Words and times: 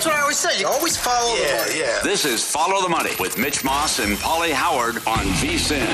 That's 0.00 0.08
what 0.08 0.16
I 0.16 0.22
always 0.22 0.38
say. 0.38 0.58
You 0.58 0.66
always 0.66 0.96
follow 0.96 1.36
the 1.36 1.42
money. 1.42 1.78
yeah. 1.78 2.00
This 2.02 2.24
is 2.24 2.42
Follow 2.42 2.80
the 2.80 2.88
Money 2.88 3.10
with 3.20 3.36
Mitch 3.36 3.62
Moss 3.62 3.98
and 3.98 4.16
Pauly 4.16 4.50
Howard 4.50 4.96
on 5.06 5.26
VSIN. 5.42 5.84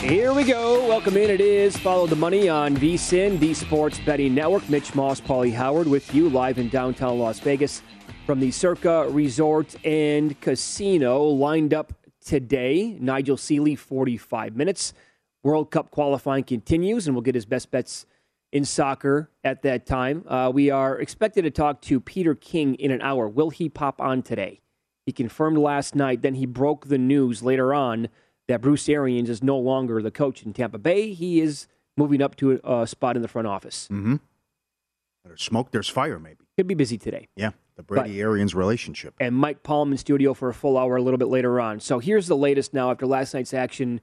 Here 0.00 0.32
we 0.32 0.44
go. 0.44 0.88
Welcome 0.88 1.18
in. 1.18 1.28
It 1.28 1.42
is 1.42 1.76
Follow 1.76 2.06
the 2.06 2.16
Money 2.16 2.48
on 2.48 2.74
VSIN, 2.74 3.38
the 3.38 3.52
Sports 3.52 4.00
Betting 4.00 4.34
Network. 4.34 4.66
Mitch 4.70 4.94
Moss, 4.94 5.20
Pauly 5.20 5.52
Howard 5.52 5.86
with 5.86 6.14
you 6.14 6.30
live 6.30 6.56
in 6.56 6.70
downtown 6.70 7.18
Las 7.18 7.38
Vegas 7.40 7.82
from 8.24 8.40
the 8.40 8.50
Circa 8.50 9.10
Resort 9.10 9.76
and 9.84 10.40
Casino. 10.40 11.24
Lined 11.24 11.74
up 11.74 11.92
today, 12.24 12.96
Nigel 12.98 13.36
Seeley, 13.36 13.74
45 13.74 14.56
minutes. 14.56 14.94
World 15.42 15.70
Cup 15.70 15.90
qualifying 15.90 16.44
continues, 16.44 17.06
and 17.06 17.14
we'll 17.14 17.20
get 17.20 17.34
his 17.34 17.44
best 17.44 17.70
bets 17.70 18.06
in 18.52 18.64
soccer 18.64 19.30
at 19.44 19.62
that 19.62 19.86
time. 19.86 20.24
Uh, 20.26 20.50
we 20.52 20.70
are 20.70 20.98
expected 20.98 21.42
to 21.42 21.50
talk 21.50 21.80
to 21.82 22.00
Peter 22.00 22.34
King 22.34 22.74
in 22.76 22.90
an 22.90 23.00
hour. 23.00 23.28
Will 23.28 23.50
he 23.50 23.68
pop 23.68 24.00
on 24.00 24.22
today? 24.22 24.60
He 25.06 25.12
confirmed 25.12 25.58
last 25.58 25.94
night, 25.94 26.22
then 26.22 26.34
he 26.34 26.46
broke 26.46 26.86
the 26.86 26.98
news 26.98 27.42
later 27.42 27.72
on 27.74 28.08
that 28.48 28.60
Bruce 28.60 28.88
Arians 28.88 29.30
is 29.30 29.42
no 29.42 29.58
longer 29.58 30.02
the 30.02 30.10
coach 30.10 30.42
in 30.42 30.52
Tampa 30.52 30.78
Bay. 30.78 31.12
He 31.12 31.40
is 31.40 31.66
moving 31.96 32.20
up 32.20 32.36
to 32.36 32.60
a, 32.64 32.82
a 32.82 32.86
spot 32.86 33.16
in 33.16 33.22
the 33.22 33.28
front 33.28 33.48
office. 33.48 33.88
Mm-hmm. 33.90 34.16
There's 35.24 35.42
smoke, 35.42 35.70
there's 35.70 35.88
fire, 35.88 36.18
maybe. 36.18 36.44
Could 36.56 36.66
be 36.66 36.74
busy 36.74 36.98
today. 36.98 37.28
Yeah, 37.36 37.50
the 37.76 37.82
Brady 37.82 38.20
Arians 38.20 38.54
relationship. 38.54 39.14
And 39.20 39.36
Mike 39.36 39.62
Palm 39.62 39.92
in 39.92 39.98
studio 39.98 40.34
for 40.34 40.48
a 40.48 40.54
full 40.54 40.76
hour 40.76 40.96
a 40.96 41.02
little 41.02 41.18
bit 41.18 41.28
later 41.28 41.60
on. 41.60 41.80
So 41.80 41.98
here's 41.98 42.26
the 42.26 42.36
latest 42.36 42.74
now 42.74 42.90
after 42.90 43.06
last 43.06 43.34
night's 43.34 43.54
action 43.54 44.00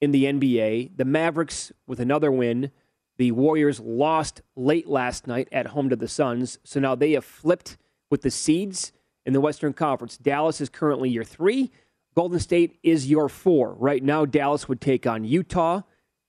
in 0.00 0.12
the 0.12 0.24
NBA. 0.24 0.96
The 0.96 1.04
Mavericks 1.04 1.72
with 1.86 2.00
another 2.00 2.30
win. 2.30 2.70
The 3.18 3.32
Warriors 3.32 3.80
lost 3.80 4.42
late 4.56 4.88
last 4.88 5.26
night 5.26 5.48
at 5.50 5.68
home 5.68 5.90
to 5.90 5.96
the 5.96 6.08
Suns. 6.08 6.58
So 6.64 6.78
now 6.80 6.94
they 6.94 7.12
have 7.12 7.24
flipped 7.24 7.76
with 8.10 8.22
the 8.22 8.30
seeds 8.30 8.92
in 9.26 9.32
the 9.32 9.40
Western 9.40 9.72
Conference. 9.72 10.16
Dallas 10.16 10.60
is 10.60 10.68
currently 10.68 11.10
your 11.10 11.24
three. 11.24 11.70
Golden 12.14 12.38
State 12.38 12.78
is 12.82 13.10
your 13.10 13.28
four. 13.28 13.74
Right 13.74 14.02
now, 14.02 14.24
Dallas 14.24 14.68
would 14.68 14.80
take 14.80 15.06
on 15.06 15.24
Utah 15.24 15.82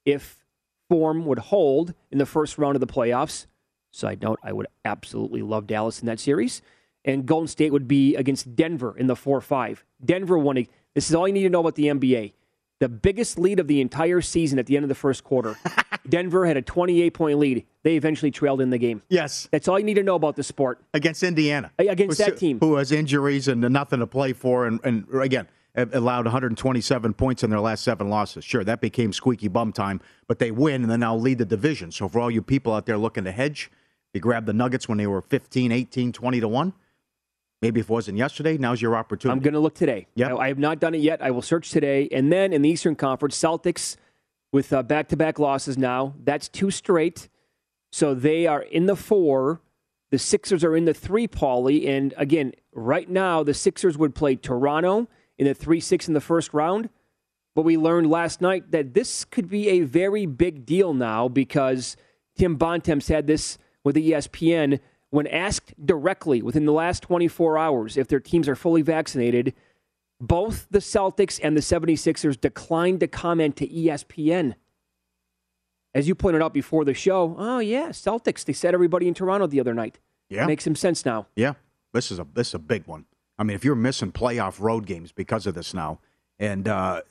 if 0.04 0.44
form 0.90 1.26
would 1.26 1.40
hold 1.40 1.94
in 2.12 2.18
the 2.18 2.26
first 2.26 2.58
round 2.58 2.76
of 2.76 2.82
the 2.82 2.88
playoffs. 2.88 3.46
Side 3.92 4.22
note, 4.22 4.40
I 4.44 4.52
would 4.52 4.68
absolutely 4.84 5.42
love 5.42 5.68
Dallas 5.68 6.00
in 6.00 6.08
that 6.08 6.20
series. 6.20 6.62
And 7.06 7.26
Golden 7.26 7.48
State 7.48 7.72
would 7.72 7.88
be 7.88 8.16
against 8.16 8.56
Denver 8.56 8.96
in 8.98 9.08
the 9.08 9.16
4 9.16 9.42
5. 9.42 9.86
Denver 10.04 10.38
won. 10.38 10.66
This 10.96 11.10
is 11.10 11.16
all 11.16 11.28
you 11.28 11.34
need 11.34 11.44
to 11.44 11.50
know 11.50 11.62
about 11.62 11.76
the 11.76 11.86
NBA. 11.86 12.34
The 12.80 12.90
biggest 12.90 13.38
lead 13.38 13.60
of 13.60 13.68
the 13.68 13.82
entire 13.82 14.22
season 14.22 14.58
at 14.58 14.66
the 14.66 14.78
end 14.78 14.84
of 14.84 14.90
the 14.90 14.96
first 14.96 15.24
quarter. 15.24 15.58
Denver 16.10 16.46
had 16.46 16.58
a 16.58 16.62
28 16.62 17.14
point 17.14 17.38
lead. 17.38 17.66
They 17.84 17.96
eventually 17.96 18.32
trailed 18.32 18.62
in 18.62 18.70
the 18.70 18.78
game. 18.78 19.02
Yes. 19.10 19.48
That's 19.52 19.68
all 19.68 19.78
you 19.78 19.86
need 19.86 19.96
to 19.96 20.04
know 20.04 20.16
about 20.16 20.36
the 20.36 20.44
sport. 20.44 20.82
Against 20.94 21.22
Indiana. 21.24 21.72
Against 21.78 22.18
that 22.20 22.38
team. 22.38 22.60
Who 22.60 22.76
has 22.76 22.92
injuries 22.92 23.48
and 23.48 23.62
nothing 23.62 24.00
to 24.00 24.08
play 24.08 24.34
for. 24.34 24.66
And, 24.66 24.80
and 24.84 25.06
again, 25.14 25.48
allowed 25.76 26.26
127 26.26 27.14
points 27.14 27.44
in 27.44 27.50
their 27.50 27.60
last 27.60 27.84
seven 27.84 28.10
losses. 28.10 28.44
Sure, 28.44 28.64
that 28.64 28.82
became 28.82 29.14
squeaky 29.14 29.48
bum 29.48 29.72
time, 29.72 30.02
but 30.28 30.40
they 30.40 30.52
win 30.52 30.82
and 30.82 30.92
then 30.92 31.02
now 31.02 31.16
lead 31.16 31.38
the 31.38 31.46
division. 31.46 31.92
So 31.92 32.08
for 32.08 32.20
all 32.20 32.32
you 32.32 32.42
people 32.42 32.74
out 32.74 32.86
there 32.86 32.98
looking 32.98 33.26
to 33.26 33.32
hedge, 33.32 33.72
you 34.14 34.22
grabbed 34.22 34.48
the 34.48 34.54
Nuggets 34.54 34.88
when 34.90 34.98
they 34.98 35.08
were 35.08 35.22
15, 35.22 35.72
18, 35.72 36.12
20 36.12 36.40
to 36.40 36.48
1. 36.48 36.74
Maybe 37.62 37.82
if 37.82 37.88
it 37.88 37.92
wasn't 37.92 38.18
yesterday, 38.18 38.58
now's 38.58 38.82
your 38.82 38.96
opportunity. 38.96 39.38
I'm 39.38 39.44
going 39.44 39.54
to 39.54 39.60
look 39.60 39.76
today. 39.76 40.08
Yep. 40.16 40.32
I, 40.32 40.36
I 40.36 40.48
have 40.48 40.60
not 40.60 40.80
done 40.80 40.96
it 40.96 41.02
yet. 41.02 41.22
I 41.22 41.32
will 41.32 41.42
search 41.42 41.72
today. 41.72 42.08
And 42.12 42.32
then 42.32 42.54
in 42.54 42.62
the 42.62 42.70
Eastern 42.70 42.96
Conference, 42.96 43.38
Celtics 43.38 43.98
with 44.52 44.74
back 44.88 45.08
to 45.10 45.18
back 45.18 45.40
losses 45.40 45.78
now. 45.78 46.16
That's 46.24 46.48
two 46.48 46.72
straight. 46.72 47.30
So 47.92 48.14
they 48.14 48.48
are 48.48 48.62
in 48.62 48.86
the 48.86 48.96
four. 48.96 49.62
The 50.12 50.20
Sixers 50.20 50.64
are 50.64 50.76
in 50.76 50.86
the 50.86 50.94
three, 50.94 51.28
Pauly. 51.28 51.88
And 51.88 52.14
again, 52.18 52.54
right 52.74 53.10
now, 53.10 53.44
the 53.44 53.54
Sixers 53.54 53.98
would 53.98 54.16
play 54.16 54.36
Toronto 54.36 55.08
in 55.38 55.46
the 55.46 55.54
3 55.54 55.80
6 55.80 56.08
in 56.08 56.14
the 56.14 56.22
first 56.22 56.54
round. 56.54 56.90
But 57.56 57.64
we 57.64 57.78
learned 57.78 58.10
last 58.10 58.42
night 58.42 58.72
that 58.72 58.94
this 58.94 59.26
could 59.26 59.50
be 59.50 59.70
a 59.70 59.82
very 59.82 60.26
big 60.26 60.66
deal 60.66 60.94
now 60.94 61.28
because 61.28 61.98
Tim 62.38 62.56
Bontemps 62.56 63.08
had 63.08 63.28
this 63.28 63.58
with 63.84 63.98
E 63.98 64.12
ESPN 64.12 64.80
when 65.12 65.28
asked 65.28 65.74
directly 65.86 66.42
within 66.42 66.66
the 66.66 66.72
last 66.72 67.02
24 67.04 67.58
hours 67.58 67.98
if 67.98 68.08
their 68.08 68.20
teams 68.20 68.48
are 68.48 68.56
fully 68.56 68.82
vaccinated. 68.82 69.54
Both 70.22 70.68
the 70.70 70.80
Celtics 70.80 71.40
and 71.42 71.56
the 71.56 71.62
76ers 71.62 72.40
declined 72.40 73.00
to 73.00 73.08
comment 73.08 73.56
to 73.58 73.68
ESPN. 73.68 74.56
as 75.94 76.08
you 76.08 76.14
pointed 76.14 76.42
out 76.42 76.54
before 76.54 76.86
the 76.86 76.94
show, 76.94 77.36
oh 77.38 77.60
yeah, 77.60 77.90
Celtics. 77.90 78.44
They 78.44 78.54
said 78.54 78.74
everybody 78.74 79.08
in 79.08 79.14
Toronto 79.14 79.48
the 79.48 79.60
other 79.60 79.74
night. 79.74 80.00
Yeah. 80.30 80.46
makes 80.46 80.64
some 80.64 80.76
sense 80.76 81.06
now. 81.06 81.26
Yeah, 81.36 81.54
this 81.94 82.12
is 82.12 82.20
a 82.20 82.28
this 82.34 82.50
is 82.50 82.54
a 82.54 82.60
big 82.60 82.86
one. 82.86 83.06
I 83.40 83.44
mean, 83.44 83.56
if 83.56 83.66
you're 83.66 83.76
missing 83.76 84.12
playoff 84.12 84.60
road 84.60 84.86
games 84.86 85.12
because 85.12 85.48
of 85.48 85.56
this 85.56 85.74
now, 85.74 86.00
and 86.38 86.68
uh, 86.68 87.02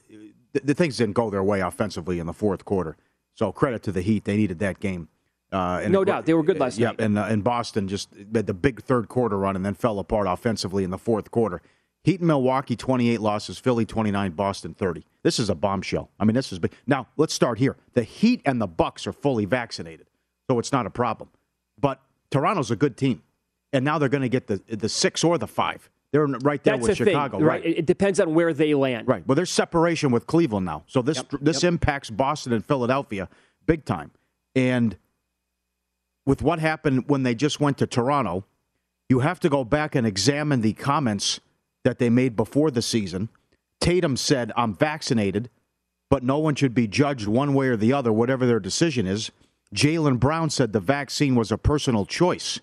the, 0.52 0.60
the 0.62 0.74
things 0.74 0.98
didn't 0.98 1.14
go 1.14 1.30
their 1.30 1.42
way 1.42 1.60
offensively 1.60 2.20
in 2.20 2.26
the 2.26 2.32
fourth 2.32 2.64
quarter, 2.64 2.96
so 3.34 3.50
credit 3.50 3.82
to 3.84 3.92
the 3.92 4.02
Heat, 4.02 4.24
they 4.24 4.36
needed 4.36 4.58
that 4.60 4.78
game. 4.78 5.08
Uh, 5.50 5.82
No 5.88 6.04
doubt. 6.04 6.26
They 6.26 6.34
were 6.34 6.42
good 6.42 6.60
last 6.60 6.78
yeah, 6.78 6.88
night. 6.88 7.00
and 7.00 7.18
uh, 7.18 7.24
and 7.24 7.42
Boston 7.42 7.88
just 7.88 8.10
had 8.34 8.46
the 8.46 8.54
big 8.54 8.82
third 8.82 9.08
quarter 9.08 9.38
run 9.38 9.56
and 9.56 9.64
then 9.64 9.74
fell 9.74 9.98
apart 9.98 10.26
offensively 10.28 10.84
in 10.84 10.90
the 10.90 10.98
fourth 10.98 11.30
quarter. 11.30 11.62
Heat 12.04 12.20
and 12.20 12.28
Milwaukee 12.28 12.76
28 12.76 13.20
losses, 13.20 13.58
Philly 13.58 13.84
29, 13.84 14.30
Boston 14.32 14.72
30. 14.72 15.04
This 15.22 15.38
is 15.38 15.50
a 15.50 15.54
bombshell. 15.54 16.10
I 16.18 16.24
mean, 16.24 16.34
this 16.34 16.52
is 16.52 16.58
big. 16.58 16.72
Now 16.86 17.06
let's 17.16 17.34
start 17.34 17.58
here. 17.58 17.76
The 17.94 18.02
Heat 18.02 18.40
and 18.44 18.60
the 18.60 18.66
Bucks 18.66 19.06
are 19.06 19.12
fully 19.12 19.44
vaccinated, 19.46 20.06
so 20.48 20.58
it's 20.58 20.72
not 20.72 20.86
a 20.86 20.90
problem. 20.90 21.30
But 21.80 22.00
Toronto's 22.30 22.70
a 22.70 22.76
good 22.76 22.96
team, 22.96 23.22
and 23.72 23.84
now 23.84 23.98
they're 23.98 24.08
going 24.08 24.22
to 24.22 24.28
get 24.28 24.46
the 24.46 24.60
the 24.68 24.88
six 24.88 25.24
or 25.24 25.38
the 25.38 25.46
five. 25.46 25.90
They're 26.12 26.26
right 26.26 26.62
there 26.64 26.76
That's 26.76 26.88
with 26.88 26.98
the 26.98 27.04
Chicago, 27.04 27.38
thing, 27.38 27.46
right? 27.46 27.64
It, 27.64 27.78
it 27.80 27.86
depends 27.86 28.18
on 28.18 28.32
where 28.32 28.54
they 28.54 28.74
land. 28.74 29.06
Right. 29.06 29.26
Well, 29.26 29.34
there's 29.36 29.50
separation 29.50 30.10
with 30.10 30.26
Cleveland 30.26 30.64
now. 30.64 30.84
So 30.86 31.02
this 31.02 31.18
Yep, 31.18 31.40
this 31.42 31.62
yep. 31.62 31.72
impacts 31.72 32.08
Boston 32.10 32.52
and 32.54 32.64
Philadelphia 32.64 33.28
big 33.66 33.84
time. 33.84 34.10
And 34.56 34.96
with 36.28 36.42
what 36.42 36.58
happened 36.58 37.04
when 37.08 37.22
they 37.22 37.34
just 37.34 37.58
went 37.58 37.78
to 37.78 37.86
Toronto, 37.86 38.44
you 39.08 39.20
have 39.20 39.40
to 39.40 39.48
go 39.48 39.64
back 39.64 39.94
and 39.94 40.06
examine 40.06 40.60
the 40.60 40.74
comments 40.74 41.40
that 41.84 41.98
they 41.98 42.10
made 42.10 42.36
before 42.36 42.70
the 42.70 42.82
season. 42.82 43.30
Tatum 43.80 44.14
said, 44.14 44.52
"I'm 44.54 44.74
vaccinated, 44.74 45.48
but 46.10 46.22
no 46.22 46.38
one 46.38 46.54
should 46.54 46.74
be 46.74 46.86
judged 46.86 47.26
one 47.26 47.54
way 47.54 47.68
or 47.68 47.78
the 47.78 47.94
other, 47.94 48.12
whatever 48.12 48.44
their 48.44 48.60
decision 48.60 49.06
is." 49.06 49.30
Jaylen 49.74 50.20
Brown 50.20 50.50
said 50.50 50.74
the 50.74 50.80
vaccine 50.80 51.34
was 51.34 51.50
a 51.50 51.56
personal 51.56 52.04
choice. 52.04 52.60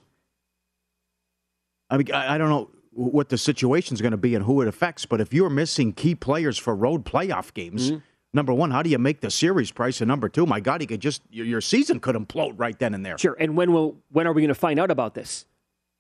I 1.90 1.98
mean, 1.98 2.12
I 2.12 2.38
don't 2.38 2.50
know 2.50 2.70
what 2.92 3.30
the 3.30 3.38
situation 3.38 3.96
is 3.96 4.02
going 4.02 4.12
to 4.12 4.18
be 4.18 4.36
and 4.36 4.46
who 4.46 4.62
it 4.62 4.68
affects, 4.68 5.08
but 5.08 5.20
if 5.20 5.34
you're 5.34 5.50
missing 5.50 5.92
key 5.92 6.14
players 6.14 6.60
for 6.60 6.76
road 6.76 7.04
playoff 7.04 7.52
games, 7.56 7.90
Mm-hmm. 7.90 8.00
Number 8.36 8.54
one, 8.54 8.72
how 8.72 8.84
do 8.84 8.90
you 8.90 9.00
make 9.00 9.22
the 9.22 9.32
series 9.32 9.72
price? 9.72 10.02
And 10.02 10.08
number 10.08 10.30
two, 10.30 10.46
my 10.46 10.60
God, 10.60 10.82
you 10.82 10.88
could 10.88 11.00
just 11.00 11.22
your, 11.32 11.46
your 11.46 11.62
season 11.62 12.00
could 12.00 12.16
implode 12.16 12.54
right 12.58 12.78
then 12.78 12.94
and 12.94 13.06
there. 13.06 13.18
Sure. 13.18 13.36
And 13.40 13.58
when 13.58 13.74
will 13.74 13.98
when 14.12 14.28
are 14.28 14.34
we 14.34 14.42
going 14.42 14.50
to 14.50 14.56
find 14.56 14.80
out 14.80 14.92
about 14.92 15.14
this? 15.16 15.46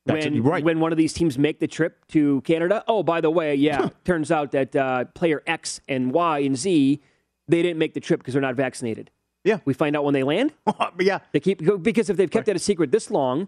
That's 0.05 0.25
when, 0.25 0.43
right. 0.43 0.63
when 0.63 0.79
one 0.79 0.91
of 0.91 0.99
these 0.99 1.13
teams 1.13 1.39
make 1.39 1.59
the 1.59 1.67
trip 1.67 2.05
to 2.09 2.41
Canada. 2.41 2.83
Oh, 2.87 3.01
by 3.01 3.21
the 3.21 3.31
way, 3.31 3.55
yeah, 3.55 3.89
turns 4.03 4.31
out 4.31 4.51
that 4.51 4.75
uh, 4.75 5.05
player 5.05 5.41
X 5.47 5.81
and 5.87 6.11
Y 6.11 6.39
and 6.39 6.55
Z 6.55 7.01
they 7.47 7.61
didn't 7.61 7.77
make 7.77 7.93
the 7.93 7.99
trip 7.99 8.19
because 8.19 8.33
they're 8.33 8.41
not 8.41 8.55
vaccinated. 8.55 9.11
Yeah, 9.43 9.59
We 9.63 9.75
find 9.75 9.95
out 9.95 10.03
when 10.03 10.15
they 10.15 10.23
land. 10.23 10.53
yeah. 10.99 11.19
They 11.31 11.39
keep 11.39 11.61
because 11.83 12.09
if 12.09 12.17
they've 12.17 12.31
kept 12.31 12.47
that 12.47 12.55
a 12.55 12.59
secret 12.59 12.91
this 12.91 13.11
long, 13.11 13.47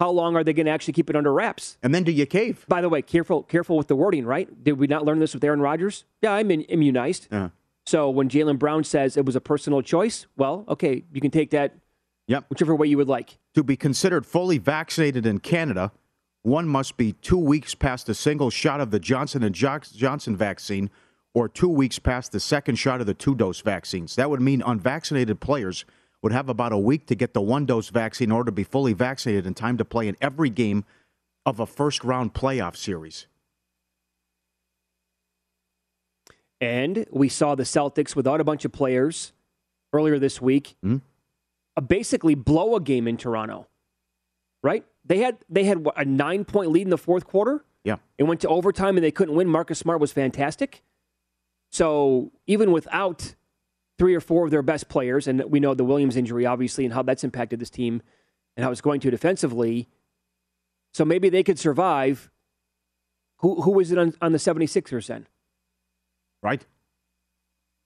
how 0.00 0.10
long 0.10 0.36
are 0.36 0.42
they 0.42 0.54
going 0.54 0.64
to 0.64 0.72
actually 0.72 0.94
keep 0.94 1.10
it 1.10 1.16
under 1.16 1.32
wraps? 1.34 1.76
And 1.82 1.94
then 1.94 2.02
do 2.02 2.12
you 2.12 2.24
cave? 2.24 2.64
By 2.66 2.80
the 2.80 2.88
way, 2.88 3.02
careful 3.02 3.42
careful 3.42 3.76
with 3.76 3.88
the 3.88 3.94
wording, 3.94 4.24
right? 4.24 4.64
Did 4.64 4.78
we 4.78 4.86
not 4.86 5.04
learn 5.04 5.18
this 5.18 5.34
with 5.34 5.44
Aaron 5.44 5.60
Rodgers? 5.60 6.04
Yeah, 6.22 6.32
I'm 6.32 6.50
in, 6.50 6.62
immunized. 6.62 7.28
Yeah. 7.30 7.50
So 7.86 8.08
when 8.08 8.28
Jaylen 8.28 8.58
Brown 8.58 8.84
says 8.84 9.16
it 9.16 9.26
was 9.26 9.36
a 9.36 9.40
personal 9.40 9.82
choice, 9.82 10.26
well, 10.36 10.64
okay, 10.68 11.04
you 11.12 11.20
can 11.20 11.30
take 11.30 11.50
that 11.50 11.74
Yep. 12.26 12.46
whichever 12.48 12.74
way 12.74 12.86
you 12.86 12.96
would 12.96 13.08
like. 13.08 13.38
To 13.54 13.62
be 13.62 13.76
considered 13.76 14.24
fully 14.24 14.56
vaccinated 14.56 15.26
in 15.26 15.40
Canada, 15.40 15.92
one 16.42 16.66
must 16.66 16.96
be 16.96 17.12
two 17.12 17.38
weeks 17.38 17.74
past 17.74 18.08
a 18.08 18.14
single 18.14 18.48
shot 18.50 18.80
of 18.80 18.90
the 18.90 18.98
Johnson 18.98 19.42
and 19.42 19.54
Johnson 19.54 20.36
vaccine, 20.36 20.90
or 21.34 21.48
two 21.48 21.68
weeks 21.68 21.98
past 21.98 22.32
the 22.32 22.40
second 22.40 22.76
shot 22.76 23.00
of 23.00 23.06
the 23.06 23.14
two-dose 23.14 23.60
vaccines. 23.60 24.16
That 24.16 24.30
would 24.30 24.40
mean 24.40 24.62
unvaccinated 24.64 25.40
players 25.40 25.84
would 26.22 26.32
have 26.32 26.48
about 26.48 26.72
a 26.72 26.78
week 26.78 27.06
to 27.08 27.14
get 27.14 27.34
the 27.34 27.42
one-dose 27.42 27.90
vaccine 27.90 28.28
in 28.28 28.32
order 28.32 28.48
to 28.48 28.52
be 28.52 28.64
fully 28.64 28.94
vaccinated 28.94 29.46
in 29.46 29.52
time 29.52 29.76
to 29.76 29.84
play 29.84 30.08
in 30.08 30.16
every 30.22 30.48
game 30.48 30.84
of 31.44 31.60
a 31.60 31.66
first-round 31.66 32.32
playoff 32.32 32.76
series. 32.76 33.26
And 36.60 37.06
we 37.10 37.28
saw 37.28 37.54
the 37.54 37.64
Celtics 37.64 38.14
without 38.16 38.40
a 38.40 38.44
bunch 38.44 38.64
of 38.64 38.72
players 38.72 39.32
earlier 39.92 40.18
this 40.18 40.40
week 40.40 40.76
Mhm. 40.84 41.02
uh, 41.76 41.80
basically 41.80 42.34
blow 42.34 42.76
a 42.76 42.80
game 42.80 43.06
in 43.08 43.16
Toronto. 43.16 43.66
Right? 44.62 44.84
They 45.04 45.18
had 45.18 45.38
they 45.50 45.64
had 45.64 45.84
what, 45.84 45.98
a 46.00 46.04
nine 46.04 46.44
point 46.44 46.70
lead 46.70 46.82
in 46.82 46.90
the 46.90 46.98
fourth 46.98 47.26
quarter. 47.26 47.64
Yeah. 47.84 47.96
It 48.16 48.22
went 48.24 48.40
to 48.40 48.48
overtime 48.48 48.96
and 48.96 49.04
they 49.04 49.10
couldn't 49.10 49.34
win. 49.34 49.48
Marcus 49.48 49.78
Smart 49.78 50.00
was 50.00 50.10
fantastic. 50.12 50.82
So 51.70 52.32
even 52.46 52.72
without 52.72 53.34
three 53.98 54.14
or 54.14 54.20
four 54.20 54.44
of 54.44 54.50
their 54.50 54.62
best 54.62 54.88
players, 54.88 55.28
and 55.28 55.44
we 55.50 55.60
know 55.60 55.74
the 55.74 55.84
Williams 55.84 56.16
injury 56.16 56.46
obviously 56.46 56.84
and 56.84 56.94
how 56.94 57.02
that's 57.02 57.24
impacted 57.24 57.60
this 57.60 57.70
team 57.70 58.00
and 58.56 58.64
how 58.64 58.70
it's 58.70 58.80
going 58.80 59.00
to 59.00 59.10
defensively. 59.10 59.88
So 60.94 61.04
maybe 61.04 61.28
they 61.28 61.42
could 61.42 61.58
survive. 61.58 62.30
Who 63.38 63.60
who 63.62 63.72
was 63.72 63.92
it 63.92 63.98
on, 63.98 64.14
on 64.22 64.32
the 64.32 64.38
76ers 64.38 65.08
then? 65.08 65.26
Right? 66.44 66.64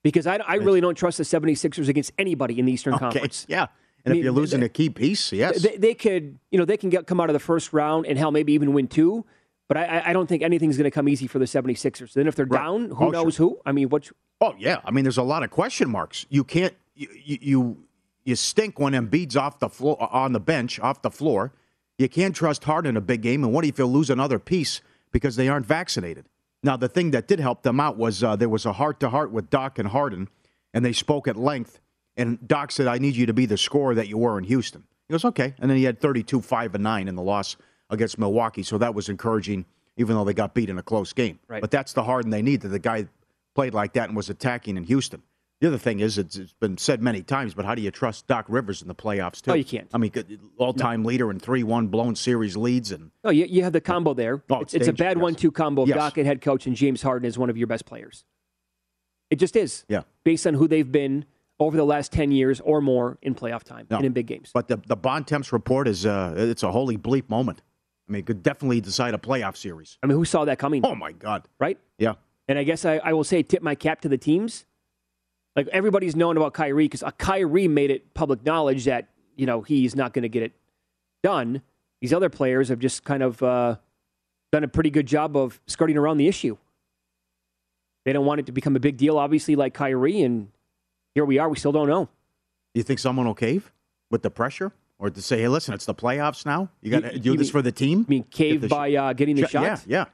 Because 0.02 0.26
I, 0.26 0.36
I 0.36 0.54
really 0.56 0.80
don't 0.80 0.94
trust 0.96 1.18
the 1.18 1.24
76ers 1.24 1.88
against 1.88 2.12
anybody 2.18 2.58
in 2.58 2.66
the 2.66 2.72
Eastern 2.72 2.94
Okay. 2.94 3.00
Conference. 3.00 3.46
Yeah. 3.48 3.66
And 4.04 4.12
I 4.12 4.14
mean, 4.14 4.18
if 4.20 4.24
you're 4.24 4.32
losing 4.32 4.62
a 4.62 4.68
key 4.68 4.90
piece, 4.90 5.32
yes. 5.32 5.62
They, 5.62 5.76
they 5.76 5.94
could, 5.94 6.38
you 6.50 6.58
know, 6.58 6.64
they 6.64 6.76
can 6.76 6.88
get, 6.90 7.06
come 7.06 7.20
out 7.20 7.28
of 7.30 7.34
the 7.34 7.40
first 7.40 7.72
round 7.72 8.06
and 8.06 8.16
hell, 8.18 8.30
maybe 8.30 8.52
even 8.52 8.72
win 8.72 8.86
two. 8.88 9.24
But 9.66 9.76
I, 9.76 10.02
I- 10.06 10.12
don't 10.12 10.26
think 10.28 10.42
anything's 10.42 10.76
going 10.76 10.84
to 10.84 10.90
come 10.90 11.08
easy 11.08 11.26
for 11.26 11.38
the 11.38 11.44
76ers. 11.46 12.12
Then 12.14 12.26
if 12.26 12.34
they're 12.36 12.46
Right. 12.46 12.62
down, 12.62 12.90
who 12.90 13.06
Oh, 13.06 13.10
knows 13.10 13.36
who? 13.36 13.58
I 13.66 13.72
mean, 13.72 13.88
what? 13.88 14.10
Oh 14.40 14.54
yeah, 14.58 14.80
I 14.84 14.92
mean, 14.92 15.04
there's 15.04 15.18
a 15.18 15.22
lot 15.22 15.42
of 15.42 15.50
question 15.50 15.90
marks. 15.90 16.24
You 16.30 16.44
can't 16.44 16.74
you 16.94 17.08
you 17.24 17.38
you, 17.40 17.84
you 18.24 18.36
stink 18.36 18.78
when 18.78 18.92
Embiid's 18.92 19.36
off 19.36 19.58
the 19.58 19.68
floor 19.68 19.96
uh, 20.00 20.06
on 20.06 20.32
the 20.32 20.40
bench, 20.40 20.78
off 20.80 21.02
the 21.02 21.10
floor. 21.10 21.52
You 21.98 22.08
can't 22.08 22.34
trust 22.36 22.62
Harden 22.64 22.90
in 22.90 22.96
a 22.96 23.00
big 23.00 23.20
game. 23.20 23.42
And 23.42 23.52
what 23.52 23.64
if 23.64 23.78
you 23.78 23.84
lose 23.86 24.10
another 24.10 24.38
piece 24.38 24.80
because 25.10 25.34
they 25.36 25.48
aren't 25.48 25.66
vaccinated? 25.66 26.26
Now, 26.62 26.76
the 26.76 26.88
thing 26.88 27.12
that 27.12 27.28
did 27.28 27.40
help 27.40 27.62
them 27.62 27.78
out 27.78 27.96
was 27.96 28.22
uh, 28.22 28.36
there 28.36 28.48
was 28.48 28.66
a 28.66 28.72
heart 28.72 29.00
to 29.00 29.10
heart 29.10 29.30
with 29.30 29.48
Doc 29.50 29.78
and 29.78 29.88
Harden, 29.88 30.28
and 30.74 30.84
they 30.84 30.92
spoke 30.92 31.28
at 31.28 31.36
length. 31.36 31.80
And 32.16 32.46
Doc 32.46 32.72
said, 32.72 32.88
"I 32.88 32.98
need 32.98 33.14
you 33.14 33.26
to 33.26 33.32
be 33.32 33.46
the 33.46 33.56
scorer 33.56 33.94
that 33.94 34.08
you 34.08 34.18
were 34.18 34.38
in 34.38 34.44
Houston." 34.44 34.84
He 35.06 35.12
goes, 35.12 35.24
"Okay," 35.24 35.54
and 35.60 35.70
then 35.70 35.76
he 35.76 35.84
had 35.84 36.00
32, 36.00 36.40
five 36.40 36.74
and 36.74 36.82
nine 36.82 37.06
in 37.06 37.14
the 37.14 37.22
loss 37.22 37.56
against 37.90 38.18
Milwaukee, 38.18 38.62
so 38.62 38.76
that 38.78 38.94
was 38.94 39.08
encouraging, 39.08 39.64
even 39.96 40.16
though 40.16 40.24
they 40.24 40.34
got 40.34 40.52
beat 40.52 40.68
in 40.68 40.78
a 40.78 40.82
close 40.82 41.12
game. 41.12 41.38
Right. 41.46 41.60
But 41.60 41.70
that's 41.70 41.92
the 41.92 42.02
Harden 42.02 42.30
they 42.30 42.42
need. 42.42 42.62
That 42.62 42.68
the 42.68 42.78
guy 42.80 43.06
played 43.54 43.72
like 43.72 43.92
that 43.92 44.08
and 44.08 44.16
was 44.16 44.28
attacking 44.28 44.76
in 44.76 44.84
Houston. 44.84 45.22
The 45.60 45.66
other 45.66 45.78
thing 45.78 45.98
is, 45.98 46.18
it's, 46.18 46.36
it's 46.36 46.52
been 46.52 46.78
said 46.78 47.02
many 47.02 47.20
times, 47.22 47.52
but 47.52 47.64
how 47.64 47.74
do 47.74 47.82
you 47.82 47.90
trust 47.90 48.28
Doc 48.28 48.44
Rivers 48.48 48.80
in 48.80 48.86
the 48.86 48.94
playoffs 48.94 49.42
too? 49.42 49.50
Oh, 49.50 49.54
you 49.54 49.64
can't. 49.64 49.88
I 49.92 49.98
mean, 49.98 50.12
all-time 50.56 51.04
leader 51.04 51.32
in 51.32 51.40
three-one 51.40 51.88
blown 51.88 52.14
series 52.14 52.56
leads, 52.56 52.92
and 52.92 53.10
Oh, 53.24 53.30
you, 53.30 53.44
you 53.46 53.64
have 53.64 53.72
the 53.72 53.80
combo 53.80 54.14
there. 54.14 54.40
Oh, 54.50 54.60
it's, 54.60 54.72
it's 54.72 54.86
it's 54.86 54.88
a 54.88 54.92
bad 54.92 55.16
yes. 55.16 55.22
one-two 55.22 55.50
combo. 55.50 55.82
of 55.82 55.88
Yes. 55.88 55.96
Doc 55.96 56.16
and 56.18 56.26
head 56.28 56.40
coach 56.42 56.66
and 56.68 56.76
James 56.76 57.02
Harden 57.02 57.26
is 57.26 57.36
one 57.36 57.50
of 57.50 57.56
your 57.56 57.66
best 57.66 57.86
players. 57.86 58.24
It 59.30 59.36
just 59.40 59.56
is. 59.56 59.84
Yeah. 59.88 60.02
Based 60.24 60.46
on 60.46 60.54
who 60.54 60.68
they've 60.68 60.90
been 60.90 61.24
over 61.60 61.76
the 61.76 61.84
last 61.84 62.12
10 62.12 62.30
years 62.30 62.60
or 62.60 62.80
more 62.80 63.18
in 63.20 63.34
playoff 63.34 63.64
time 63.64 63.88
No. 63.90 63.96
and 63.96 64.06
in 64.06 64.12
big 64.12 64.26
games. 64.26 64.50
but 64.54 64.68
the 64.68 64.76
the 64.86 64.96
Bontemps 64.96 65.52
report 65.52 65.88
is 65.88 66.06
uh, 66.06 66.34
it's 66.36 66.62
a 66.62 66.70
holy 66.70 66.96
bleep 66.96 67.28
moment. 67.28 67.62
I 68.08 68.12
mean, 68.12 68.20
it 68.20 68.26
could 68.26 68.42
definitely 68.44 68.80
decide 68.80 69.12
a 69.12 69.18
playoff 69.18 69.56
series. 69.56 69.98
I 70.02 70.06
mean, 70.06 70.16
who 70.16 70.24
saw 70.24 70.44
that 70.44 70.58
coming? 70.60 70.86
Oh 70.86 70.94
my 70.94 71.10
God! 71.12 71.46
Right? 71.58 71.78
Yeah, 71.98 72.14
And 72.46 72.58
I 72.60 72.62
guess 72.62 72.84
I, 72.84 72.98
I 72.98 73.12
will 73.12 73.24
say, 73.24 73.42
tip 73.42 73.60
my 73.60 73.74
cap 73.74 74.00
to 74.02 74.08
the 74.08 74.16
teams. 74.16 74.64
Like 75.58 75.66
everybody's 75.72 76.14
known 76.14 76.36
about 76.36 76.54
Kyrie 76.54 76.84
because 76.84 77.02
Kyrie 77.18 77.66
made 77.66 77.90
it 77.90 78.14
public 78.14 78.44
knowledge 78.44 78.84
that 78.84 79.08
you 79.34 79.44
know 79.44 79.62
he's 79.62 79.96
not 79.96 80.12
going 80.12 80.22
to 80.22 80.28
get 80.28 80.44
it 80.44 80.52
done. 81.24 81.62
These 82.00 82.12
other 82.12 82.28
players 82.28 82.68
have 82.68 82.78
just 82.78 83.02
kind 83.02 83.24
of 83.24 83.42
uh, 83.42 83.74
done 84.52 84.62
a 84.62 84.68
pretty 84.68 84.90
good 84.90 85.06
job 85.06 85.36
of 85.36 85.60
skirting 85.66 85.96
around 85.96 86.18
the 86.18 86.28
issue. 86.28 86.56
They 88.04 88.12
don't 88.12 88.24
want 88.24 88.38
it 88.38 88.46
to 88.46 88.52
become 88.52 88.76
a 88.76 88.78
big 88.78 88.96
deal, 88.98 89.18
obviously, 89.18 89.56
like 89.56 89.74
Kyrie, 89.74 90.22
and 90.22 90.52
here 91.16 91.24
we 91.24 91.40
are. 91.40 91.48
We 91.48 91.56
still 91.58 91.72
don't 91.72 91.88
know. 91.88 92.04
do 92.04 92.78
you 92.78 92.84
think 92.84 93.00
someone 93.00 93.26
will 93.26 93.34
cave 93.34 93.72
with 94.12 94.22
the 94.22 94.30
pressure, 94.30 94.70
or 95.00 95.10
to 95.10 95.20
say, 95.20 95.40
"Hey, 95.40 95.48
listen, 95.48 95.74
it's 95.74 95.86
the 95.86 95.94
playoffs 95.94 96.46
now. 96.46 96.70
You 96.82 96.92
got 96.92 97.02
to 97.02 97.18
do 97.18 97.36
this 97.36 97.48
mean- 97.48 97.52
for 97.52 97.62
the 97.62 97.72
team." 97.72 98.04
I 98.06 98.10
mean, 98.10 98.22
cave 98.30 98.62
sh- 98.64 98.68
by 98.68 98.94
uh, 98.94 99.12
getting 99.12 99.34
the 99.34 99.48
Sh- 99.48 99.54
Yeah, 99.54 99.74
shot. 99.74 99.84
yeah. 99.88 100.04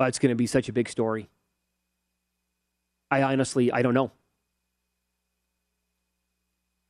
Uh, 0.00 0.06
it's 0.06 0.18
going 0.18 0.30
to 0.30 0.34
be 0.34 0.48
such 0.48 0.68
a 0.68 0.72
big 0.72 0.88
story. 0.88 1.28
I 3.12 3.22
honestly, 3.24 3.70
I 3.70 3.82
don't 3.82 3.92
know. 3.92 4.10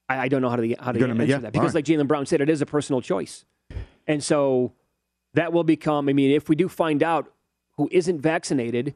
I, 0.09 0.19
I 0.21 0.29
don't 0.29 0.41
know 0.41 0.51
how 0.51 0.57
to 0.57 0.77
how 0.79 0.93
to 0.93 0.99
You're 1.01 1.09
answer 1.09 1.25
yeah, 1.25 1.39
that 1.39 1.53
because, 1.53 1.75
all 1.75 1.79
like 1.79 1.85
Jaylen 1.85 2.07
Brown 2.07 2.27
said, 2.27 2.41
it 2.41 2.49
is 2.49 2.63
a 2.63 2.67
personal 2.67 3.01
choice, 3.01 3.45
and 4.07 4.23
so 4.23 4.73
that 5.35 5.53
will 5.53 5.65
become. 5.65 6.09
I 6.09 6.13
mean, 6.13 6.31
if 6.31 6.49
we 6.49 6.55
do 6.55 6.69
find 6.69 7.03
out 7.03 7.33
who 7.77 7.89
isn't 7.91 8.21
vaccinated, 8.21 8.95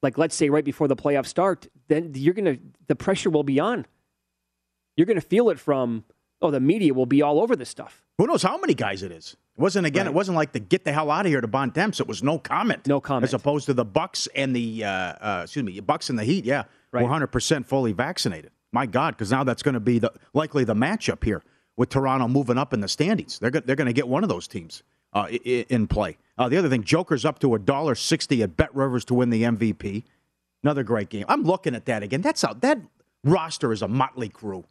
like 0.00 0.16
let's 0.16 0.36
say 0.36 0.48
right 0.48 0.64
before 0.64 0.86
the 0.86 0.94
playoffs 0.94 1.26
start, 1.26 1.66
then 1.88 2.12
you're 2.14 2.34
gonna 2.34 2.58
the 2.86 2.94
pressure 2.94 3.30
will 3.30 3.42
be 3.42 3.58
on. 3.58 3.84
You're 4.96 5.06
gonna 5.06 5.20
feel 5.20 5.50
it 5.50 5.58
from. 5.58 6.04
Oh, 6.40 6.52
the 6.52 6.60
media 6.60 6.94
will 6.94 7.06
be 7.06 7.20
all 7.22 7.40
over 7.40 7.56
this 7.56 7.68
stuff. 7.68 8.04
Who 8.18 8.26
knows 8.28 8.42
how 8.42 8.58
many 8.58 8.74
guys 8.74 9.02
it 9.02 9.10
is? 9.10 9.36
It 9.56 9.60
wasn't 9.60 9.86
again. 9.86 10.06
Right. 10.06 10.12
It 10.12 10.14
wasn't 10.14 10.36
like 10.36 10.52
the 10.52 10.60
get 10.60 10.84
the 10.84 10.92
hell 10.92 11.10
out 11.10 11.26
of 11.26 11.30
here 11.30 11.40
to 11.40 11.46
Bontemps. 11.46 12.00
It 12.00 12.08
was 12.08 12.22
no 12.22 12.38
comment. 12.38 12.86
No 12.86 13.00
comment. 13.00 13.24
As 13.24 13.34
opposed 13.34 13.66
to 13.66 13.74
the 13.74 13.84
Bucks 13.84 14.26
and 14.34 14.56
the 14.56 14.84
uh, 14.84 14.88
uh, 14.88 15.40
excuse 15.44 15.64
me, 15.64 15.78
Bucks 15.80 16.08
and 16.10 16.18
the 16.18 16.24
Heat. 16.24 16.44
Yeah, 16.44 16.64
Right. 16.90 17.02
one 17.02 17.10
hundred 17.10 17.28
percent 17.28 17.66
fully 17.66 17.92
vaccinated. 17.92 18.50
My 18.72 18.86
God, 18.86 19.10
because 19.14 19.30
now 19.30 19.44
that's 19.44 19.62
going 19.62 19.74
to 19.74 19.80
be 19.80 19.98
the 19.98 20.10
likely 20.32 20.64
the 20.64 20.74
matchup 20.74 21.22
here 21.24 21.42
with 21.76 21.90
Toronto 21.90 22.28
moving 22.28 22.56
up 22.56 22.72
in 22.72 22.80
the 22.80 22.88
standings. 22.88 23.38
They're 23.38 23.50
go- 23.50 23.60
they're 23.60 23.76
going 23.76 23.86
to 23.86 23.92
get 23.92 24.08
one 24.08 24.22
of 24.22 24.30
those 24.30 24.48
teams 24.48 24.82
uh, 25.12 25.26
i- 25.30 25.66
in 25.68 25.86
play. 25.86 26.16
Uh, 26.38 26.48
the 26.48 26.56
other 26.56 26.70
thing, 26.70 26.82
Joker's 26.82 27.24
up 27.26 27.38
to 27.40 27.54
a 27.54 27.58
dollar 27.58 27.94
sixty 27.94 28.42
at 28.42 28.56
Bet 28.56 28.74
Rivers 28.74 29.04
to 29.06 29.14
win 29.14 29.28
the 29.28 29.42
MVP. 29.42 30.04
Another 30.62 30.82
great 30.82 31.10
game. 31.10 31.26
I'm 31.28 31.42
looking 31.42 31.74
at 31.74 31.84
that 31.86 32.02
again. 32.02 32.22
That's 32.22 32.42
out. 32.44 32.62
That 32.62 32.78
roster 33.22 33.72
is 33.72 33.82
a 33.82 33.88
motley 33.88 34.28
crew. 34.30 34.64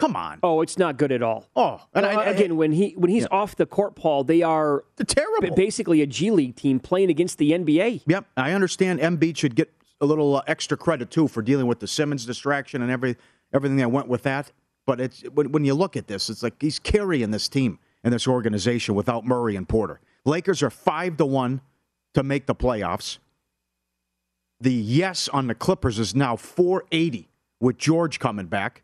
Come 0.00 0.16
on. 0.16 0.40
Oh, 0.42 0.62
it's 0.62 0.78
not 0.78 0.96
good 0.96 1.12
at 1.12 1.22
all. 1.22 1.46
Oh, 1.54 1.80
and 1.94 2.04
Uh, 2.04 2.08
I, 2.08 2.12
I- 2.14 2.24
again, 2.30 2.56
when 2.56 2.72
he 2.72 2.94
when 2.96 3.10
he's 3.10 3.26
off 3.30 3.54
the 3.56 3.66
court, 3.66 3.94
Paul, 3.94 4.24
they 4.24 4.42
are 4.42 4.84
they're 4.96 5.04
terrible. 5.04 5.48
ba- 5.50 5.54
basically 5.54 6.00
a 6.02 6.06
G 6.06 6.30
League 6.30 6.56
team 6.56 6.80
playing 6.80 7.10
against 7.10 7.38
the 7.38 7.52
NBA. 7.52 8.02
Yep, 8.06 8.24
I 8.36 8.52
understand. 8.52 8.98
Embiid 9.00 9.36
should 9.36 9.54
get 9.54 9.70
a 10.00 10.06
little 10.06 10.36
uh, 10.36 10.42
extra 10.46 10.76
credit 10.76 11.10
too 11.10 11.28
for 11.28 11.42
dealing 11.42 11.66
with 11.66 11.80
the 11.80 11.86
Simmons 11.86 12.24
distraction 12.24 12.82
and 12.82 12.90
every 12.90 13.16
everything 13.52 13.76
that 13.76 13.90
went 13.90 14.08
with 14.08 14.22
that. 14.22 14.50
But 14.86 15.00
it's 15.00 15.20
when, 15.34 15.52
when 15.52 15.64
you 15.64 15.74
look 15.74 15.96
at 15.96 16.06
this, 16.08 16.30
it's 16.30 16.42
like 16.42 16.54
he's 16.60 16.78
carrying 16.78 17.30
this 17.30 17.48
team 17.48 17.78
and 18.02 18.12
this 18.14 18.26
organization 18.26 18.94
without 18.94 19.26
Murray 19.26 19.54
and 19.54 19.68
Porter. 19.68 20.00
Lakers 20.24 20.62
are 20.62 20.70
five 20.70 21.18
to 21.18 21.26
one 21.26 21.60
to 22.14 22.22
make 22.22 22.46
the 22.46 22.54
playoffs. 22.54 23.18
The 24.60 24.72
yes 24.72 25.28
on 25.28 25.46
the 25.46 25.54
Clippers 25.54 25.98
is 25.98 26.14
now 26.14 26.36
480 26.36 27.28
with 27.60 27.78
George 27.78 28.18
coming 28.18 28.46
back, 28.46 28.82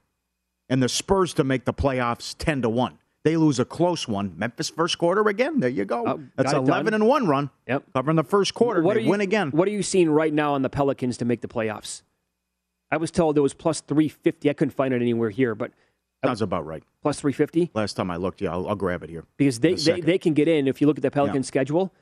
and 0.68 0.82
the 0.82 0.88
Spurs 0.88 1.35
to 1.35 1.44
make 1.44 1.64
the 1.64 1.73
playoffs 1.75 2.35
10 2.38 2.62
to 2.62 2.68
one. 2.68 2.99
They 3.25 3.37
lose 3.37 3.58
a 3.58 3.64
close 3.64 4.06
one. 4.06 4.35
Memphis 4.37 4.68
first 4.68 4.99
quarter 4.99 5.26
again. 5.28 5.58
There 5.58 5.68
you 5.68 5.85
go. 5.85 6.04
Oh, 6.06 6.20
That's 6.37 6.52
got 6.52 6.62
it 6.62 6.68
11 6.68 6.85
done. 6.92 6.94
and 7.02 7.08
one 7.08 7.26
run. 7.26 7.50
Yep. 7.66 7.85
Covering 7.92 8.16
the 8.16 8.23
first 8.25 8.54
quarter. 8.54 8.82
What 8.82 8.94
they 8.94 9.02
you, 9.02 9.11
win 9.11 9.20
again. 9.20 9.50
What 9.50 9.66
are 9.66 9.73
you 9.73 9.82
seeing 9.82 10.08
right 10.11 10.32
now 10.32 10.54
on 10.54 10.62
the 10.62 10.68
Pelicans 10.70 11.16
to 11.18 11.25
make 11.25 11.40
the 11.40 11.49
playoffs? 11.49 12.02
I 12.90 12.99
was 12.99 13.11
told 13.11 13.37
it 13.37 13.40
was 13.40 13.52
plus 13.52 13.80
350. 13.80 14.49
I 14.49 14.52
couldn't 14.52 14.75
find 14.75 14.94
it 14.94 15.02
anywhere 15.02 15.30
here, 15.30 15.54
but 15.56 15.73
Sounds 16.25 16.40
about 16.40 16.64
right. 16.66 16.82
plus 17.02 17.20
350 17.20 17.73
Last 17.75 17.94
time 17.94 18.11
I 18.12 18.16
looked, 18.16 18.40
yeah, 18.40 18.52
I'll, 18.52 18.68
I'll 18.68 18.75
grab 18.76 19.02
it 19.02 19.11
here. 19.11 19.25
because 19.37 19.58
they, 19.61 19.75
they, 19.75 20.00
they 20.00 20.18
can 20.18 20.32
get 20.35 20.46
in 20.49 20.66
if 20.68 20.80
you 20.80 20.87
look 20.87 20.96
at 20.99 21.02
the 21.02 21.11
Pelicans 21.11 21.46
Yeah. 21.46 21.49
schedule. 21.49 21.92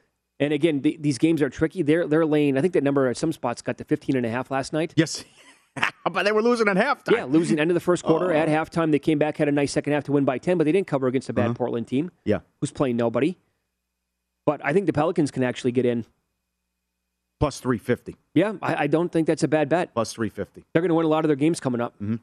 And 0.40 0.52
again, 0.52 0.82
the, 0.82 0.96
these 1.00 1.16
games 1.16 1.40
are 1.42 1.48
tricky. 1.48 1.82
They're 1.82 2.06
they're 2.06 2.26
laying. 2.26 2.58
I 2.58 2.60
think 2.60 2.74
that 2.74 2.82
number 2.82 3.06
at 3.08 3.16
some 3.16 3.32
spots 3.32 3.62
got 3.62 3.78
to 3.78 3.84
15 3.84 4.16
and 4.16 4.26
a 4.26 4.28
half 4.28 4.50
last 4.50 4.72
night. 4.72 4.92
Yes. 4.96 5.24
but 6.12 6.22
they 6.24 6.32
were 6.32 6.42
losing 6.42 6.68
at 6.68 6.76
halftime. 6.76 7.12
Yeah, 7.12 7.24
losing 7.24 7.58
end 7.58 7.70
of 7.70 7.74
the 7.74 7.80
first 7.80 8.04
quarter 8.04 8.32
at 8.32 8.48
halftime. 8.48 8.90
They 8.92 8.98
came 8.98 9.18
back, 9.18 9.36
had 9.36 9.48
a 9.48 9.52
nice 9.52 9.72
second 9.72 9.92
half 9.92 10.04
to 10.04 10.12
win 10.12 10.24
by 10.24 10.38
10, 10.38 10.56
but 10.58 10.64
they 10.64 10.72
didn't 10.72 10.86
cover 10.86 11.06
against 11.06 11.28
a 11.28 11.32
bad 11.32 11.46
Uh-huh. 11.46 11.54
Portland 11.54 11.86
team 11.88 12.10
Yeah. 12.24 12.40
who's 12.60 12.70
playing 12.70 12.96
nobody. 12.96 13.36
But 14.46 14.60
I 14.64 14.72
think 14.72 14.86
the 14.86 14.92
Pelicans 14.92 15.30
can 15.30 15.42
actually 15.42 15.72
get 15.72 15.86
in. 15.86 16.04
Plus 17.40 17.58
350. 17.60 18.16
Yeah, 18.34 18.54
I, 18.62 18.84
I 18.84 18.86
don't 18.86 19.10
think 19.10 19.26
that's 19.26 19.42
a 19.42 19.48
bad 19.48 19.68
bet. 19.68 19.92
Plus 19.94 20.12
350. 20.12 20.64
They're 20.72 20.82
going 20.82 20.90
to 20.90 20.94
win 20.94 21.06
a 21.06 21.08
lot 21.08 21.24
of 21.24 21.28
their 21.28 21.36
games 21.36 21.60
coming 21.60 21.80
up. 21.80 21.94
Mm-hmm. 22.00 22.16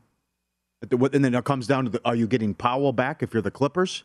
And 1.13 1.23
then 1.25 1.35
it 1.35 1.43
comes 1.43 1.67
down 1.67 1.85
to 1.85 1.91
the, 1.91 2.01
are 2.05 2.15
you 2.15 2.27
getting 2.27 2.53
Powell 2.55 2.93
back 2.93 3.21
if 3.21 3.33
you're 3.33 3.41
the 3.43 3.51
Clippers? 3.51 4.03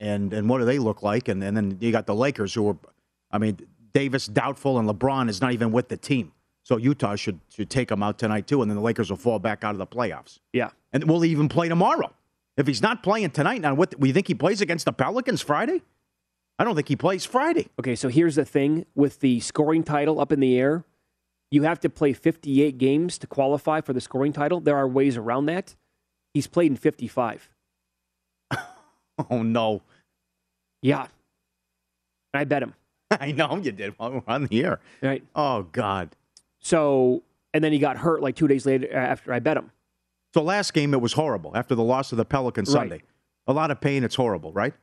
And 0.00 0.32
and 0.34 0.48
what 0.48 0.58
do 0.58 0.64
they 0.64 0.78
look 0.78 1.02
like? 1.02 1.28
And, 1.28 1.42
and 1.42 1.56
then 1.56 1.78
you 1.80 1.92
got 1.92 2.06
the 2.06 2.14
Lakers 2.16 2.52
who 2.52 2.68
are, 2.68 2.76
I 3.30 3.38
mean, 3.38 3.58
Davis 3.94 4.26
doubtful 4.26 4.78
and 4.78 4.88
LeBron 4.88 5.28
is 5.30 5.40
not 5.40 5.52
even 5.52 5.70
with 5.70 5.88
the 5.88 5.96
team. 5.96 6.32
So 6.64 6.78
Utah 6.78 7.14
should 7.14 7.40
should 7.50 7.70
take 7.70 7.90
him 7.90 8.02
out 8.02 8.18
tonight 8.18 8.46
too, 8.46 8.62
and 8.62 8.70
then 8.70 8.76
the 8.76 8.82
Lakers 8.82 9.10
will 9.10 9.18
fall 9.18 9.38
back 9.38 9.62
out 9.64 9.72
of 9.72 9.78
the 9.78 9.86
playoffs. 9.86 10.40
Yeah. 10.52 10.70
And 10.92 11.04
will 11.04 11.20
he 11.20 11.30
even 11.30 11.48
play 11.48 11.68
tomorrow? 11.68 12.12
If 12.56 12.66
he's 12.66 12.82
not 12.82 13.02
playing 13.02 13.30
tonight, 13.30 13.60
now 13.60 13.74
what? 13.74 13.98
We 14.00 14.12
think 14.12 14.28
he 14.28 14.34
plays 14.34 14.60
against 14.60 14.84
the 14.86 14.92
Pelicans 14.92 15.42
Friday? 15.42 15.82
I 16.58 16.64
don't 16.64 16.74
think 16.76 16.88
he 16.88 16.96
plays 16.96 17.24
Friday. 17.24 17.68
Okay, 17.80 17.96
so 17.96 18.08
here's 18.08 18.36
the 18.36 18.44
thing 18.44 18.86
with 18.94 19.20
the 19.20 19.40
scoring 19.40 19.82
title 19.82 20.20
up 20.20 20.30
in 20.30 20.38
the 20.40 20.56
air, 20.56 20.84
you 21.50 21.64
have 21.64 21.80
to 21.80 21.90
play 21.90 22.12
58 22.12 22.78
games 22.78 23.18
to 23.18 23.26
qualify 23.26 23.80
for 23.80 23.92
the 23.92 24.00
scoring 24.00 24.32
title. 24.32 24.60
There 24.60 24.76
are 24.76 24.86
ways 24.86 25.16
around 25.16 25.46
that. 25.46 25.74
He's 26.32 26.46
played 26.46 26.70
in 26.70 26.76
55. 26.76 27.50
Oh 29.30 29.42
no, 29.42 29.82
Yeah. 30.82 31.06
I 32.32 32.42
bet 32.44 32.64
him. 32.64 32.74
I 33.12 33.30
know 33.30 33.56
you 33.62 33.70
did 33.70 33.94
while 33.96 34.10
we're 34.12 34.22
on 34.26 34.46
the 34.46 34.64
air. 34.64 34.80
Right. 35.02 35.22
Oh 35.36 35.62
God. 35.70 36.16
So, 36.64 37.22
and 37.52 37.62
then 37.62 37.72
he 37.72 37.78
got 37.78 37.96
hurt 37.98 38.20
like 38.22 38.34
two 38.34 38.48
days 38.48 38.66
later 38.66 38.92
after 38.92 39.32
I 39.32 39.38
bet 39.38 39.56
him. 39.56 39.70
So 40.34 40.42
last 40.42 40.74
game 40.74 40.92
it 40.94 41.00
was 41.00 41.12
horrible 41.12 41.52
after 41.54 41.76
the 41.76 41.84
loss 41.84 42.10
of 42.10 42.18
the 42.18 42.24
Pelicans 42.24 42.74
Right. 42.74 42.80
Sunday. 42.80 43.02
A 43.46 43.52
lot 43.52 43.70
of 43.70 43.80
pain. 43.80 44.02
It's 44.02 44.16
horrible, 44.16 44.52
right? 44.52 44.74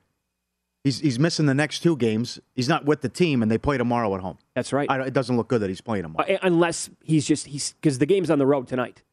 He's 0.83 0.99
he's 0.99 1.19
missing 1.19 1.45
the 1.47 1.53
next 1.53 1.79
two 1.81 1.97
games. 1.97 2.39
He's 2.55 2.69
not 2.69 2.85
with 2.85 3.01
the 3.01 3.09
team, 3.09 3.41
and 3.43 3.51
they 3.51 3.57
play 3.57 3.77
tomorrow 3.77 4.15
at 4.15 4.21
home. 4.21 4.37
That's 4.55 4.71
right. 4.71 4.89
I, 4.89 5.01
it 5.01 5.13
doesn't 5.13 5.35
look 5.35 5.47
good 5.47 5.61
that 5.61 5.69
he's 5.69 5.81
playing 5.81 6.03
tomorrow. 6.03 6.27
Uh, 6.31 6.37
unless 6.43 6.89
he's 7.03 7.25
just, 7.27 7.47
he's, 7.47 7.73
because 7.73 7.97
the 7.99 8.05
game's 8.05 8.29
on 8.31 8.39
the 8.39 8.45
road 8.47 8.67
tonight. 8.67 9.03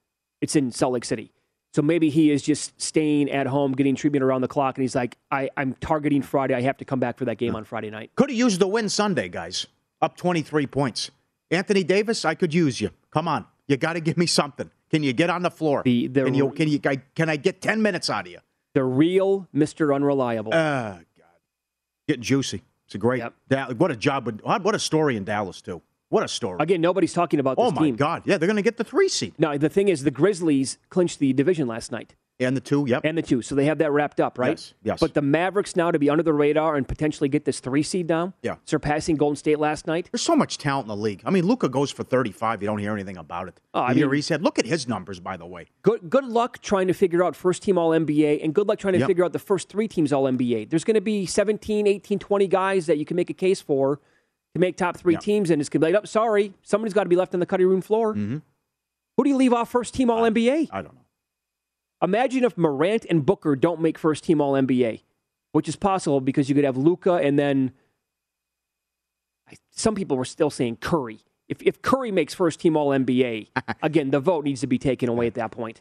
It's 0.41 0.55
in 0.57 0.71
Salt 0.71 0.93
Lake 0.93 1.05
City. 1.05 1.33
So 1.75 1.83
maybe 1.83 2.09
he 2.09 2.31
is 2.31 2.43
just 2.43 2.81
staying 2.81 3.31
at 3.31 3.47
home, 3.47 3.73
getting 3.73 3.95
treatment 3.95 4.23
around 4.25 4.41
the 4.41 4.49
clock, 4.49 4.79
and 4.79 4.83
he's 4.83 4.95
like, 4.95 5.19
I, 5.31 5.51
I'm 5.59 5.75
targeting 5.81 6.23
Friday. 6.23 6.55
I 6.55 6.63
have 6.63 6.79
to 6.79 6.85
come 6.87 7.01
back 7.01 7.19
for 7.19 7.27
that 7.27 7.37
game 7.37 7.55
on 7.55 7.65
Friday 7.65 7.91
night. 7.91 8.11
Could 8.17 8.31
have 8.31 8.39
used 8.39 8.61
the 8.61 8.67
win 8.69 8.89
Sunday, 8.89 9.29
guys. 9.29 9.67
Up 10.01 10.17
twenty 10.17 10.41
three 10.43 10.67
points. 10.67 11.11
Anthony 11.51 11.85
Davis, 11.85 12.25
I 12.25 12.35
could 12.35 12.53
use 12.53 12.81
you. 12.81 12.91
Come 13.11 13.29
on, 13.29 13.47
you 13.67 13.77
got 13.77 13.95
to 13.95 14.01
give 14.01 14.17
me 14.17 14.27
something. 14.27 14.71
Can 14.91 15.03
you 15.03 15.13
get 15.13 15.31
on 15.31 15.43
the 15.43 15.51
floor? 15.51 15.83
The- 15.85 16.07
the- 16.09 16.25
can 16.25 16.35
you 16.35 16.51
can 16.51 16.69
you 16.69 16.81
I- 16.85 17.03
can 17.15 17.29
I 17.29 17.37
get 17.37 17.61
ten 17.61 17.83
minutes 17.83 18.09
out 18.11 18.27
of 18.27 18.33
you? 18.33 18.39
The 18.75 18.85
real 18.85 19.49
Mr. 19.55 19.95
Unreliable. 19.95 20.53
Ah, 20.55 20.99
God, 21.17 21.27
getting 22.07 22.23
juicy. 22.23 22.63
It's 22.87 22.95
a 22.95 22.99
great. 22.99 23.19
Yep. 23.19 23.35
Dal- 23.49 23.75
what 23.75 23.91
a 23.91 23.97
job! 23.97 24.27
with- 24.27 24.41
What 24.43 24.75
a 24.75 24.79
story 24.79 25.17
in 25.17 25.25
Dallas 25.25 25.61
too. 25.61 25.83
What 26.11 26.23
a 26.23 26.29
story. 26.29 26.57
Again, 26.61 26.81
nobody's 26.81 27.13
talking 27.13 27.39
about 27.39 27.59
this 27.59 27.67
oh 27.67 27.71
my 27.71 27.83
team. 27.83 27.97
God! 27.97 28.23
Yeah, 28.25 28.39
they're 28.39 28.47
going 28.47 28.57
to 28.57 28.63
get 28.63 28.79
the 28.79 28.85
three 28.85 29.11
seed 29.11 29.35
Now, 29.39 29.59
the 29.59 29.69
thing 29.69 29.89
is, 29.89 30.05
the 30.05 30.11
Grizzlies 30.11 30.79
clinched 30.89 31.19
the 31.19 31.35
division 31.35 31.69
last 31.69 31.93
night 31.93 32.15
and 32.41 32.57
the 32.57 32.61
two. 32.61 32.85
Yep. 32.87 33.03
and 33.05 33.19
the 33.19 33.23
two, 33.23 33.43
so 33.43 33.55
they 33.55 33.65
have 33.65 33.79
that 33.79 33.91
wrapped 33.91 34.21
up, 34.21 34.39
right? 34.39 34.51
Yes, 34.51 34.75
yes. 34.83 35.01
But 35.01 35.15
the 35.15 35.23
Mavericks 35.23 35.75
now 35.75 35.91
to 35.91 35.99
be 35.99 36.09
under 36.09 36.23
the 36.23 36.33
radar 36.33 36.77
and 36.77 36.87
potentially 36.87 37.29
get 37.29 37.45
this 37.45 37.59
three 37.61 37.83
seed 37.83 38.07
down, 38.07 38.33
Yeah. 38.43 38.57
surpassing 38.65 39.17
Golden 39.17 39.37
State 39.37 39.59
last 39.59 39.87
night. 39.87 40.09
There's 40.13 40.23
so 40.23 40.37
much 40.37 40.57
talent 40.59 40.85
in 40.85 40.89
the 40.89 40.97
league. 40.97 41.23
I 41.25 41.31
mean, 41.31 41.45
Luka 41.47 41.69
goes 41.69 41.91
for 41.91 42.05
35. 42.05 42.63
You 42.63 42.67
don't 42.67 42.79
hear 42.79 42.93
anything 42.95 43.17
about 43.17 43.49
it. 43.49 43.61
Oh, 43.75 43.81
I 43.83 43.95
mean- 43.95 44.13
he 44.13 44.21
said, 44.21 44.43
look 44.43 44.59
at 44.59 44.67
his 44.67 44.87
numbers, 44.87 45.19
by 45.21 45.37
the 45.37 45.47
way. 45.47 45.67
Good, 45.83 46.09
good 46.09 46.25
luck 46.25 46.61
trying 46.63 46.87
to 46.87 46.95
figure 46.95 47.25
out 47.25 47.35
first 47.35 47.63
team 47.63 47.77
All 47.79 47.91
NBA, 47.93 48.41
and 48.43 48.55
good 48.55 48.69
luck 48.69 48.79
trying 48.79 48.95
to 48.95 49.01
Yep. 49.01 49.09
figure 49.09 49.25
out 49.25 49.33
the 49.33 49.39
first 49.39 49.69
three 49.69 49.89
teams 49.89 50.13
All 50.13 50.25
NBA. 50.29 50.65
There's 50.67 50.85
going 50.85 50.95
to 50.95 51.01
be 51.01 51.27
17, 51.27 51.87
18, 51.87 52.19
20 52.19 52.47
guys 52.47 52.87
that 52.87 52.99
you 52.99 53.05
can 53.05 53.17
make 53.17 53.31
a 53.31 53.35
case 53.35 53.61
for 53.61 54.01
to 54.55 54.61
make 54.61 54.77
top 54.77 54.97
three 54.97 55.15
Yeah. 55.15 55.19
teams, 55.21 55.51
and 55.51 55.61
it's 55.61 55.69
going 55.69 55.81
to 55.81 55.87
be 55.89 55.93
like, 55.93 56.03
oh, 56.03 56.07
sorry, 56.07 56.55
somebody's 56.63 56.95
got 56.95 57.03
to 57.03 57.09
be 57.09 57.17
left 57.17 57.35
on 57.35 57.41
the 57.41 57.47
cutting 57.47 57.67
room 57.67 57.81
floor. 57.83 58.15
Mhm. 58.15 58.43
Who 59.17 59.25
do 59.25 59.31
you 59.31 59.37
leave 59.37 59.53
off 59.53 59.71
first 59.71 59.93
team 59.95 60.09
All 60.11 60.25
NBA? 60.25 60.69
I 60.71 60.83
don't 60.83 60.95
know. 60.95 61.01
Imagine 62.03 62.45
if 62.45 62.57
Morant 62.57 63.07
and 63.11 63.25
Booker 63.27 63.57
don't 63.57 63.81
make 63.81 63.99
first 63.99 64.25
team 64.25 64.41
All 64.41 64.53
NBA, 64.53 65.03
which 65.53 65.69
is 65.69 65.77
possible 65.77 66.21
because 66.21 66.49
you 66.49 66.55
could 66.55 66.65
have 66.65 66.77
Luka 66.77 67.15
and 67.15 67.39
then 67.39 67.73
I- 69.51 69.57
some 69.71 69.95
people 69.95 70.17
were 70.17 70.25
still 70.25 70.51
saying 70.51 70.77
Curry. 70.77 71.21
If, 71.49 71.63
if 71.63 71.81
Curry 71.83 72.13
makes 72.13 72.35
first 72.35 72.61
team 72.61 72.77
All 72.77 72.89
NBA, 72.91 73.49
again, 73.83 74.11
the 74.11 74.21
vote 74.21 74.45
needs 74.45 74.61
to 74.61 74.67
be 74.67 74.79
taken 74.79 75.09
away 75.09 75.27
at 75.27 75.35
that 75.35 75.51
point. 75.51 75.81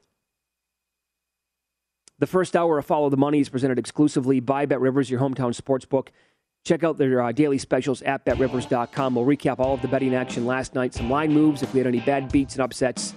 The 2.20 2.28
first 2.28 2.56
hour 2.56 2.80
of 2.80 2.86
Follow 2.86 3.10
the 3.10 3.18
Money 3.18 3.42
is 3.42 3.50
presented 3.50 3.78
exclusively 3.78 4.40
by 4.40 4.66
Bet 4.66 4.82
Rivers, 4.82 5.10
your 5.12 5.20
hometown 5.20 5.54
sports 5.54 5.86
book. 5.86 6.12
Check 6.66 6.84
out 6.84 6.98
their 6.98 7.22
uh, 7.22 7.32
daily 7.32 7.60
specials 7.60 8.02
at 8.02 8.26
betrivers.com. 8.26 9.16
We'll 9.16 9.26
recap 9.26 9.60
all 9.60 9.76
of 9.76 9.84
the 9.84 9.88
betting 9.88 10.16
action 10.16 10.48
last 10.48 10.74
night, 10.74 10.96
some 10.96 11.10
line 11.12 11.32
moves, 11.32 11.62
if 11.62 11.72
we 11.74 11.80
had 11.80 11.86
any 11.88 12.00
bad 12.00 12.32
beats 12.32 12.56
and 12.56 12.62
upsets 12.64 13.14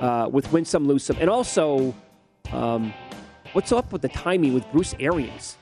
uh, 0.00 0.28
with 0.32 0.50
win 0.50 0.64
some, 0.64 0.86
lose 0.88 1.04
some, 1.04 1.16
and 1.20 1.28
also 1.28 1.94
um, 2.50 2.92
what's 3.52 3.72
up 3.72 3.92
with 3.92 4.02
the 4.02 4.08
timing 4.08 4.54
with 4.54 4.70
Bruce 4.72 4.94
Arians? 4.98 5.56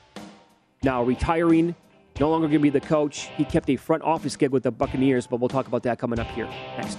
Now 0.82 1.02
retiring, 1.02 1.75
no 2.18 2.30
longer 2.30 2.46
going 2.46 2.58
to 2.58 2.62
be 2.62 2.70
the 2.70 2.80
coach. 2.80 3.28
He 3.37 3.44
kept 3.44 3.68
a 3.70 3.76
front 3.76 4.02
office 4.02 4.37
gig 4.37 4.50
with 4.50 4.62
the 4.62 4.70
Buccaneers, 4.70 5.26
but 5.26 5.40
we'll 5.40 5.49
talk 5.49 5.66
about 5.66 5.82
that 5.82 5.99
coming 5.99 6.18
up 6.18 6.28
here 6.28 6.46
next. 6.76 6.99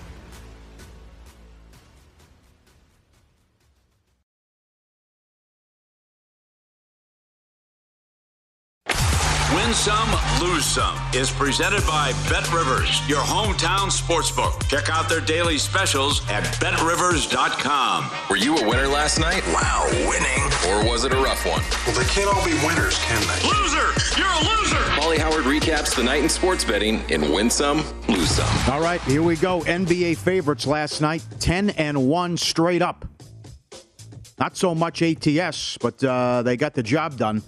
Win 9.55 9.73
some, 9.73 10.09
lose 10.39 10.63
some 10.63 10.97
is 11.13 11.29
presented 11.29 11.85
by 11.85 12.13
Bet 12.29 12.49
Rivers, 12.53 13.05
your 13.09 13.19
hometown 13.19 13.91
sportsbook. 13.91 14.65
Check 14.69 14.89
out 14.89 15.09
their 15.09 15.19
daily 15.19 15.57
specials 15.57 16.21
at 16.29 16.43
betrivers.com. 16.61 18.09
Were 18.29 18.37
you 18.37 18.55
a 18.57 18.65
winner 18.65 18.87
last 18.87 19.19
night? 19.19 19.43
Wow, 19.47 19.89
winning. 20.07 20.43
Or 20.69 20.89
was 20.89 21.03
it 21.03 21.11
a 21.11 21.17
rough 21.17 21.45
one? 21.45 21.61
Well, 21.85 21.99
they 21.99 22.09
can't 22.09 22.33
all 22.33 22.45
be 22.45 22.53
winners, 22.65 22.97
can 22.99 23.21
they? 23.27 23.49
Loser! 23.49 23.91
You're 24.17 24.29
a 24.29 24.39
loser! 24.39 24.77
Pauly 24.95 25.17
Howard 25.17 25.43
recaps 25.43 25.97
the 25.97 26.03
night 26.03 26.23
in 26.23 26.29
sports 26.29 26.63
betting 26.63 27.01
in 27.09 27.33
Win 27.33 27.49
Some, 27.49 27.83
Lose 28.07 28.31
Some. 28.31 28.73
All 28.73 28.81
right, 28.81 29.01
here 29.01 29.21
we 29.21 29.35
go. 29.35 29.59
NBA 29.61 30.15
favorites 30.15 30.65
last 30.65 31.01
night 31.01 31.25
10 31.41 31.71
and 31.71 32.07
1 32.07 32.37
straight 32.37 32.81
up. 32.81 33.05
Not 34.39 34.55
so 34.55 34.73
much 34.73 35.01
ATS, 35.01 35.77
but 35.77 36.01
uh, 36.01 36.41
they 36.41 36.55
got 36.55 36.73
the 36.73 36.83
job 36.83 37.17
done 37.17 37.43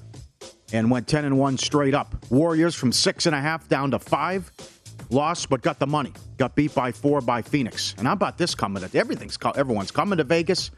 and 0.74 0.92
went 0.92 1.08
10 1.08 1.24
and 1.24 1.40
1 1.40 1.58
straight 1.58 1.94
up. 1.94 2.16
Warriors 2.30 2.76
from 2.76 2.92
six 2.92 3.26
and 3.26 3.36
a 3.36 3.40
half 3.40 3.70
down 3.70 3.92
to 3.92 4.00
five. 4.00 4.52
Lost, 5.10 5.50
but 5.50 5.62
got 5.62 5.80
the 5.80 5.88
money. 5.88 6.12
Got 6.38 6.56
beat 6.56 6.74
by 6.74 6.92
four 6.92 7.22
by 7.22 7.42
Phoenix. 7.42 7.94
And 7.98 8.08
how 8.08 8.14
about 8.14 8.38
this 8.38 8.56
coming? 8.56 8.84
Everything's 8.94 9.38
everyone's 9.56 9.92
coming 9.92 10.18
to 10.18 10.24
Vegas. 10.24 10.72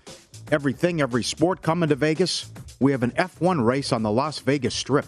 Everything, 0.51 1.01
every 1.01 1.23
sport 1.23 1.61
coming 1.61 1.89
to 1.89 1.95
Vegas. 1.95 2.51
We 2.79 2.91
have 2.91 3.03
an 3.03 3.11
F1 3.11 3.65
race 3.65 3.91
on 3.91 4.03
the 4.03 4.11
Las 4.11 4.39
Vegas 4.39 4.75
Strip. 4.75 5.05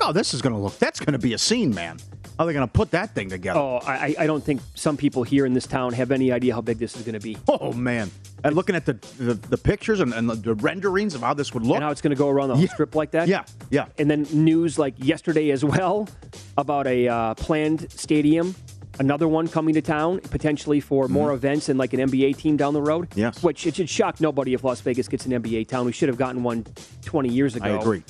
Oh, 0.00 0.12
this 0.12 0.32
is 0.32 0.40
going 0.40 0.54
to 0.54 0.60
look. 0.60 0.78
That's 0.78 1.00
going 1.00 1.12
to 1.12 1.18
be 1.18 1.34
a 1.34 1.38
scene, 1.38 1.74
man. 1.74 1.98
How 2.40 2.44
are 2.44 2.46
they 2.46 2.54
going 2.54 2.66
to 2.66 2.72
put 2.72 2.92
that 2.92 3.14
thing 3.14 3.28
together? 3.28 3.60
Oh, 3.60 3.80
I, 3.86 4.14
I 4.18 4.26
don't 4.26 4.42
think 4.42 4.62
some 4.74 4.96
people 4.96 5.24
here 5.24 5.44
in 5.44 5.52
this 5.52 5.66
town 5.66 5.92
have 5.92 6.10
any 6.10 6.32
idea 6.32 6.54
how 6.54 6.62
big 6.62 6.78
this 6.78 6.96
is 6.96 7.02
going 7.02 7.12
to 7.12 7.20
be. 7.20 7.36
Oh 7.46 7.74
man! 7.74 8.10
And 8.42 8.56
looking 8.56 8.74
at 8.74 8.86
the 8.86 8.94
the, 9.18 9.34
the 9.34 9.58
pictures 9.58 10.00
and, 10.00 10.14
and 10.14 10.30
the, 10.30 10.54
renderings 10.54 11.14
of 11.14 11.20
how 11.20 11.34
this 11.34 11.52
would 11.52 11.64
look, 11.64 11.74
and 11.74 11.84
how 11.84 11.90
it's 11.90 12.00
going 12.00 12.12
to 12.12 12.16
go 12.16 12.30
around 12.30 12.48
the 12.48 12.54
whole 12.54 12.64
yeah. 12.64 12.72
strip 12.72 12.94
like 12.94 13.10
that. 13.10 13.28
Yeah, 13.28 13.44
yeah. 13.68 13.88
And 13.98 14.10
then 14.10 14.26
news 14.32 14.78
like 14.78 14.94
yesterday 14.96 15.50
as 15.50 15.66
well 15.66 16.08
about 16.56 16.86
a 16.86 17.08
uh, 17.08 17.34
planned 17.34 17.92
stadium, 17.92 18.54
another 18.98 19.28
one 19.28 19.46
coming 19.46 19.74
to 19.74 19.82
town 19.82 20.20
potentially 20.20 20.80
for 20.80 21.08
more 21.08 21.26
mm-hmm. 21.26 21.34
events 21.34 21.68
and 21.68 21.78
like 21.78 21.92
an 21.92 22.00
NBA 22.00 22.38
team 22.38 22.56
down 22.56 22.72
the 22.72 22.80
road. 22.80 23.08
Yes. 23.16 23.42
Which 23.42 23.66
it 23.66 23.76
should 23.76 23.90
shock 23.90 24.18
nobody 24.18 24.54
if 24.54 24.64
Las 24.64 24.80
Vegas 24.80 25.08
gets 25.08 25.26
an 25.26 25.32
NBA 25.32 25.68
town. 25.68 25.84
We 25.84 25.92
should 25.92 26.08
have 26.08 26.16
gotten 26.16 26.42
one 26.42 26.64
20 27.04 27.28
years 27.28 27.54
ago. 27.54 27.66
I 27.66 27.78
agree. 27.78 28.02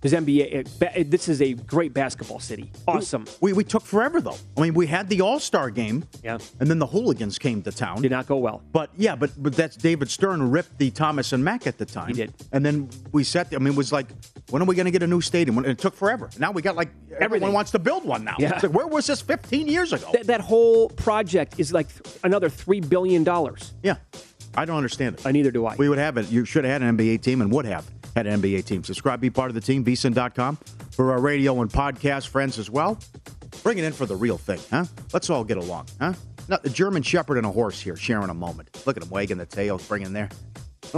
Because 0.00 0.12
NBA, 0.12 1.10
this 1.10 1.28
is 1.28 1.42
a 1.42 1.54
great 1.54 1.92
basketball 1.92 2.38
city. 2.38 2.70
Awesome. 2.86 3.26
We, 3.40 3.52
we 3.52 3.64
took 3.64 3.82
forever 3.84 4.20
though. 4.20 4.36
I 4.56 4.60
mean, 4.60 4.74
we 4.74 4.86
had 4.86 5.08
the 5.08 5.20
All 5.22 5.40
Star 5.40 5.70
game. 5.70 6.04
Yeah. 6.22 6.38
And 6.60 6.70
then 6.70 6.78
the 6.78 6.86
hooligans 6.86 7.38
came 7.38 7.62
to 7.62 7.72
town. 7.72 8.02
Did 8.02 8.12
not 8.12 8.26
go 8.26 8.36
well. 8.36 8.62
But 8.72 8.90
yeah, 8.96 9.16
but 9.16 9.30
but 9.42 9.54
that's 9.54 9.76
David 9.76 10.08
Stern 10.10 10.50
ripped 10.50 10.78
the 10.78 10.90
Thomas 10.90 11.32
and 11.32 11.44
Mack 11.44 11.66
at 11.66 11.78
the 11.78 11.84
time. 11.86 12.08
He 12.08 12.14
did. 12.14 12.32
And 12.52 12.64
then 12.64 12.88
we 13.12 13.24
set. 13.24 13.52
I 13.54 13.58
mean, 13.58 13.72
it 13.72 13.76
was 13.76 13.92
like, 13.92 14.06
when 14.50 14.62
are 14.62 14.66
we 14.66 14.76
going 14.76 14.84
to 14.86 14.92
get 14.92 15.02
a 15.02 15.06
new 15.06 15.20
stadium? 15.20 15.58
And 15.58 15.66
it 15.66 15.78
took 15.78 15.94
forever. 15.94 16.30
Now 16.38 16.52
we 16.52 16.62
got 16.62 16.76
like 16.76 16.88
everyone 17.10 17.22
Everything. 17.22 17.52
wants 17.52 17.70
to 17.72 17.78
build 17.78 18.04
one 18.04 18.22
now. 18.24 18.36
Yeah. 18.38 18.60
Like, 18.62 18.72
where 18.72 18.86
was 18.86 19.06
this 19.08 19.20
15 19.20 19.66
years 19.66 19.92
ago? 19.92 20.08
Th- 20.12 20.26
that 20.26 20.40
whole 20.40 20.88
project 20.90 21.58
is 21.58 21.72
like 21.72 21.88
th- 21.88 22.16
another 22.22 22.48
three 22.48 22.80
billion 22.80 23.24
dollars. 23.24 23.72
Yeah. 23.82 23.96
I 24.58 24.64
don't 24.64 24.76
understand 24.76 25.14
it. 25.20 25.24
Uh, 25.26 25.30
neither 25.30 25.50
do 25.50 25.64
I. 25.66 25.76
We 25.76 25.88
would 25.88 25.98
have 25.98 26.16
it. 26.16 26.28
You 26.30 26.44
should 26.44 26.64
have 26.64 26.80
had 26.80 26.82
an 26.82 26.96
NBA 26.96 27.22
team 27.22 27.40
and 27.40 27.52
would 27.52 27.64
have 27.64 27.88
had 28.16 28.26
an 28.26 28.42
NBA 28.42 28.64
team. 28.64 28.82
Subscribe, 28.82 29.20
be 29.20 29.30
part 29.30 29.50
of 29.50 29.54
the 29.54 29.60
team, 29.60 29.84
vsin.com 29.84 30.56
for 30.90 31.12
our 31.12 31.20
radio 31.20 31.60
and 31.62 31.70
podcast 31.70 32.28
friends 32.28 32.58
as 32.58 32.68
well. 32.68 32.98
Bring 33.62 33.78
it 33.78 33.84
in 33.84 33.92
for 33.92 34.06
the 34.06 34.16
real 34.16 34.36
thing, 34.36 34.58
huh? 34.70 34.84
Let's 35.12 35.30
all 35.30 35.44
get 35.44 35.56
along, 35.58 35.86
huh? 36.00 36.14
Not 36.48 36.62
the 36.62 36.70
German 36.70 37.02
Shepherd 37.02 37.36
and 37.36 37.46
a 37.46 37.50
horse 37.50 37.80
here 37.80 37.94
sharing 37.96 38.30
a 38.30 38.34
moment. 38.34 38.82
Look 38.86 38.96
at 38.96 39.02
him 39.02 39.10
wagging 39.10 39.36
the 39.38 39.46
tail, 39.46 39.78
bringing 39.88 40.12
there. 40.12 40.28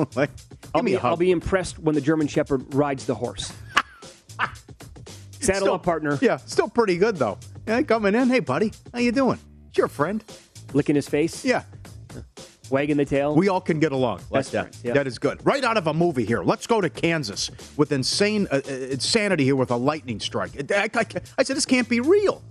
I'll 0.74 0.82
be. 0.82 0.96
I'll 0.96 1.16
be 1.16 1.30
impressed 1.32 1.78
when 1.78 1.94
the 1.94 2.00
German 2.00 2.28
Shepherd 2.28 2.72
rides 2.74 3.04
the 3.06 3.14
horse. 3.14 3.52
Saddle 5.40 5.60
Still- 5.62 5.74
up, 5.74 5.82
partner. 5.82 6.18
Yeah, 6.22 6.36
still 6.38 6.68
pretty 6.68 6.96
good 6.96 7.16
though. 7.16 7.38
Yeah, 7.66 7.82
coming 7.82 8.14
in. 8.14 8.28
Hey, 8.28 8.40
buddy, 8.40 8.72
how 8.92 9.00
you 9.00 9.10
doing? 9.12 9.38
It's 9.68 9.78
your 9.78 9.88
friend. 9.88 10.22
Licking 10.72 10.94
his 10.94 11.08
face, 11.08 11.44
Yeah, 11.44 11.64
wagging 12.70 12.96
the 12.96 13.04
tail. 13.04 13.34
we 13.34 13.48
all 13.48 13.60
can 13.60 13.80
get 13.80 13.92
along. 13.92 14.18
Like 14.30 14.40
Best 14.40 14.52
that. 14.52 14.62
friends, 14.62 14.80
yeah. 14.84 14.92
That 14.94 15.06
is 15.06 15.18
good. 15.18 15.44
Right 15.44 15.64
out 15.64 15.76
of 15.76 15.86
a 15.86 15.94
movie 15.94 16.24
here. 16.24 16.42
Let's 16.42 16.66
go 16.66 16.80
to 16.80 16.88
Kansas 16.90 17.50
with 17.76 17.92
insane 17.92 18.46
uh, 18.50 18.60
uh, 18.66 18.70
insanity 18.72 19.44
here 19.44 19.56
with 19.56 19.70
a 19.70 19.76
lightning 19.76 20.20
strike. 20.20 20.52
I, 20.72 20.88
I- 20.94 21.06
I 21.38 21.42
said 21.42 21.56
this 21.56 21.66
can't 21.66 21.88
be 21.88 22.00
real. 22.00 22.42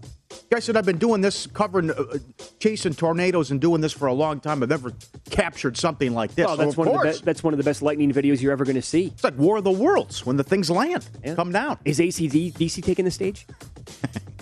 Guy 0.51 0.60
said 0.60 0.77
I've 0.77 0.86
been 0.86 0.99
doing 0.99 1.21
this, 1.21 1.47
covering, 1.47 1.89
uh, 1.89 1.93
uh, 1.93 2.17
chasing 2.60 2.93
tornadoes, 2.93 3.49
and 3.49 3.60
doing 3.60 3.82
this 3.82 3.91
for 3.91 4.08
a 4.08 4.13
long 4.13 4.39
time. 4.39 4.62
I've 4.62 4.69
never 4.69 4.93
captured 5.32 5.75
something 5.75 6.13
like 6.13 6.36
this. 6.36 6.45
oh, 6.47 6.51
So, 6.51 6.58
that's 6.58 6.71
of 6.73 6.77
one 6.77 6.88
of 6.88 7.01
the 7.01 7.19
be- 7.19 7.25
that's 7.25 7.43
one 7.43 7.53
of 7.53 7.58
the 7.58 7.63
best 7.63 7.82
lightning 7.82 8.12
videos 8.13 8.39
you're 8.41 8.51
ever 8.51 8.63
going 8.63 8.75
to 8.75 8.82
see. 8.82 9.08
it's 9.08 9.23
like 9.23 9.36
War 9.39 9.58
of 9.58 9.63
the 9.63 9.71
Worlds 9.71 10.25
when 10.27 10.38
the 10.38 10.43
things 10.43 10.69
land, 10.69 11.08
Yeah. 11.25 11.34
come 11.34 11.51
down. 11.51 11.79
Is 11.84 11.99
AC/DC 11.99 12.84
taking 12.84 13.05
the 13.05 13.12
stage? 13.12 13.47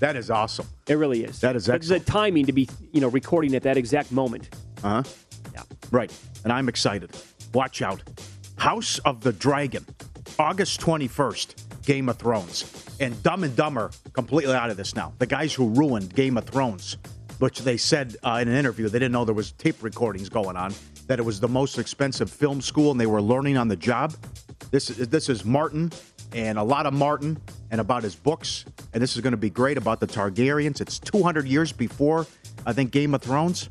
That 0.00 0.16
is 0.16 0.30
awesome. 0.30 0.66
It 0.88 0.94
really 0.94 1.24
is. 1.24 1.40
That 1.40 1.56
is 1.56 1.66
The- 1.66 1.74
excellent. 1.74 2.04
The 2.06 2.12
timing 2.12 2.46
to 2.46 2.52
be 2.52 2.68
you 2.92 3.00
know 3.00 3.08
recording 3.08 3.54
at 3.54 3.62
that 3.62 3.76
exact 3.76 4.12
moment. 4.12 4.48
Uh 4.84 5.02
huh. 5.02 5.02
Yeah. 5.54 5.62
Right. 5.90 6.12
And 6.44 6.52
I'm 6.52 6.68
excited. 6.68 7.10
Watch 7.54 7.82
out. 7.82 8.02
House 8.56 8.98
of 9.00 9.20
the 9.22 9.32
Dragon, 9.32 9.84
August 10.38 10.80
21st, 10.80 11.54
Game 11.84 12.08
of 12.08 12.16
Thrones. 12.18 12.84
And 13.00 13.20
Dumb 13.22 13.44
and 13.44 13.54
Dumber 13.54 13.90
completely 14.12 14.54
out 14.54 14.70
of 14.70 14.76
this 14.76 14.94
now. 14.94 15.12
The 15.18 15.26
guys 15.26 15.52
who 15.52 15.68
ruined 15.68 16.14
Game 16.14 16.36
of 16.38 16.44
Thrones 16.46 16.96
which 17.38 17.58
they 17.60 17.76
said 17.76 18.16
uh, 18.24 18.38
in 18.40 18.48
an 18.48 18.56
interview 18.56 18.88
they 18.88 18.98
didn't 18.98 19.12
know 19.12 19.22
there 19.26 19.34
was 19.34 19.52
tape 19.52 19.82
recordings 19.82 20.28
going 20.30 20.56
on. 20.56 20.72
That 21.06 21.18
it 21.18 21.22
was 21.22 21.38
the 21.38 21.48
most 21.48 21.78
expensive 21.78 22.30
film 22.30 22.60
school, 22.62 22.90
and 22.90 22.98
they 23.00 23.06
were 23.06 23.20
learning 23.22 23.56
on 23.58 23.68
the 23.68 23.76
job. 23.76 24.14
This 24.70 24.88
is 24.90 25.08
this 25.08 25.28
is 25.28 25.44
Martin 25.44 25.92
and 26.32 26.58
a 26.58 26.62
lot 26.62 26.86
of 26.86 26.94
Martin 26.94 27.38
and 27.70 27.80
about 27.80 28.02
his 28.02 28.14
books, 28.14 28.64
and 28.92 29.02
this 29.02 29.16
is 29.16 29.22
going 29.22 29.32
to 29.32 29.36
be 29.36 29.50
great 29.50 29.76
about 29.76 30.00
the 30.00 30.06
Targaryens. 30.06 30.80
It's 30.80 30.98
200 30.98 31.46
years 31.46 31.72
before 31.72 32.26
I 32.64 32.72
think 32.72 32.90
Game 32.92 33.14
of 33.14 33.22
Thrones. 33.22 33.68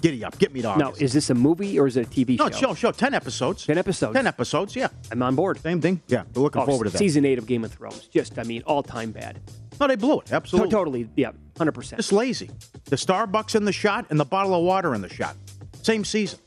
Giddy 0.00 0.22
up, 0.22 0.38
get 0.38 0.52
me 0.52 0.60
to 0.60 0.76
Now, 0.76 0.88
August. 0.88 1.00
is 1.02 1.12
this 1.14 1.30
a 1.30 1.34
movie 1.34 1.78
or 1.78 1.86
is 1.86 1.96
it 1.96 2.06
a 2.06 2.10
TV 2.10 2.36
show? 2.36 2.44
no, 2.44 2.50
show? 2.50 2.58
show, 2.68 2.74
show, 2.74 2.92
10 2.92 3.14
episodes. 3.14 3.64
10 3.64 3.78
episodes. 3.78 4.14
10 4.14 4.26
episodes, 4.26 4.76
yeah. 4.76 4.88
I'm 5.10 5.22
on 5.22 5.34
board. 5.34 5.58
Same 5.60 5.80
thing. 5.80 6.02
Yeah, 6.08 6.24
we're 6.34 6.42
looking 6.42 6.60
Oh, 6.60 6.66
forward 6.66 6.84
to 6.84 6.90
that. 6.90 6.98
Season 6.98 7.24
8 7.24 7.38
of 7.38 7.46
Game 7.46 7.64
of 7.64 7.72
Thrones. 7.72 8.06
Just, 8.08 8.38
I 8.38 8.42
mean, 8.42 8.62
all 8.66 8.82
time 8.82 9.12
bad. 9.12 9.40
No, 9.80 9.86
they 9.88 9.96
blew 9.96 10.20
it. 10.20 10.30
Absolutely. 10.30 10.68
To- 10.68 10.76
totally, 10.76 11.08
yeah, 11.16 11.30
100%. 11.54 11.96
Just 11.96 12.12
lazy. 12.12 12.50
The 12.84 12.96
Starbucks 12.96 13.54
in 13.54 13.64
the 13.64 13.72
shot 13.72 14.04
and 14.10 14.20
the 14.20 14.24
bottle 14.26 14.54
of 14.54 14.62
water 14.62 14.94
in 14.94 15.00
the 15.00 15.08
shot. 15.08 15.36
Same 15.82 16.04
season. 16.04 16.38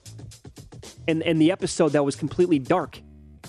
and 1.07 1.23
and 1.23 1.41
the 1.41 1.51
episode 1.51 1.89
that 1.93 2.03
was 2.03 2.15
completely 2.15 2.59
dark. 2.59 2.99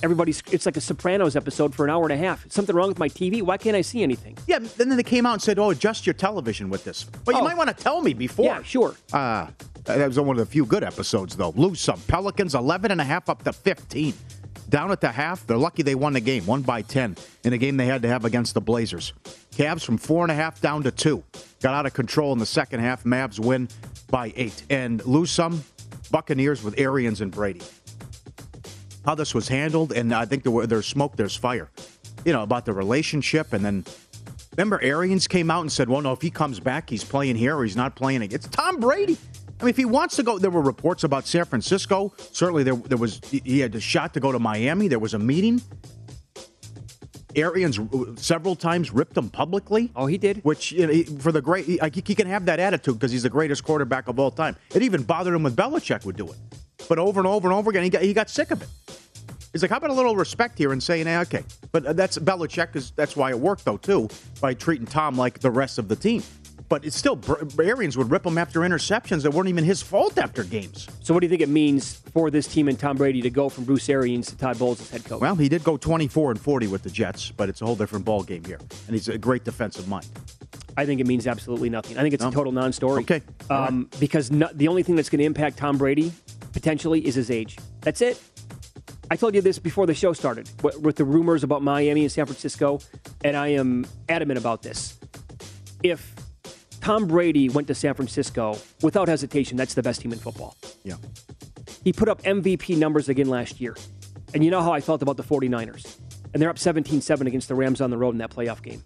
Everybody's 0.02 0.42
it's 0.52 0.66
like 0.66 0.76
a 0.76 0.80
Sopranos 0.80 1.34
episode 1.36 1.74
for 1.74 1.84
an 1.84 1.90
hour 1.90 2.04
and 2.04 2.12
a 2.12 2.16
half. 2.16 2.50
Something 2.50 2.74
wrong 2.76 2.88
with 2.88 2.98
my 2.98 3.08
TV? 3.08 3.42
Why 3.42 3.56
can't 3.56 3.76
I 3.76 3.80
see 3.82 4.02
anything? 4.02 4.36
Yeah, 4.46 4.58
then 4.76 4.88
they 4.90 5.02
came 5.02 5.26
out 5.26 5.32
and 5.34 5.42
said, 5.42 5.58
"Oh, 5.58 5.70
adjust 5.70 6.06
your 6.06 6.14
television 6.14 6.70
with 6.70 6.84
this." 6.84 7.06
Well, 7.26 7.36
you 7.36 7.42
Oh. 7.42 7.44
might 7.44 7.56
want 7.56 7.68
to 7.68 7.74
tell 7.74 8.00
me 8.00 8.14
before. 8.14 8.44
Yeah, 8.46 8.62
sure. 8.62 8.94
Uh, 9.12 9.48
that 9.84 10.06
was 10.06 10.18
one 10.20 10.30
of 10.38 10.46
the 10.46 10.46
few 10.50 10.64
good 10.66 10.84
episodes, 10.84 11.36
though. 11.36 11.52
Lose 11.56 11.80
some. 11.80 12.00
Pelicans 12.08 12.54
11 12.54 12.90
and 12.90 13.00
a 13.00 13.04
half 13.04 13.28
up 13.28 13.42
to 13.44 13.52
15. 13.52 14.14
Down 14.68 14.90
at 14.92 15.00
the 15.00 15.08
half, 15.10 15.46
they're 15.46 15.56
lucky 15.56 15.82
they 15.82 15.94
won 15.94 16.12
the 16.12 16.20
game, 16.20 16.44
one 16.44 16.60
by 16.60 16.82
10, 16.82 17.16
in 17.42 17.54
a 17.54 17.58
game 17.58 17.78
they 17.78 17.86
had 17.86 18.02
to 18.02 18.08
have 18.08 18.26
against 18.26 18.52
the 18.52 18.60
Blazers. 18.60 19.14
Cavs 19.56 19.82
from 19.82 19.96
four 19.96 20.24
and 20.24 20.30
a 20.30 20.34
half 20.34 20.60
down 20.60 20.82
to 20.82 20.90
two. 20.90 21.24
Got 21.62 21.72
out 21.74 21.86
of 21.86 21.94
control 21.94 22.34
in 22.34 22.38
the 22.38 22.44
second 22.46 22.80
half. 22.80 23.02
Mavs 23.04 23.40
win 23.40 23.68
by 24.10 24.30
eight. 24.36 24.62
And 24.68 25.04
lose 25.06 25.30
some. 25.30 25.64
Buccaneers 26.10 26.62
with 26.62 26.78
Arians 26.78 27.22
and 27.22 27.30
Brady. 27.30 27.62
How 29.08 29.14
this 29.14 29.34
was 29.34 29.48
handled, 29.48 29.92
and 29.92 30.12
I 30.12 30.26
think 30.26 30.42
there 30.42 30.52
were, 30.52 30.66
there's 30.66 30.84
smoke, 30.84 31.16
there's 31.16 31.34
fire. 31.34 31.70
You 32.26 32.34
know, 32.34 32.42
about 32.42 32.66
the 32.66 32.74
relationship, 32.74 33.54
and 33.54 33.64
then 33.64 33.86
Remember, 34.54 34.78
Arians 34.82 35.26
came 35.26 35.50
out 35.50 35.62
and 35.62 35.72
said, 35.72 35.88
"Well, 35.88 36.02
no, 36.02 36.12
if 36.12 36.20
he 36.20 36.28
comes 36.28 36.60
back, 36.60 36.90
he's 36.90 37.04
playing 37.04 37.36
here 37.36 37.56
or 37.56 37.64
he's 37.64 37.74
not 37.74 37.96
playing." 37.96 38.20
It's 38.20 38.46
Tom 38.48 38.80
Brady. 38.80 39.16
I 39.58 39.64
mean, 39.64 39.70
if 39.70 39.78
he 39.78 39.86
wants 39.86 40.16
to 40.16 40.22
go, 40.22 40.38
there 40.38 40.50
were 40.50 40.60
reports 40.60 41.04
about 41.04 41.26
San 41.26 41.46
Francisco. 41.46 42.12
Certainly, 42.32 42.64
there 42.64 42.74
there 42.74 42.98
was 42.98 43.22
he 43.30 43.60
had 43.60 43.74
a 43.74 43.80
shot 43.80 44.12
to 44.12 44.20
go 44.20 44.30
to 44.30 44.38
Miami. 44.38 44.88
There 44.88 44.98
was 44.98 45.14
a 45.14 45.18
meeting. 45.18 45.62
Arians 47.34 47.78
uh, 47.78 48.14
several 48.16 48.56
times 48.56 48.92
ripped 48.92 49.16
him 49.16 49.30
publicly. 49.30 49.90
Oh, 49.96 50.04
he 50.04 50.18
did. 50.18 50.44
Which 50.44 50.70
you 50.72 50.86
know, 50.86 50.92
he- 50.92 51.04
for 51.04 51.32
the 51.32 51.40
great, 51.40 51.64
he, 51.64 51.80
he 51.94 52.14
can 52.14 52.26
have 52.26 52.44
that 52.44 52.60
attitude 52.60 52.98
because 52.98 53.12
he's 53.12 53.22
the 53.22 53.30
greatest 53.30 53.64
quarterback 53.64 54.08
of 54.08 54.18
all 54.18 54.30
time. 54.30 54.56
It 54.74 54.82
even 54.82 55.02
bothered 55.02 55.34
him 55.34 55.44
when 55.44 55.54
Belichick 55.54 56.04
would 56.04 56.16
do 56.16 56.26
it, 56.26 56.36
but 56.88 56.98
over 56.98 57.20
and 57.20 57.26
over 57.26 57.48
and 57.48 57.54
over 57.56 57.70
again, 57.70 57.82
he 57.82 57.90
got 57.90 58.02
he 58.02 58.12
got 58.12 58.30
sick 58.30 58.50
of 58.50 58.62
it. 58.62 58.68
He's 59.52 59.62
like, 59.62 59.70
how 59.70 59.78
about 59.78 59.90
a 59.90 59.94
little 59.94 60.14
respect 60.14 60.58
here 60.58 60.72
and 60.72 60.82
saying, 60.82 61.06
eh, 61.06 61.20
okay. 61.22 61.42
But 61.72 61.96
that's 61.96 62.18
Belichick, 62.18 62.66
because 62.66 62.90
that's 62.90 63.16
why 63.16 63.30
it 63.30 63.38
worked, 63.38 63.64
though, 63.64 63.78
too, 63.78 64.08
by 64.42 64.52
treating 64.52 64.86
Tom 64.86 65.16
like 65.16 65.38
the 65.38 65.50
rest 65.50 65.78
of 65.78 65.88
the 65.88 65.96
team. 65.96 66.22
But 66.68 66.84
it's 66.84 66.94
still, 66.96 67.18
Arians 67.58 67.96
would 67.96 68.10
rip 68.10 68.26
him 68.26 68.36
after 68.36 68.60
interceptions 68.60 69.22
that 69.22 69.32
weren't 69.32 69.48
even 69.48 69.64
his 69.64 69.80
fault 69.82 70.18
after 70.18 70.44
games. 70.44 70.86
So, 71.02 71.14
what 71.14 71.20
do 71.20 71.24
you 71.26 71.30
think 71.30 71.40
it 71.40 71.48
means 71.48 71.94
for 72.12 72.30
this 72.30 72.46
team 72.46 72.68
and 72.68 72.78
Tom 72.78 72.98
Brady 72.98 73.22
to 73.22 73.30
go 73.30 73.48
from 73.48 73.64
Bruce 73.64 73.88
Arians 73.88 74.26
to 74.28 74.36
Todd 74.36 74.58
Bowles 74.58 74.82
as 74.82 74.90
head 74.90 75.04
coach? 75.06 75.22
Well, 75.22 75.34
he 75.34 75.48
did 75.48 75.64
go 75.64 75.78
24 75.78 76.32
and 76.32 76.40
40 76.40 76.66
with 76.66 76.82
the 76.82 76.90
Jets, 76.90 77.30
but 77.30 77.48
it's 77.48 77.62
a 77.62 77.64
whole 77.66 77.74
different 77.74 78.04
ball 78.04 78.22
game 78.22 78.44
here. 78.44 78.58
And 78.86 78.94
he's 78.94 79.08
a 79.08 79.16
great 79.16 79.44
defensive 79.44 79.88
mind. 79.88 80.06
I 80.76 80.84
think 80.84 81.00
it 81.00 81.06
means 81.06 81.26
absolutely 81.26 81.70
nothing. 81.70 81.96
I 81.96 82.02
think 82.02 82.12
it's 82.12 82.22
No? 82.22 82.28
a 82.28 82.32
total 82.32 82.52
non-story. 82.52 83.00
Okay. 83.00 83.22
Um, 83.48 83.88
Because 83.98 84.30
no, 84.30 84.50
the 84.52 84.68
only 84.68 84.82
thing 84.82 84.94
that's 84.94 85.08
going 85.08 85.20
to 85.20 85.24
impact 85.24 85.56
Tom 85.56 85.78
Brady 85.78 86.12
potentially 86.52 87.06
is 87.06 87.14
his 87.14 87.30
age. 87.30 87.58
That's 87.80 88.00
it. 88.00 88.20
I 89.10 89.16
told 89.16 89.34
you 89.34 89.40
this 89.40 89.58
before 89.58 89.86
the 89.86 89.94
show 89.94 90.12
started 90.12 90.50
with, 90.62 90.78
with 90.80 90.96
the 90.96 91.04
rumors 91.04 91.42
about 91.42 91.62
Miami 91.62 92.02
and 92.02 92.12
San 92.12 92.26
Francisco, 92.26 92.80
and 93.24 93.36
I 93.36 93.48
am 93.48 93.86
adamant 94.08 94.38
about 94.38 94.62
this. 94.62 94.98
If 95.82 96.14
Tom 96.80 97.06
Brady 97.06 97.48
went 97.48 97.68
to 97.68 97.74
San 97.74 97.94
Francisco, 97.94 98.58
without 98.82 99.08
hesitation, 99.08 99.56
that's 99.56 99.74
the 99.74 99.82
best 99.82 100.00
team 100.02 100.12
in 100.12 100.18
football. 100.18 100.56
Yeah. 100.84 100.96
He 101.84 101.92
put 101.92 102.08
up 102.08 102.22
MVP 102.22 102.76
numbers 102.76 103.08
again 103.08 103.28
last 103.28 103.60
year. 103.60 103.76
And 104.34 104.44
you 104.44 104.50
know 104.50 104.60
how 104.60 104.72
I 104.72 104.80
felt 104.80 105.00
about 105.00 105.16
the 105.16 105.22
49ers. 105.22 105.98
And 106.34 106.42
they're 106.42 106.50
up 106.50 106.58
17 106.58 107.00
7 107.00 107.26
against 107.26 107.48
the 107.48 107.54
Rams 107.54 107.80
on 107.80 107.90
the 107.90 107.96
road 107.96 108.10
in 108.10 108.18
that 108.18 108.30
playoff 108.30 108.62
game. 108.62 108.82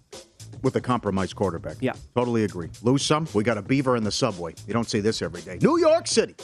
With 0.61 0.77
a 0.77 0.81
compromised 0.81 1.35
quarterback. 1.35 1.75
Yeah. 1.81 1.93
Totally 2.15 2.45
agree. 2.45 2.69
Lose 2.81 3.03
some, 3.03 3.27
we 3.33 3.43
got 3.43 3.57
a 3.57 3.61
beaver 3.61 3.97
in 3.97 4.03
the 4.05 4.11
subway. 4.11 4.53
You 4.65 4.73
don't 4.73 4.89
see 4.89 5.01
this 5.01 5.21
every 5.21 5.41
day. 5.41 5.57
New 5.61 5.77
York 5.77 6.07
City. 6.07 6.35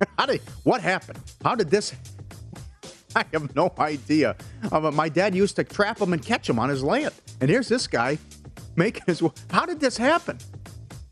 How 0.18 0.26
did, 0.26 0.40
what 0.64 0.80
happened? 0.80 1.18
How 1.44 1.54
did 1.54 1.70
this 1.70 1.94
I 3.14 3.24
have 3.32 3.54
no 3.56 3.72
idea. 3.78 4.36
Um, 4.70 4.94
my 4.94 5.08
dad 5.08 5.34
used 5.34 5.56
to 5.56 5.64
trap 5.64 6.00
him 6.00 6.12
and 6.12 6.24
catch 6.24 6.48
him 6.48 6.58
on 6.58 6.68
his 6.68 6.82
land. 6.82 7.12
And 7.40 7.50
here's 7.50 7.68
this 7.68 7.86
guy 7.86 8.18
making 8.76 9.02
his. 9.06 9.22
How 9.50 9.66
did 9.66 9.80
this 9.80 9.96
happen? 9.96 10.38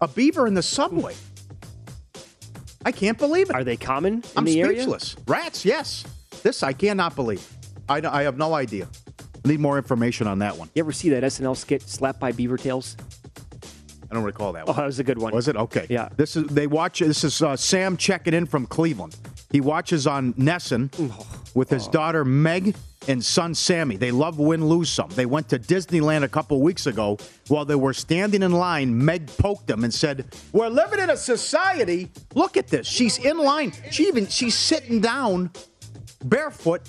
A 0.01 0.07
beaver 0.07 0.46
in 0.46 0.55
the 0.55 0.62
subway. 0.62 1.14
I 2.85 2.92
can't 2.92 3.18
believe 3.18 3.51
it. 3.51 3.57
Are 3.57 3.64
they 3.64 3.77
common 3.77 4.14
in 4.14 4.22
I'm 4.37 4.44
the 4.44 4.61
area? 4.61 4.83
speechless. 4.83 5.16
Rats, 5.27 5.64
yes. 5.64 6.05
This 6.42 6.62
I 6.62 6.72
cannot 6.72 7.16
believe. 7.16 7.44
I, 7.88 8.01
I 8.07 8.22
have 8.22 8.38
no 8.38 8.55
idea. 8.55 8.88
I 9.44 9.48
need 9.48 9.61
more 9.61 9.77
information 9.77 10.27
on 10.29 10.38
that 10.38 10.57
one. 10.57 10.70
You 10.74 10.81
ever 10.81 10.92
see 10.92 11.09
that 11.11 11.24
SNL 11.24 11.57
skit, 11.57 11.83
Slapped 11.83 12.20
by 12.20 12.33
Beaver 12.33 12.59
Tails? 12.59 12.96
I 14.11 14.14
don't 14.14 14.25
recall 14.25 14.53
that 14.55 14.64
Oh, 14.64 14.73
one. 14.73 14.77
that 14.77 14.87
was 14.87 14.99
a 14.99 15.05
good 15.05 15.18
one. 15.18 15.35
Was 15.35 15.49
it 15.49 15.57
okay? 15.57 15.87
Yeah. 15.90 16.09
This 16.16 16.35
is 16.37 16.44
they 16.44 16.66
watch. 16.66 17.01
This 17.01 17.25
is 17.25 17.42
uh, 17.42 17.57
Sam 17.57 17.97
checking 17.97 18.33
in 18.35 18.47
from 18.47 18.66
Cleveland. 18.66 19.16
He 19.51 19.61
watches 19.61 20.07
on 20.07 20.33
Nesson 20.35 20.90
with 21.55 21.71
his 21.71 21.87
daughter 21.88 22.25
Meg 22.25 22.75
and 23.07 23.25
son 23.25 23.55
Sammy. 23.55 23.97
They 23.97 24.11
love 24.11 24.38
win 24.38 24.66
lose 24.66 24.90
some. 24.90 25.09
They 25.11 25.25
went 25.27 25.49
to 25.51 25.59
Disneyland 25.59 26.23
a 26.23 26.29
couple 26.29 26.61
weeks 26.61 26.87
ago. 26.87 27.18
While 27.49 27.64
they 27.64 27.75
were 27.75 27.92
standing 27.94 28.42
in 28.42 28.53
line, 28.53 29.05
Meg 29.05 29.27
poked 29.38 29.66
them 29.66 29.85
and 29.85 29.92
said, 29.92 30.27
"We're 30.53 30.68
living 30.68 31.01
in 31.01 31.11
a 31.11 31.16
society. 31.16 32.11
Look 32.35 32.57
at 32.57 32.68
this. 32.68 32.87
She's 32.87 33.18
in 33.18 33.38
line. 33.38 33.73
She 33.90 34.05
even 34.09 34.27
she's 34.27 34.55
sitting 34.55 35.01
down, 35.01 35.51
barefoot, 36.25 36.83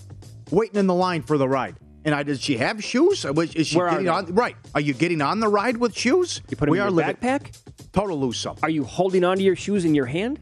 waiting 0.52 0.80
in 0.80 0.88
the 0.88 0.94
line 0.94 1.22
for 1.22 1.38
the 1.38 1.48
ride." 1.48 1.76
And 2.06 2.16
I 2.16 2.24
did 2.24 2.40
she 2.40 2.58
have 2.58 2.84
shoes? 2.84 3.26
Uh, 3.26 3.34
is 3.34 3.68
she 3.68 3.78
Where 3.78 3.90
getting 3.90 4.06
they? 4.06 4.12
on? 4.12 4.34
Right? 4.34 4.56
Are 4.74 4.82
you 4.82 4.94
getting 4.94 5.22
on 5.22 5.40
the 5.40 5.48
ride 5.50 5.78
with 5.78 5.96
shoes? 5.96 6.42
You 6.50 6.56
put 6.56 6.66
them 6.66 6.72
we 6.72 6.78
in 6.78 6.84
are 6.84 6.88
your 6.88 6.92
living 6.92 7.16
backpack? 7.16 7.58
total 7.92 8.20
lose 8.20 8.38
some. 8.38 8.56
Are 8.64 8.70
you 8.70 8.84
holding 8.84 9.24
onto 9.24 9.44
your 9.44 9.56
shoes 9.56 9.84
in 9.86 9.94
your 9.94 10.06
hand? 10.06 10.40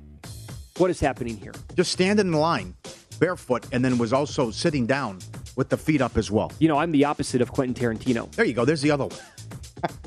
What 0.77 0.91
is 0.91 0.99
happening 0.99 1.37
here? 1.37 1.53
just 1.75 1.91
standing 1.91 2.27
in 2.27 2.33
line 2.33 2.75
barefoot 3.19 3.65
and 3.71 3.83
then 3.83 3.97
was 3.97 4.13
also 4.13 4.51
sitting 4.51 4.85
down 4.85 5.19
with 5.55 5.69
the 5.69 5.77
feet 5.77 6.01
up 6.01 6.17
as 6.17 6.29
well. 6.29 6.51
You 6.59 6.67
know, 6.67 6.77
I'm 6.77 6.91
the 6.91 7.05
opposite 7.05 7.41
of 7.41 7.51
Quentin 7.51 7.73
Tarantino. 7.73 8.31
There 8.31 8.45
you 8.45 8.53
go. 8.53 8.63
There's 8.63 8.81
the 8.81 8.91
other 8.91 9.05
one. 9.07 9.19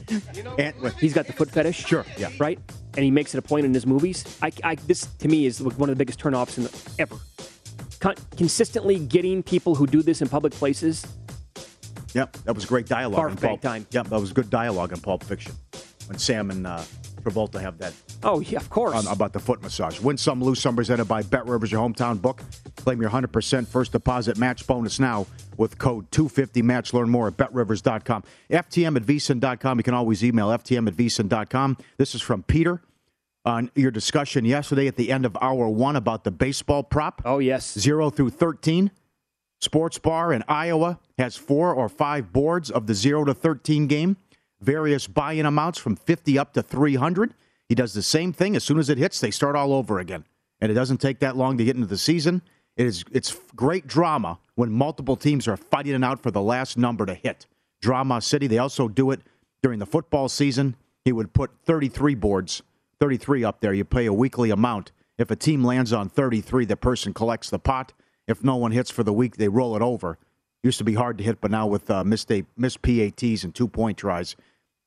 and, 0.59 0.75
He's 0.99 1.13
got 1.13 1.27
the 1.27 1.33
foot 1.33 1.51
fetish. 1.51 1.85
Sure, 1.87 2.05
yeah. 2.17 2.31
Right? 2.39 2.59
And 2.95 3.05
he 3.05 3.11
makes 3.11 3.35
it 3.35 3.39
a 3.39 3.43
point 3.43 3.67
in 3.67 3.75
his 3.75 3.87
movies. 3.87 4.25
I, 4.43 4.53
I, 4.63 4.75
this, 4.77 5.07
to 5.07 5.29
me, 5.29 5.47
is 5.47 5.61
one 5.61 5.89
of 5.91 5.97
the 5.97 5.97
biggest 5.97 6.21
turnoffs 6.21 6.57
in 6.59 6.65
the, 6.65 6.93
ever. 6.99 7.17
Con- 8.01 8.17
consistently 8.37 8.99
getting 8.99 9.43
people 9.43 9.75
who 9.75 9.87
do 9.87 10.03
this 10.03 10.23
in 10.23 10.29
public 10.29 10.53
places. 10.53 11.07
Yep, 12.15 12.37
that 12.45 12.55
was 12.55 12.65
great 12.65 12.87
dialogue. 12.87 13.31
Barf 13.31 13.41
Pulp. 13.41 13.61
time. 13.61 13.87
Yep, 13.91 14.09
that 14.09 14.21
was 14.21 14.33
good 14.33 14.51
dialogue 14.51 14.93
in 14.93 15.01
Pulp 15.01 15.25
Fiction 15.25 15.53
when 16.07 16.19
Sam 16.19 16.51
and 16.51 16.67
uh, 16.67 16.83
Travolta 17.23 17.61
have 17.61 17.79
that 17.79 17.93
Oh, 18.23 18.41
yeah, 18.41 18.59
of 18.59 18.69
course. 18.69 18.95
on, 18.95 19.07
about 19.13 19.33
the 19.33 19.39
foot 19.39 19.63
massage. 19.63 19.99
Win 20.01 20.17
some, 20.19 20.43
lose 20.43 20.61
some. 20.61 20.77
Presented 20.77 21.07
by 21.07 21.23
Bet 21.23 21.47
Rivers, 21.47 21.73
your 21.73 21.87
hometown 21.89 22.21
book. 22.21 22.43
Claim 22.77 23.01
your 23.01 23.11
100% 23.11 23.67
first 23.67 23.93
deposit 23.93 24.37
match 24.37 24.67
bonus 24.67 24.99
now 25.01 25.27
with 25.57 25.79
code 25.79 26.11
250match. 26.11 26.93
Learn 26.93 27.09
more 27.11 27.29
at 27.29 27.37
betrivers.com. 27.37 28.25
FTM 28.51 28.97
at 28.97 29.03
vsin.com. 29.05 29.79
You 29.79 29.83
can 29.83 29.95
always 29.95 30.23
email 30.25 30.49
FTM 30.49 30.87
at 30.89 30.95
vsin.com. 30.95 31.77
This 31.97 32.15
is 32.15 32.21
from 32.21 32.43
Peter 32.43 32.83
on 33.47 33.71
your 33.75 33.91
discussion 33.91 34.45
yesterday 34.45 34.87
at 34.87 34.97
the 34.97 35.11
end 35.11 35.25
of 35.25 35.35
hour 35.41 35.69
one 35.69 35.97
about 35.97 36.25
the 36.25 36.31
baseball 36.31 36.83
prop. 36.83 37.23
oh, 37.25 37.39
yes. 37.39 37.79
Zero 37.79 38.11
through 38.11 38.31
13. 38.31 38.91
Sports 39.61 39.99
Bar 39.99 40.33
in 40.33 40.43
Iowa 40.49 40.99
has 41.19 41.37
four 41.37 41.75
or 41.75 41.89
five 41.89 42.33
boards 42.33 42.71
of 42.71 42.87
the 42.87 42.95
0 42.95 43.25
to 43.27 43.35
13 43.35 43.87
game, 43.87 44.17
various 44.61 45.07
buy 45.07 45.35
in 45.35 45.45
amounts 45.45 45.79
from 45.79 45.97
50 45.97 46.39
up 46.39 46.55
to 46.55 46.63
300. 46.63 47.35
He 47.69 47.75
does 47.75 47.93
the 47.93 48.03
same 48.03 48.33
thing. 48.33 48.57
As 48.57 48.65
soon 48.65 48.79
as 48.79 48.89
it 48.89 48.99
hits, 48.99 49.21
they 49.21 49.31
start 49.31 49.57
all 49.57 49.75
over 49.75 49.99
again. 49.99 50.25
And 50.61 50.73
it 50.73 50.75
doesn't 50.75 50.99
take 50.99 51.21
that 51.21 51.37
long 51.37 51.59
to 51.59 51.65
get 51.65 51.77
into 51.77 51.87
the 51.87 51.99
season. 51.99 52.43
It 52.77 52.87
is 52.87 53.05
it's 53.13 53.37
great 53.55 53.87
drama 53.87 54.39
when 54.55 54.73
multiple 54.73 55.17
teams 55.17 55.47
are 55.47 55.57
fighting 55.57 55.95
it 55.95 56.05
out 56.05 56.23
for 56.23 56.31
the 56.31 56.43
last 56.43 56.79
number 56.79 57.05
to 57.05 57.15
hit. 57.15 57.47
Drama 57.83 58.21
City, 58.23 58.47
they 58.47 58.59
also 58.59 58.89
do 58.89 59.11
it 59.11 59.21
during 59.63 59.79
the 59.79 59.87
football 59.87 60.29
season. 60.29 60.77
He 61.05 61.13
would 61.13 61.33
put 61.33 61.51
33 61.65 62.15
boards, 62.15 62.63
33 62.99 63.45
up 63.45 63.61
there. 63.61 63.73
You 63.73 63.85
pay 63.85 64.07
a 64.07 64.13
weekly 64.13 64.51
amount. 64.51 64.93
If 65.19 65.31
a 65.31 65.37
team 65.37 65.63
lands 65.65 65.93
on 65.93 66.09
33, 66.09 66.65
the 66.65 66.77
person 66.77 67.13
collects 67.13 67.51
the 67.51 67.59
pot. 67.59 67.93
If 68.31 68.45
no 68.45 68.55
one 68.57 68.71
hits 68.71 68.91
for 68.91 69.03
the 69.03 69.13
week, 69.13 69.37
they 69.37 69.49
roll 69.49 69.75
it 69.75 69.83
over. 69.83 70.17
Used 70.63 70.79
to 70.79 70.85
be 70.85 70.95
hard 70.95 71.19
to 71.19 71.25
hit, 71.25 71.41
but 71.41 71.51
now 71.51 71.67
with 71.67 71.91
uh, 71.91 72.05
missed, 72.05 72.31
a, 72.31 72.45
missed 72.57 72.81
PATs 72.83 73.45
and 73.45 73.53
two 73.55 73.67
point 73.67 73.99
tries, 73.99 74.37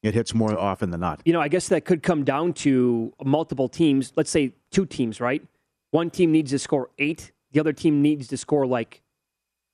It 0.01 0.13
hits 0.13 0.33
more 0.33 0.57
often 0.57 0.91
than 0.91 1.01
not. 1.01 1.21
You 1.25 1.33
know, 1.33 1.41
I 1.41 1.49
guess 1.49 1.67
that 1.69 1.83
could 1.83 2.03
come 2.03 2.23
down 2.23 2.53
to 2.53 3.11
multiple 3.23 3.67
teams. 3.67 4.13
Let's 4.15 4.29
say 4.29 4.53
two 4.71 4.85
teams, 4.85 5.19
right? 5.19 5.43
One 5.91 6.09
team 6.09 6.31
needs 6.31 6.51
to 6.51 6.59
score 6.59 6.89
eight. 6.99 7.31
The 7.51 7.59
other 7.59 7.73
team 7.73 8.01
needs 8.01 8.27
to 8.29 8.37
score 8.37 8.65
like, 8.65 9.01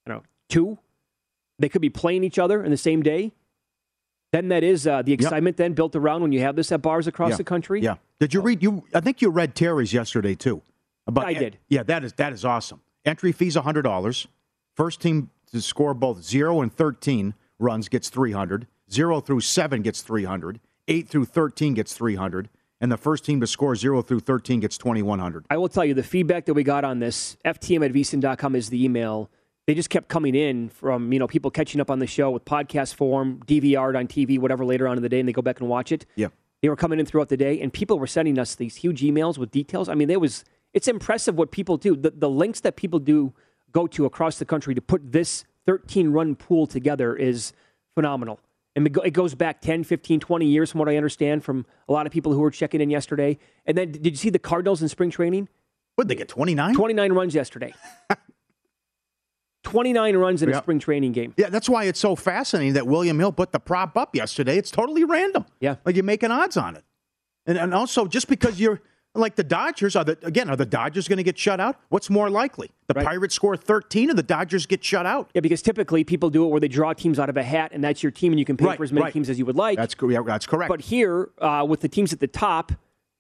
I 0.06 0.10
don't 0.10 0.18
know, 0.20 0.24
two. 0.50 0.80
They 1.60 1.70
could 1.70 1.82
be 1.82 1.90
playing 1.90 2.24
each 2.24 2.40
other 2.40 2.64
in 2.64 2.72
the 2.72 2.78
same 2.78 3.02
day. 3.04 3.34
Then 4.32 4.50
that 4.50 4.64
is 4.64 4.88
uh, 4.88 5.02
the 5.02 5.14
excitement 5.14 5.58
then 5.58 5.74
built 5.74 5.96
around 5.96 6.22
when 6.22 6.32
you 6.32 6.40
have 6.42 6.56
this 6.56 6.72
at 6.72 6.82
bars 6.82 7.08
across 7.08 7.32
Yeah. 7.32 7.38
the 7.38 7.44
country. 7.44 7.82
Yeah. 7.82 7.96
Did 8.20 8.34
you 8.34 8.42
read 8.42 8.64
you 8.64 8.84
I 8.94 9.00
think 9.00 9.22
you 9.22 9.30
read 9.30 9.56
Terry's 9.56 9.94
yesterday 9.94 10.36
too. 10.36 10.62
About 11.08 11.26
I 11.26 11.34
did. 11.34 11.58
Yeah, 11.68 11.84
that 11.84 12.04
is 12.04 12.14
that 12.14 12.34
is 12.34 12.46
awesome. 12.46 12.82
Entry 13.06 13.32
fees 13.32 13.56
hundred 13.56 13.84
dollars. 13.84 14.28
First 14.76 15.02
team 15.02 15.30
to 15.52 15.62
score 15.62 15.94
both 15.94 16.24
zero 16.24 16.62
and 16.62 16.74
thirteen 16.74 17.34
runs 17.58 17.90
gets 17.90 18.10
three 18.10 18.32
hundred. 18.32 18.68
Zero 18.92 19.22
through 19.22 19.42
seven 19.42 19.82
gets 19.82 20.02
three 20.02 20.26
hundred. 20.26 20.60
Eight 20.88 21.08
through 21.08 21.26
thirteen 21.26 21.74
gets 21.74 21.94
three 21.94 22.16
hundred. 22.16 22.50
And 22.82 22.92
the 22.92 22.98
first 22.98 23.26
team 23.26 23.42
to 23.42 23.48
score 23.48 23.76
zero 23.76 24.02
through 24.02 24.22
thirteen 24.22 24.60
gets 24.60 24.78
twenty 24.78 25.02
one 25.02 25.20
hundred. 25.20 25.46
I 25.50 25.58
will 25.58 25.70
tell 25.70 25.86
you 25.86 25.94
the 25.94 26.04
feedback 26.04 26.46
that 26.46 26.54
we 26.54 26.64
got 26.64 26.84
on 26.84 27.00
this, 27.00 27.38
ftm 27.46 27.86
at 27.86 27.94
vsin.com 27.94 28.56
is 28.56 28.70
the 28.70 28.84
email. 28.84 29.30
They 29.68 29.76
just 29.76 29.92
kept 29.92 30.08
coming 30.08 30.34
in 30.34 30.70
from, 30.70 31.14
you 31.14 31.20
know, 31.20 31.28
people 31.28 31.52
catching 31.52 31.80
up 31.80 31.92
on 31.92 32.00
the 32.00 32.08
show 32.08 32.32
with 32.32 32.44
podcast 32.44 32.96
form, 32.96 33.40
DVR'd 33.46 33.96
on 33.96 34.08
TV, 34.08 34.40
whatever 34.40 34.66
later 34.66 34.88
on 34.88 34.98
in 34.98 35.04
the 35.04 35.10
day, 35.10 35.20
and 35.20 35.30
they 35.30 35.34
go 35.34 35.44
back 35.44 35.60
and 35.60 35.70
watch 35.70 35.92
it. 35.92 36.08
Yeah. 36.16 36.30
They 36.64 36.70
were 36.70 36.76
coming 36.76 37.00
in 37.00 37.06
throughout 37.06 37.30
the 37.30 37.38
day, 37.38 37.62
and 37.62 37.72
people 37.72 38.00
were 38.00 38.08
sending 38.08 38.40
us 38.40 38.56
these 38.56 38.78
huge 38.78 39.02
emails 39.02 39.38
with 39.38 39.52
details. 39.52 39.88
I 39.88 39.94
mean, 39.94 40.10
it 40.10 40.20
was 40.20 40.44
it's 40.74 40.88
impressive 40.88 41.36
what 41.36 41.52
people 41.52 41.78
do. 41.78 41.96
The, 41.96 42.12
the 42.12 42.30
links 42.30 42.60
that 42.62 42.76
people 42.76 43.00
do 43.00 43.34
go 43.72 43.88
to 43.88 44.06
across 44.06 44.38
the 44.40 44.46
country 44.46 44.74
to 44.76 44.82
put 44.82 45.12
this 45.12 45.46
13 45.66 46.10
run 46.12 46.36
pool 46.36 46.68
together 46.68 47.16
is 47.16 47.54
phenomenal. 47.96 48.40
And 48.76 48.86
it 48.86 48.92
go- 48.92 49.02
it 49.02 49.12
goes 49.12 49.36
back 49.36 49.62
10, 49.62 49.84
15, 49.84 50.20
20 50.20 50.46
years 50.46 50.72
from 50.72 50.80
what 50.80 50.88
I 50.90 50.96
understand 50.98 51.44
from 51.44 51.66
a 51.88 51.92
lot 51.92 52.06
of 52.06 52.12
people 52.14 52.34
who 52.34 52.40
were 52.40 52.52
checking 52.52 52.82
in 52.82 52.90
yesterday. 52.90 53.38
And 53.66 53.78
then 53.78 53.92
did 53.92 54.08
you 54.08 54.16
see 54.16 54.30
the 54.30 54.40
Cardinals 54.40 54.82
in 54.82 54.88
spring 54.90 55.10
training? 55.10 55.50
What 55.96 56.08
they 56.08 56.16
get 56.16 56.30
twenty 56.30 56.56
nine? 56.56 56.76
29 56.76 57.12
runs 57.12 57.36
yesterday. 57.36 57.74
29 59.64 60.16
runs 60.16 60.42
in 60.42 60.50
a 60.50 60.58
spring 60.58 60.80
training 60.80 61.12
game. 61.12 61.34
Yeah, 61.38 61.50
that's 61.50 61.68
why 61.68 61.84
it's 61.84 62.00
so 62.00 62.16
fascinating 62.16 62.74
that 62.74 62.88
William 62.88 63.20
Hill 63.20 63.34
put 63.34 63.52
the 63.52 63.60
prop 63.60 63.98
up 63.98 64.16
yesterday. 64.16 64.58
It's 64.58 64.72
totally 64.72 65.04
random. 65.04 65.46
Yeah. 65.60 65.76
Like 65.86 65.96
you're 65.96 66.06
making 66.06 66.32
odds 66.32 66.56
on 66.58 66.76
it. 66.78 66.84
And 67.46 67.58
and 67.58 67.74
also 67.74 68.06
just 68.08 68.30
because 68.30 68.60
you're 68.60 68.80
like 69.16 69.36
the 69.36 69.44
Dodgers 69.44 69.96
are 69.96 70.04
the 70.04 70.18
again, 70.24 70.50
are 70.50 70.56
the 70.56 70.66
Dodgers 70.66 71.08
gonna 71.08 71.24
get 71.24 71.38
shut 71.38 71.60
out? 71.60 71.76
What's 71.90 72.10
more 72.10 72.30
likely? 72.30 72.70
The 72.88 72.94
Pirates 72.94 73.34
score 73.36 73.58
thirteen 73.58 74.10
or 74.12 74.14
the 74.14 74.24
Dodgers 74.24 74.66
get 74.66 74.84
shut 74.84 75.06
out? 75.06 75.30
Yeah, 75.34 75.42
because 75.42 75.62
typically 75.62 76.04
people 76.04 76.30
do 76.30 76.46
it 76.46 76.48
where 76.50 76.60
they 76.60 76.68
draw 76.68 76.94
teams 76.94 77.20
out 77.20 77.30
of 77.30 77.36
a 77.38 77.44
hat, 77.44 77.72
and 77.74 77.84
that's 77.84 78.04
your 78.04 78.12
team, 78.12 78.32
and 78.34 78.40
you 78.40 78.46
can 78.46 78.56
pick 78.58 78.68
Right, 78.68 78.78
for 78.78 78.84
as 78.84 78.94
many 78.94 79.06
right. 79.06 79.14
teams 79.14 79.30
as 79.30 79.40
you 79.40 79.46
would 79.46 79.56
like. 79.56 79.78
That's 79.78 79.96
yeah, 80.08 80.22
that's 80.26 80.46
correct. 80.46 80.70
But 80.70 80.82
here, 80.82 81.30
uh, 81.40 81.66
with 81.68 81.82
the 81.82 81.90
teams 81.90 82.14
at 82.14 82.20
the 82.20 82.28
top, 82.28 82.72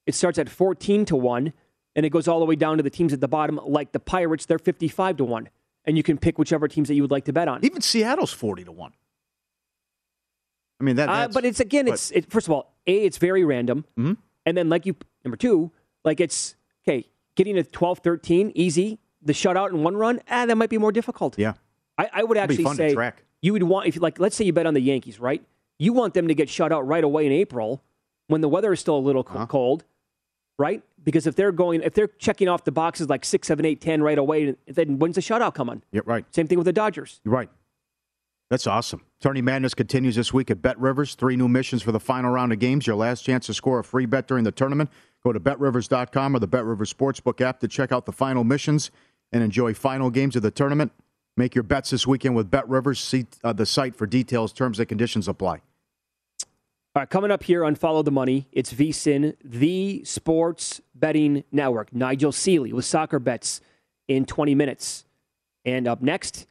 it 0.05 0.13
starts 0.15 0.37
at 0.39 0.47
14 0.49 1.05
to 1.05 1.15
1, 1.15 1.53
and 1.95 2.05
it 2.05 2.09
goes 2.11 2.27
all 2.27 2.39
the 2.39 2.45
way 2.45 2.55
down 2.55 2.77
to 2.77 2.83
the 2.83 2.89
teams 2.89 3.11
at 3.13 3.19
the 3.19 3.27
bottom, 3.27 3.59
like 3.65 3.91
the 3.91 3.99
Pirates, 3.99 4.45
they're 4.45 4.59
55 4.59 5.17
to 5.17 5.25
1. 5.25 5.49
And 5.85 5.97
you 5.97 6.03
can 6.03 6.17
pick 6.19 6.37
whichever 6.37 6.67
teams 6.67 6.87
that 6.89 6.93
you 6.95 7.01
would 7.01 7.09
like 7.11 7.25
to 7.25 7.33
bet 7.33 7.47
on. 7.47 7.63
Even 7.65 7.81
Seattle's 7.81 8.31
forty 8.33 8.63
to 8.63 8.71
one. 8.71 8.91
I 10.79 10.83
mean 10.83 10.95
that 10.97 11.09
Uh, 11.09 11.27
but 11.33 11.45
it's 11.45 11.59
again, 11.59 11.85
but- 11.85 11.95
it's 11.95 12.11
it, 12.11 12.29
first 12.29 12.47
of 12.47 12.51
all, 12.51 12.75
a 12.85 13.05
it's 13.05 13.17
very 13.17 13.43
random, 13.43 13.85
Mhm. 13.97 14.17
and 14.45 14.55
then 14.57 14.69
like 14.69 14.85
you 14.85 14.95
number 15.25 15.35
two, 15.37 15.71
like 16.03 16.19
it's 16.19 16.55
okay, 16.87 17.07
getting 17.35 17.57
a 17.57 17.63
12, 17.63 17.99
13, 17.99 18.51
easy. 18.55 18.99
The 19.21 19.33
shutout 19.33 19.69
in 19.71 19.83
one 19.83 19.97
run, 19.97 20.21
ah, 20.29 20.45
that 20.45 20.55
might 20.55 20.69
be 20.69 20.77
more 20.77 20.91
difficult. 20.93 21.37
Yeah. 21.37 21.53
I, 21.97 22.09
I 22.13 22.23
would 22.23 22.37
actually 22.37 22.63
say 22.75 22.93
track. 22.93 23.23
you 23.41 23.51
would 23.53 23.63
want 23.63 23.87
if 23.87 23.95
you 23.95 24.01
like, 24.01 24.19
let's 24.19 24.35
say 24.35 24.45
you 24.45 24.53
bet 24.53 24.65
on 24.65 24.73
the 24.73 24.79
Yankees, 24.81 25.19
right? 25.19 25.43
You 25.77 25.91
want 25.93 26.13
them 26.13 26.27
to 26.29 26.33
get 26.33 26.49
shut 26.49 26.71
out 26.71 26.87
right 26.87 27.03
away 27.03 27.25
in 27.25 27.31
April 27.33 27.83
when 28.27 28.39
the 28.41 28.47
weather 28.49 28.71
is 28.71 28.79
still 28.79 28.95
a 28.97 28.99
little 28.99 29.25
Uh-huh. 29.27 29.45
cold, 29.45 29.83
right? 30.57 30.81
Because 31.03 31.27
if 31.27 31.35
they're 31.35 31.51
going, 31.51 31.81
if 31.81 31.93
they're 31.93 32.07
checking 32.07 32.47
off 32.47 32.63
the 32.63 32.71
boxes 32.71 33.09
like 33.09 33.25
six, 33.25 33.47
seven, 33.47 33.65
eight, 33.65 33.81
ten 33.81 34.01
right 34.01 34.17
away, 34.17 34.55
then 34.67 34.99
when's 34.99 35.15
the 35.15 35.21
shutout 35.21 35.53
coming? 35.53 35.81
Yeah, 35.91 36.01
right. 36.05 36.23
Same 36.33 36.47
thing 36.47 36.57
with 36.57 36.65
the 36.65 36.73
Dodgers. 36.73 37.19
You're 37.25 37.33
right. 37.33 37.49
That's 38.49 38.65
awesome. 38.65 39.03
Tourney 39.21 39.41
Madness 39.41 39.73
continues 39.75 40.15
this 40.15 40.33
week 40.33 40.49
at 40.49 40.61
Bet 40.61 40.79
Rivers. 40.79 41.13
Three 41.15 41.35
new 41.35 41.47
missions 41.47 41.83
for 41.83 41.91
the 41.91 41.99
final 41.99 42.31
round 42.31 42.51
of 42.51 42.57
games. 42.59 42.87
Your 42.87 42.95
last 42.95 43.21
chance 43.21 43.45
to 43.45 43.53
score 43.53 43.79
a 43.79 43.83
free 43.83 44.05
bet 44.07 44.27
during 44.27 44.43
the 44.43 44.51
tournament. 44.51 44.89
Go 45.23 45.33
to 45.33 45.39
betrivers.com 45.39 46.35
or 46.35 46.39
the 46.39 46.47
BetRivers 46.47 46.93
Sportsbook 46.93 47.41
app 47.41 47.59
to 47.59 47.67
check 47.67 47.91
out 47.91 48.05
the 48.05 48.11
final 48.11 48.43
missions 48.43 48.91
and 49.31 49.43
enjoy 49.43 49.73
final 49.73 50.09
games 50.09 50.35
of 50.35 50.41
the 50.41 50.51
tournament. 50.51 50.91
Make 51.35 51.55
your 51.55 51.63
bets 51.63 51.89
this 51.89 52.07
weekend 52.07 52.35
with 52.35 52.49
BetRivers. 52.49 52.97
See 52.97 53.25
uh, 53.43 53.53
the 53.53 53.65
site 53.65 53.95
for 53.95 54.05
details, 54.05 54.53
terms, 54.53 54.79
and 54.79 54.87
conditions 54.87 55.27
apply. 55.27 55.61
All 56.95 57.01
right, 57.03 57.09
coming 57.09 57.31
up 57.31 57.43
here 57.43 57.63
on 57.63 57.75
Follow 57.75 58.01
the 58.01 58.11
Money, 58.11 58.47
it's 58.51 58.73
VSIN, 58.73 59.35
the 59.43 60.03
sports 60.05 60.81
betting 60.95 61.43
network. 61.51 61.93
Nigel 61.93 62.31
Seeley 62.31 62.73
with 62.73 62.85
soccer 62.85 63.19
bets 63.19 63.61
in 64.07 64.25
20 64.25 64.55
minutes. 64.55 65.05
And 65.65 65.87
up 65.87 66.01
next, 66.01 66.47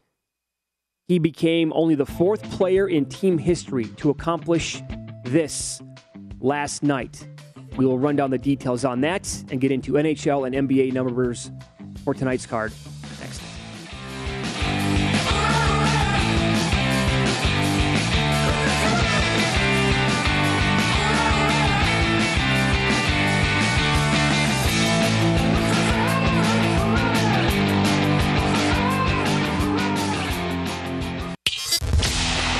he 1.09 1.19
became 1.19 1.73
only 1.75 1.95
the 1.97 2.07
fourth 2.07 2.43
player 2.53 2.87
in 2.87 3.07
team 3.07 3.39
history 3.39 3.87
to 3.97 4.11
accomplish 4.11 4.81
this 5.25 5.83
last 6.41 6.83
night. 6.83 7.27
We 7.79 7.87
will 7.87 7.99
run 7.99 8.17
down 8.17 8.31
the 8.31 8.39
details 8.39 8.85
on 8.85 9.03
that 9.03 9.33
and 9.53 9.61
get 9.61 9.71
into 9.71 9.93
NHL 9.93 10.53
and 10.53 10.69
NBA 10.69 10.93
numbers 10.93 11.53
for 12.03 12.13
tonight's 12.13 12.45
card 12.45 12.73
next. 13.21 13.41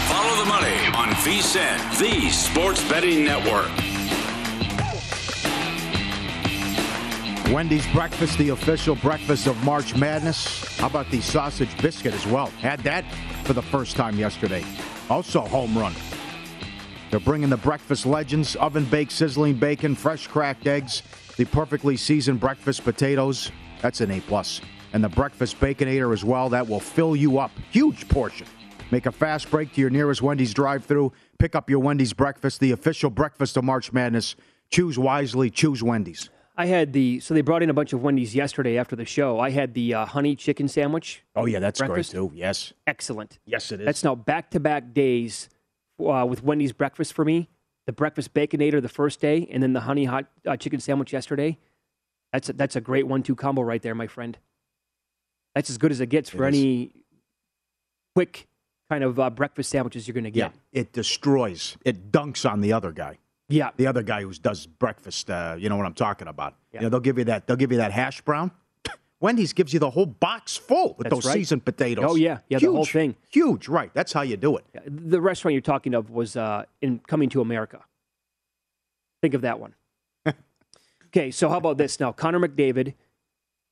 Follow 0.07 0.37
the 0.37 0.49
money 0.49 0.77
on 0.95 1.09
VSIN, 1.25 1.99
the 1.99 2.31
sports 2.31 2.89
betting 2.89 3.25
network. 3.25 3.88
Wendy's 7.53 7.87
breakfast, 7.93 8.37
the 8.37 8.51
official 8.51 8.95
breakfast 8.97 9.47
of 9.47 9.57
March 9.65 9.97
Madness. 9.97 10.77
How 10.77 10.87
about 10.87 11.11
the 11.11 11.23
sausage 11.23 11.75
biscuit 11.81 12.13
as 12.13 12.27
well? 12.27 12.49
Had 12.61 12.81
that 12.81 13.11
for 13.45 13.55
the 13.55 13.63
first 13.63 13.97
time 13.97 14.19
yesterday. 14.19 14.63
Also, 15.09 15.41
home 15.41 15.77
run. 15.77 15.95
They're 17.11 17.21
bringing 17.21 17.49
the 17.49 17.57
breakfast 17.57 18.05
legends 18.05 18.55
oven 18.57 18.85
baked 18.85 19.13
sizzling 19.13 19.55
bacon, 19.55 19.95
fresh 19.95 20.27
cracked 20.27 20.67
eggs, 20.67 21.03
the 21.39 21.47
perfectly 21.47 21.97
seasoned 21.97 22.39
breakfast 22.39 22.85
potatoes. 22.85 23.51
That's 23.81 24.03
an 24.03 24.11
A 24.11 24.21
plus. 24.21 24.61
And 24.93 25.03
the 25.03 25.09
breakfast 25.09 25.59
baconator 25.59 26.13
as 26.13 26.25
well. 26.25 26.51
That 26.51 26.69
will 26.69 26.81
fill 26.81 27.17
you 27.17 27.39
up. 27.39 27.51
Huge 27.71 28.07
portion. 28.11 28.47
Make 28.91 29.07
a 29.07 29.13
fast 29.13 29.51
break 29.51 29.73
to 29.73 29.81
your 29.81 29.91
nearest 29.91 30.21
Wendy's 30.21 30.53
drive-through. 30.53 31.13
Pick 31.39 31.55
up 31.55 31.71
your 31.71 31.79
Wendy's 31.79 32.13
breakfast, 32.13 32.61
the 32.61 32.73
official 32.73 33.09
breakfast 33.09 33.57
of 33.57 33.65
March 33.65 33.91
Madness. 33.91 34.37
Choose 34.69 34.99
wisely. 34.99 35.49
Choose 35.49 35.83
Wendy's. 35.83 36.29
I 36.59 36.67
had 36.67 36.93
the, 36.93 37.21
so 37.21 37.35
they 37.35 37.41
brought 37.41 37.63
in 37.63 37.71
a 37.71 37.73
bunch 37.73 37.93
of 37.93 38.03
Wendy's 38.03 38.35
yesterday 38.35 38.79
after 38.79 38.97
the 38.97 39.05
show. 39.05 39.39
I 39.39 39.51
had 39.51 39.75
the 39.75 39.95
uh, 39.95 40.05
honey 40.07 40.35
chicken 40.35 40.67
sandwich. 40.67 41.23
Oh 41.37 41.47
yeah, 41.47 41.61
that's 41.61 41.79
Breakfast? 41.79 42.13
great 42.13 42.31
too. 42.31 42.33
Yes, 42.35 42.73
Excellent. 42.85 43.39
yes, 43.47 43.71
it 43.71 43.81
is. 43.81 43.87
That's 43.87 44.03
now 44.03 44.17
back 44.17 44.51
to 44.51 44.61
back 44.61 44.93
days 44.93 45.49
uh, 46.05 46.27
with 46.29 46.43
Wendy's 46.43 46.73
breakfast 46.73 47.13
for 47.13 47.25
me. 47.25 47.49
The 47.87 47.93
breakfast 47.93 48.35
baconator 48.35 48.83
the 48.83 48.89
first 48.89 49.21
day, 49.21 49.49
and 49.53 49.63
then 49.63 49.73
the 49.73 49.81
honey 49.81 50.05
hot 50.05 50.27
uh, 50.47 50.57
chicken 50.57 50.81
sandwich 50.81 51.13
yesterday. 51.13 51.59
That's 52.33 52.49
a, 52.49 52.53
that's 52.53 52.75
a 52.77 52.81
great 52.81 53.07
one-two 53.07 53.37
combo 53.37 53.63
right 53.63 53.81
there, 53.81 53.95
my 53.95 54.09
friend. 54.09 54.37
That's 55.55 55.71
as 55.71 55.79
good 55.79 55.93
as 55.93 56.01
it 56.01 56.09
gets 56.09 56.29
for 56.29 56.45
It 56.45 56.49
any 56.49 56.91
quick 58.17 58.49
kind 58.91 59.05
of 59.05 59.19
uh, 59.21 59.31
breakfast 59.31 59.71
sandwiches 59.71 60.07
you're 60.09 60.13
going 60.15 60.31
to 60.31 60.37
yeah, 60.37 60.49
get. 60.49 60.55
it 60.73 60.93
destroys. 60.93 61.77
It 61.85 62.11
dunks 62.11 62.51
on 62.51 62.61
the 62.61 62.73
other 62.73 62.91
guy. 62.91 63.19
Yeah, 63.49 63.71
The 63.77 63.87
other 63.87 64.03
guy 64.03 64.23
who 64.23 64.33
does 64.35 64.67
breakfast. 64.67 65.31
Uh, 65.31 65.57
you 65.59 65.71
know 65.71 65.77
what 65.77 65.87
I'm 65.87 65.95
talking 65.95 66.29
about. 66.29 66.57
Yeah. 66.73 66.81
You 66.81 66.85
know, 66.85 66.91
they'll 66.91 67.01
give 67.01 67.17
you 67.17 67.25
that. 67.25 67.47
They'll 67.47 67.57
give 67.57 67.73
you 67.73 67.79
that 67.79 67.93
hash 67.93 68.21
brown. 68.21 68.51
Wendy's 69.21 69.55
gives 69.55 69.73
you 69.73 69.81
the 69.81 69.89
whole 69.89 70.07
box 70.07 70.57
full 70.57 70.95
with 70.99 71.07
That's 71.07 71.15
those 71.15 71.27
right. 71.27 71.33
seasoned 71.33 71.65
potatoes. 71.65 72.05
Oh, 72.07 72.15
yeah. 72.15 72.39
Yeah, 72.49 72.59
the 72.59 72.71
whole 72.71 72.85
thing. 72.85 73.17
Huge, 73.31 73.67
right? 73.69 73.91
That's 73.95 74.13
how 74.13 74.21
you 74.21 74.37
do 74.37 74.59
it. 74.59 74.65
The 74.87 75.21
restaurant 75.21 75.55
you're 75.55 75.63
talking 75.63 75.95
of 75.95 76.11
was 76.11 76.37
uh, 76.37 76.65
in 76.83 76.99
Coming 77.01 77.31
to 77.31 77.41
America. 77.41 77.83
Think 79.23 79.33
of 79.33 79.41
that 79.41 79.59
one. 79.59 79.75
okay, 81.07 81.31
so 81.31 81.49
how 81.49 81.57
about 81.57 81.79
this 81.79 81.99
now? 81.99 82.13
Connor 82.13 82.39
McDavid, 82.39 82.95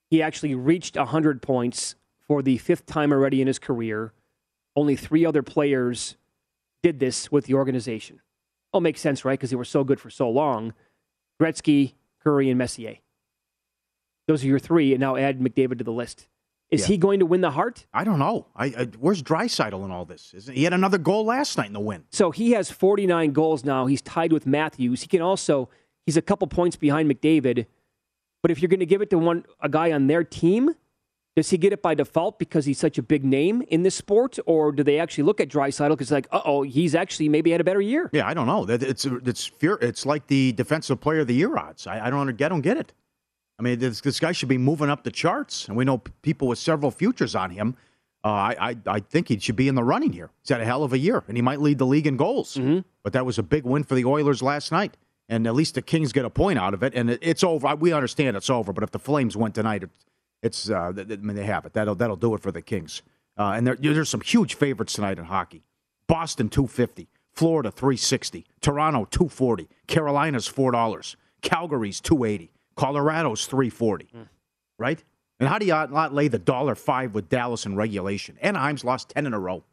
he 0.09 0.23
actually 0.23 0.55
reached 0.55 0.97
100 0.97 1.43
points 1.43 1.97
for 2.27 2.41
the 2.43 2.57
fifth 2.59 2.87
time 2.87 3.12
already 3.12 3.43
in 3.43 3.47
his 3.47 3.59
career. 3.59 4.15
Only 4.75 4.97
three 4.97 5.25
other 5.27 5.43
players 5.43 6.17
did 6.83 6.99
this 6.99 7.31
with 7.31 7.45
the 7.45 7.55
organization. 7.55 8.21
Well, 8.77 8.83
makes 8.83 9.01
sense, 9.01 9.25
right? 9.25 9.39
Because 9.39 9.49
they 9.49 9.57
were 9.57 9.65
so 9.65 9.85
good 9.85 9.99
for 9.99 10.11
so 10.11 10.29
long. 10.29 10.75
Gretzky, 11.41 11.95
Kurri, 12.23 12.51
and 12.51 12.59
Messier. 12.59 12.97
Those 14.29 14.45
are 14.45 14.49
your 14.49 14.59
three, 14.59 14.93
and 14.93 15.01
now 15.01 15.17
add 15.17 15.41
McDavid 15.41 15.79
to 15.79 15.85
the 15.85 15.93
list. 15.93 16.29
Is 16.71 16.83
Yeah. 16.83 16.87
he 16.89 16.99
going 16.99 17.21
to 17.21 17.25
win 17.27 17.41
the 17.41 17.53
Hart? 17.53 17.87
I 17.95 18.05
don't 18.05 18.19
know. 18.19 18.49
I, 18.55 18.67
I 18.67 18.85
where's 18.99 19.23
Draisaitl 19.23 19.83
in 19.83 19.91
all 19.91 20.05
this? 20.05 20.35
Isn't 20.35 20.55
he 20.55 20.65
had 20.65 20.75
another 20.75 20.99
goal 20.99 21.25
last 21.25 21.57
night 21.57 21.69
in 21.69 21.73
the 21.73 21.81
win? 21.81 22.05
So 22.11 22.31
he 22.33 22.51
has 22.51 22.71
49 22.71 23.33
goals 23.33 23.65
now. 23.65 23.87
He's 23.87 24.03
tied 24.03 24.31
with 24.31 24.45
Matthews. 24.45 25.01
He 25.01 25.09
can 25.09 25.23
also 25.23 25.71
he's 26.05 26.19
a 26.19 26.23
couple 26.23 26.47
points 26.47 26.77
behind 26.77 27.11
McDavid. 27.11 27.65
But 28.43 28.51
if 28.51 28.61
you're 28.61 28.69
going 28.69 28.81
to 28.81 28.85
give 28.87 29.01
it 29.01 29.09
to 29.09 29.17
one 29.19 29.47
a 29.59 29.71
guy 29.71 29.91
on 29.93 30.07
their 30.07 30.23
team, 30.23 30.75
does 31.37 31.51
he 31.51 31.59
get 31.59 31.72
it 31.72 31.83
by 31.83 31.94
default 31.94 32.38
because 32.38 32.64
he's 32.64 32.79
such 32.79 32.96
a 32.96 33.03
big 33.03 33.22
name 33.25 33.62
in 33.68 33.83
this 33.83 33.94
sport, 33.94 34.38
or 34.46 34.72
do 34.72 34.83
they 34.83 34.99
actually 34.99 35.25
look 35.25 35.38
at 35.40 35.49
Draisaitl 35.49 35.90
because 35.90 36.11
like, 36.11 36.27
uh 36.33 36.40
oh, 36.44 36.62
he's 36.62 36.94
actually 36.94 37.29
maybe 37.29 37.51
had 37.51 37.61
a 37.61 37.64
better 37.64 37.81
year? 37.83 38.09
Yeah, 38.12 38.27
I 38.27 38.33
don't 38.35 38.46
know. 38.46 38.64
It's 38.68 39.05
it's 39.05 39.44
fear. 39.46 39.79
It's 39.83 40.07
like 40.07 40.27
the 40.29 40.53
defensive 40.53 40.99
player 41.01 41.20
of 41.20 41.27
the 41.27 41.35
year 41.35 41.57
odds. 41.57 41.87
I, 41.87 42.07
I 42.07 42.11
don't 42.11 42.20
under- 42.20 42.44
I 42.44 42.49
don't 42.49 42.62
get 42.62 42.79
it. 42.79 42.92
I 43.59 43.62
mean, 43.62 43.79
this, 43.79 44.01
this 44.01 44.18
guy 44.20 44.33
should 44.33 44.49
be 44.51 44.59
moving 44.59 44.90
up 44.90 45.03
the 45.05 45.11
charts, 45.11 45.68
and 45.68 45.77
we 45.77 45.85
know 45.85 45.99
people 46.22 46.49
with 46.49 46.59
several 46.59 46.90
futures 46.90 47.35
on 47.35 47.51
him. 47.51 47.77
Uh, 48.25 48.29
I, 48.29 48.57
I 48.70 48.77
I 48.87 49.01
think 49.01 49.29
he 49.29 49.38
should 49.38 49.57
be 49.57 49.68
in 49.68 49.75
the 49.75 49.85
running 49.85 50.12
here. 50.12 50.31
He's 50.42 50.49
had 50.49 50.61
a 50.61 50.64
hell 50.64 50.85
of 50.85 50.92
a 50.92 50.99
year, 50.99 51.22
and 51.29 51.37
he 51.37 51.42
might 51.42 51.61
lead 51.61 51.79
the 51.79 51.87
league 51.87 52.07
in 52.07 52.16
goals. 52.16 52.59
But 53.03 53.12
that 53.12 53.25
was 53.27 53.38
a 53.38 53.42
big 53.42 53.64
win 53.64 53.85
for 53.85 53.94
the 53.94 54.05
Oilers 54.07 54.42
last 54.42 54.72
night, 54.72 54.96
and 55.29 55.46
at 55.46 55.55
least 55.55 55.75
the 55.75 55.83
Kings 55.83 56.12
get 56.12 56.25
a 56.25 56.31
point 56.31 56.59
out 56.59 56.75
of 56.75 56.83
it. 56.83 56.92
And 56.94 57.11
it, 57.11 57.18
it's 57.22 57.44
over. 57.44 57.75
We 57.77 57.92
understand 57.92 58.37
it's 58.37 58.51
over. 58.51 58.72
But 58.72 58.83
if 58.85 58.90
the 58.90 58.99
Flames 58.99 59.37
win 59.37 59.53
tonight, 59.53 59.85
it's, 60.42 60.70
uh, 60.70 60.92
I 60.96 61.03
mean 61.16 61.37
they 61.37 61.44
have 61.44 61.66
it. 61.66 61.72
That'll 61.72 61.94
that'll 61.94 62.16
do 62.16 62.35
it 62.35 62.42
for 62.42 62.53
the 62.53 62.62
Kings. 62.62 63.03
Uh, 63.38 63.53
and 63.57 63.66
there, 63.66 63.77
there's 63.77 64.09
some 64.09 64.20
huge 64.20 64.55
favorites 64.55 64.94
tonight 64.94 65.18
in 65.18 65.25
hockey. 65.25 65.62
Boston 66.07 66.49
250, 66.49 67.09
Florida 67.33 67.70
360, 67.70 68.46
Toronto 68.61 69.05
240, 69.11 69.68
Carolina's 69.87 70.49
$4, 70.49 71.16
Calgary's 71.42 72.01
280, 72.01 72.51
Colorado's 72.77 73.46
340. 73.46 74.09
Right? 74.79 75.03
And 75.38 75.49
how 75.49 75.59
do 75.59 75.66
you 75.66 75.72
not 75.72 76.14
lay 76.14 76.29
the 76.29 76.38
dollar 76.38 76.75
five 76.75 77.14
with 77.14 77.29
Dallas 77.29 77.66
in 77.66 77.77
regulation? 77.77 78.38
Anaheim's 78.42 78.85
lost 78.85 79.11
10 79.11 79.27
in 79.27 79.35
a 79.35 79.38
row. 79.38 79.64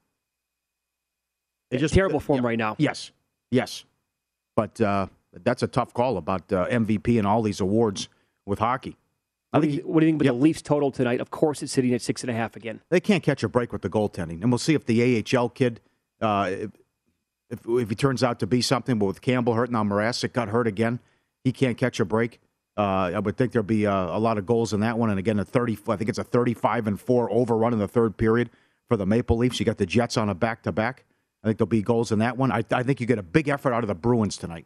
They 1.71 1.77
just 1.77 1.93
Terrible 1.93 2.19
form 2.19 2.45
right 2.45 2.57
now. 2.57 2.75
Yes. 2.77 3.11
Yes. 3.49 3.85
But 4.55 4.79
uh, 4.81 5.07
that's 5.43 5.63
a 5.63 5.67
tough 5.67 5.93
call 5.93 6.17
about 6.17 6.51
uh, 6.51 6.67
MVP 6.67 7.17
and 7.17 7.25
all 7.25 7.41
these 7.41 7.61
awards 7.61 8.09
with 8.45 8.59
hockey. 8.59 8.97
I 9.53 9.57
What 9.57 9.61
do 9.61 9.67
think 9.69 9.81
you, 9.81 9.87
what 9.87 9.99
do 9.99 10.05
you 10.07 10.11
think 10.11 10.21
about 10.23 10.33
the 10.33 10.41
Leafs 10.41 10.61
total 10.61 10.91
tonight? 10.91 11.21
Of 11.21 11.29
course, 11.31 11.61
it's 11.61 11.71
sitting 11.71 11.93
at 11.93 12.01
six 12.01 12.21
and 12.23 12.31
a 12.31 12.33
half 12.33 12.55
again. 12.55 12.81
they 12.89 12.99
can't 12.99 13.23
catch 13.23 13.43
a 13.43 13.49
break 13.49 13.71
with 13.71 13.83
the 13.83 13.89
goaltending, 13.89 14.41
and 14.41 14.51
we'll 14.51 14.57
see 14.57 14.73
if 14.73 14.85
the 14.85 15.23
AHL 15.37 15.49
kid, 15.49 15.79
uh, 16.21 16.49
if, 16.51 16.71
if 17.51 17.59
if 17.67 17.89
he 17.89 17.95
turns 17.95 18.23
out 18.23 18.39
to 18.39 18.47
be 18.47 18.61
something. 18.61 18.97
But 18.97 19.05
with 19.05 19.21
Campbell 19.21 19.53
hurt 19.53 19.69
and 19.69 19.73
now, 19.73 19.83
Mrazek 19.83 20.33
got 20.33 20.49
hurt 20.49 20.67
again. 20.67 20.99
He 21.43 21.51
can't 21.51 21.77
catch 21.77 21.99
a 21.99 22.05
break. 22.05 22.39
Uh, 22.75 23.11
I 23.13 23.19
would 23.19 23.37
think 23.37 23.51
there'll 23.51 23.63
be 23.63 23.85
uh, 23.85 24.17
a 24.17 24.17
lot 24.17 24.39
of 24.39 24.47
goals 24.47 24.73
in 24.73 24.79
that 24.79 24.97
one, 24.97 25.11
and 25.11 25.19
again 25.19 25.37
a 25.37 25.45
thirty. 25.45 25.77
I 25.87 25.95
think 25.95 26.09
it's 26.09 26.17
a 26.17 26.23
thirty-five 26.23 26.87
and 26.87 26.99
four 26.99 27.31
overrun 27.31 27.73
in 27.73 27.79
the 27.79 27.87
third 27.87 28.17
period 28.17 28.49
for 28.89 28.97
the 28.97 29.05
Maple 29.05 29.37
Leafs. 29.37 29.59
You 29.59 29.65
got 29.67 29.77
the 29.77 29.85
Jets 29.85 30.17
on 30.17 30.29
a 30.29 30.33
back-to-back. 30.33 31.05
I 31.43 31.47
think 31.47 31.59
there'll 31.59 31.67
be 31.67 31.81
goals 31.83 32.11
in 32.11 32.19
that 32.19 32.37
one. 32.37 32.51
I, 32.51 32.63
I 32.71 32.81
think 32.83 32.99
you 32.99 33.05
get 33.05 33.19
a 33.19 33.23
big 33.23 33.49
effort 33.49 33.73
out 33.73 33.83
of 33.83 33.87
the 33.87 33.95
Bruins 33.95 34.37
tonight. 34.37 34.65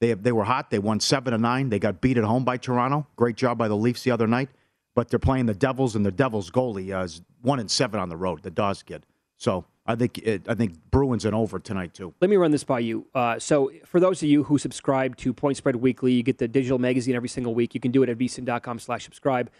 They 0.00 0.14
they 0.14 0.32
were 0.32 0.44
hot. 0.44 0.70
They 0.70 0.78
won 0.78 1.00
seven 1.00 1.32
to 1.32 1.38
nine. 1.38 1.70
They 1.70 1.78
got 1.78 2.00
beat 2.00 2.18
at 2.18 2.24
home 2.24 2.44
by 2.44 2.56
Toronto. 2.56 3.06
Great 3.16 3.36
job 3.36 3.58
by 3.58 3.68
the 3.68 3.76
Leafs 3.76 4.02
the 4.02 4.10
other 4.10 4.26
night. 4.26 4.50
But 4.94 5.10
they're 5.10 5.18
playing 5.18 5.46
the 5.46 5.54
Devils, 5.54 5.94
and 5.94 6.06
the 6.06 6.12
Devils 6.12 6.50
goalie 6.50 6.98
uh, 6.98 7.04
is 7.04 7.22
one 7.42 7.60
and 7.60 7.70
seven 7.70 8.00
on 8.00 8.08
the 8.08 8.16
road. 8.16 8.42
The 8.42 8.50
Daws 8.50 8.82
kid. 8.82 9.06
So 9.36 9.66
I 9.86 9.94
think 9.94 10.18
it, 10.18 10.48
I 10.48 10.54
think 10.54 10.74
Bruins 10.90 11.24
and 11.24 11.34
over 11.34 11.58
tonight 11.58 11.94
too. 11.94 12.12
Let 12.20 12.28
me 12.28 12.36
run 12.36 12.50
this 12.50 12.64
by 12.64 12.80
you. 12.80 13.06
Uh, 13.14 13.38
so, 13.38 13.70
for 13.84 14.00
those 14.00 14.22
of 14.22 14.28
you 14.28 14.42
who 14.42 14.58
subscribe 14.58 15.16
to 15.18 15.32
Point 15.32 15.56
Spread 15.56 15.76
Weekly, 15.76 16.12
you 16.12 16.22
get 16.22 16.38
the 16.38 16.48
digital 16.48 16.78
magazine 16.78 17.14
every 17.14 17.28
single 17.28 17.54
week. 17.54 17.74
You 17.74 17.80
can 17.80 17.92
do 17.92 18.02
it 18.02 18.08
at 18.08 18.18
vsin.com 18.18 18.80
slash 18.80 19.04
subscribe. 19.04 19.50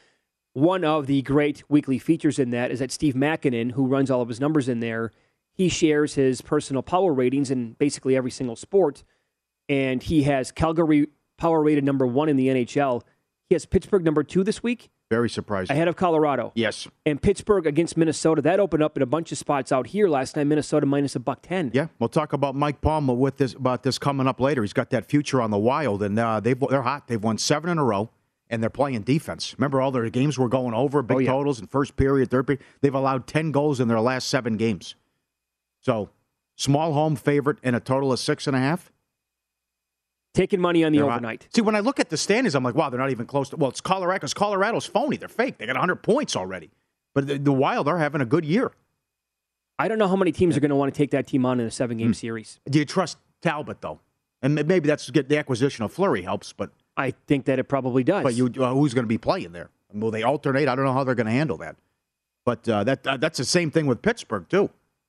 One 0.52 0.84
of 0.84 1.06
the 1.06 1.22
great 1.22 1.62
weekly 1.68 1.98
features 1.98 2.38
in 2.38 2.50
that 2.50 2.70
is 2.70 2.80
that 2.80 2.90
Steve 2.90 3.14
Makinen, 3.14 3.72
who 3.72 3.86
runs 3.86 4.10
all 4.10 4.22
of 4.22 4.28
his 4.28 4.40
numbers 4.40 4.68
in 4.68 4.80
there, 4.80 5.12
he 5.52 5.68
shares 5.68 6.14
his 6.14 6.40
personal 6.40 6.82
power 6.82 7.12
ratings 7.12 7.50
in 7.50 7.74
basically 7.74 8.16
every 8.16 8.30
single 8.30 8.56
sport. 8.56 9.04
And 9.68 10.02
he 10.02 10.22
has 10.24 10.52
Calgary 10.52 11.08
power 11.38 11.62
rated 11.62 11.84
number 11.84 12.06
one 12.06 12.28
in 12.28 12.36
the 12.36 12.48
NHL. 12.48 13.02
He 13.48 13.54
has 13.54 13.66
Pittsburgh 13.66 14.04
number 14.04 14.22
two 14.24 14.42
this 14.42 14.62
week, 14.62 14.88
Very 15.10 15.28
surprising. 15.30 15.74
ahead 15.74 15.86
of 15.88 15.94
Colorado. 15.96 16.50
yes. 16.54 16.88
And 17.04 17.20
Pittsburgh 17.22 17.66
against 17.66 17.96
Minnesota, 17.96 18.42
that 18.42 18.58
opened 18.58 18.82
up 18.82 18.96
in 18.96 19.02
a 19.02 19.06
bunch 19.06 19.30
of 19.32 19.38
spots 19.38 19.70
out 19.70 19.88
here 19.88 20.08
last 20.08 20.34
night. 20.36 20.44
Minnesota 20.48 20.86
minus 20.86 21.14
a 21.14 21.20
buck 21.20 21.42
10. 21.42 21.70
Yeah, 21.74 21.86
we'll 21.98 22.08
talk 22.08 22.32
about 22.32 22.54
Mike 22.56 22.80
Palmer 22.80 23.14
with 23.14 23.36
this 23.36 23.54
about 23.54 23.82
this 23.84 23.98
coming 23.98 24.26
up 24.26 24.40
later. 24.40 24.62
He's 24.62 24.72
got 24.72 24.90
that 24.90 25.06
future 25.06 25.40
on 25.40 25.50
the 25.50 25.58
Wild, 25.58 26.02
and 26.02 26.18
uh, 26.18 26.40
they've 26.40 26.58
they're 26.70 26.82
hot. 26.82 27.06
They've 27.08 27.22
won 27.22 27.38
seven 27.38 27.70
in 27.70 27.78
a 27.78 27.84
row, 27.84 28.10
and 28.50 28.60
they're 28.62 28.70
playing 28.70 29.02
defense. 29.02 29.54
Remember, 29.58 29.80
all 29.80 29.92
their 29.92 30.08
games 30.10 30.38
were 30.38 30.48
going 30.48 30.74
over 30.74 31.02
big 31.02 31.16
Oh, 31.16 31.20
yeah. 31.20 31.30
totals 31.30 31.60
in 31.60 31.66
first 31.68 31.96
period, 31.96 32.30
third 32.30 32.46
period. 32.48 32.64
They've 32.80 32.94
allowed 32.94 33.26
ten 33.28 33.52
goals 33.52 33.78
in 33.78 33.86
their 33.88 34.00
last 34.00 34.28
seven 34.28 34.56
games. 34.56 34.96
So, 35.80 36.10
small 36.56 36.94
home 36.94 37.14
favorite 37.14 37.58
and 37.62 37.76
a 37.76 37.80
total 37.80 38.12
of 38.12 38.18
six 38.18 38.46
and 38.48 38.56
a 38.56 38.60
half. 38.60 38.90
Taking 40.36 40.60
money 40.60 40.84
on 40.84 40.92
the 40.92 40.98
They're 40.98 41.10
overnight. 41.10 41.48
See, 41.54 41.62
when 41.62 41.74
I 41.74 41.80
look 41.80 41.98
at 41.98 42.10
the 42.10 42.16
standings, 42.18 42.54
I'm 42.54 42.62
like, 42.62 42.74
wow, 42.74 42.90
they're 42.90 43.00
not 43.00 43.10
even 43.10 43.24
close 43.26 43.48
to. 43.48 43.56
Well, 43.56 43.70
it's 43.70 43.80
Colorado 43.80 44.18
because 44.18 44.34
Colorado's 44.34 44.84
phony. 44.84 45.16
They're 45.16 45.28
fake. 45.28 45.56
They 45.56 45.64
got 45.66 45.76
100 45.76 45.96
points 46.02 46.36
already. 46.36 46.70
But 47.14 47.26
the, 47.26 47.38
the 47.38 47.52
Wild 47.52 47.88
are 47.88 47.98
having 47.98 48.20
a 48.20 48.26
good 48.26 48.44
year. 48.44 48.72
I 49.78 49.88
don't 49.88 49.98
know 49.98 50.08
how 50.08 50.16
many 50.16 50.32
teams 50.32 50.56
are 50.56 50.60
going 50.60 50.68
to 50.70 50.76
want 50.76 50.92
to 50.92 50.96
take 50.96 51.10
that 51.12 51.26
team 51.26 51.46
on 51.46 51.58
in 51.58 51.66
a 51.66 51.70
seven 51.70 51.96
Hmm. 51.96 52.04
game 52.04 52.14
series. 52.14 52.60
Do 52.68 52.78
you 52.78 52.84
trust 52.84 53.16
Talbot 53.40 53.80
though? 53.80 54.00
And 54.42 54.54
maybe 54.54 54.86
that's 54.86 55.08
get 55.10 55.30
the 55.30 55.38
acquisition 55.38 55.84
of 55.84 55.92
Fleury 55.92 56.20
helps, 56.22 56.52
but 56.52 56.70
I 56.96 57.12
think 57.26 57.46
that 57.46 57.58
it 57.58 57.64
probably 57.64 58.04
does. 58.04 58.22
But 58.22 58.34
you, 58.34 58.52
uh, 58.62 58.74
who's 58.74 58.92
going 58.92 59.04
to 59.04 59.08
be 59.08 59.18
playing 59.18 59.52
there? 59.52 59.70
Will 59.92 60.10
they 60.10 60.22
alternate? 60.22 60.68
I 60.68 60.74
don't 60.74 60.84
know 60.84 60.92
how 60.92 61.04
they're 61.04 61.14
going 61.14 61.26
to 61.26 61.32
handle 61.32 61.56
that. 61.58 61.76
But 62.44 62.68
uh, 62.68 62.84
that 62.84 63.06
uh, 63.06 63.16
that's 63.16 63.38
the 63.38 63.44
same 63.44 63.70
thing 63.70 63.86
with 63.86 64.02
Pittsburgh 64.02 64.46
too. 64.48 64.68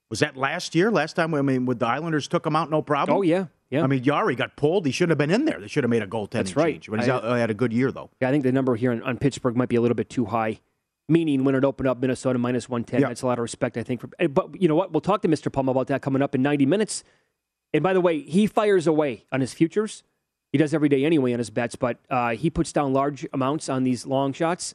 Was 0.09 0.19
that 0.19 0.37
last 0.37 0.73
year? 0.73 0.89
Last 0.89 1.17
time 1.17 1.33
I 1.33 1.41
mean, 1.41 1.65
with 1.65 1.79
the 1.79 1.87
Islanders 1.87 2.29
took 2.29 2.43
them 2.43 2.55
out, 2.55 2.71
no 2.71 2.81
problem. 2.81 3.17
Oh, 3.17 3.21
yeah. 3.21 3.47
Yeah. 3.69 3.83
I 3.83 3.87
mean, 3.87 4.01
Jarry 4.01 4.35
got 4.35 4.55
pulled. 4.55 4.85
He 4.85 4.91
shouldn't 4.93 5.11
have 5.11 5.17
been 5.17 5.31
in 5.31 5.45
there. 5.45 5.59
They 5.59 5.67
should 5.67 5.83
have 5.83 5.89
made 5.91 6.01
a 6.01 6.07
goaltending 6.07 6.29
That's 6.31 6.55
right. 6.55 6.73
change. 6.75 6.89
But 6.89 6.99
he's 7.01 7.09
I- 7.09 7.13
out, 7.15 7.25
uh, 7.25 7.35
had 7.35 7.49
a 7.49 7.53
good 7.53 7.73
year 7.73 7.91
though. 7.91 8.09
Yeah, 8.21 8.29
I 8.29 8.31
think 8.31 8.43
the 8.43 8.51
number 8.51 8.75
here 8.75 8.91
on, 8.91 9.03
on 9.03 9.17
Pittsburgh 9.17 9.55
might 9.57 9.69
be 9.69 9.75
a 9.75 9.81
little 9.81 9.95
bit 9.95 10.09
too 10.09 10.25
high. 10.25 10.59
Meaning 11.09 11.43
when 11.45 11.55
it 11.55 11.63
opened 11.63 11.87
up 11.87 11.99
Minnesota 11.99 12.37
minus 12.37 12.67
110, 12.67 13.01
Yeah. 13.01 13.07
that's 13.07 13.21
a 13.21 13.25
lot 13.25 13.37
of 13.39 13.41
respect, 13.43 13.77
I 13.77 13.83
think. 13.83 14.01
For, 14.01 14.09
but 14.27 14.61
you 14.61 14.67
know 14.67 14.75
what? 14.75 14.91
We'll 14.91 15.01
talk 15.01 15.21
to 15.21 15.27
Mr. 15.29 15.51
Palm 15.51 15.69
about 15.69 15.87
that 15.87 16.01
coming 16.01 16.21
up 16.21 16.35
in 16.35 16.41
90 16.41 16.65
minutes. 16.65 17.03
And 17.73 17.81
by 17.83 17.93
the 17.93 18.01
way, 18.01 18.19
he 18.21 18.45
fires 18.47 18.87
away 18.87 19.25
on 19.31 19.39
his 19.41 19.53
futures. 19.53 20.03
He 20.51 20.57
does 20.57 20.73
every 20.73 20.89
day 20.89 21.03
anyway 21.05 21.33
on 21.33 21.39
his 21.39 21.49
bets, 21.49 21.75
but 21.75 21.97
uh, 22.09 22.31
he 22.35 22.49
puts 22.49 22.71
down 22.73 22.91
large 22.93 23.25
amounts 23.33 23.67
on 23.69 23.83
these 23.83 24.05
long 24.05 24.31
shots. 24.33 24.73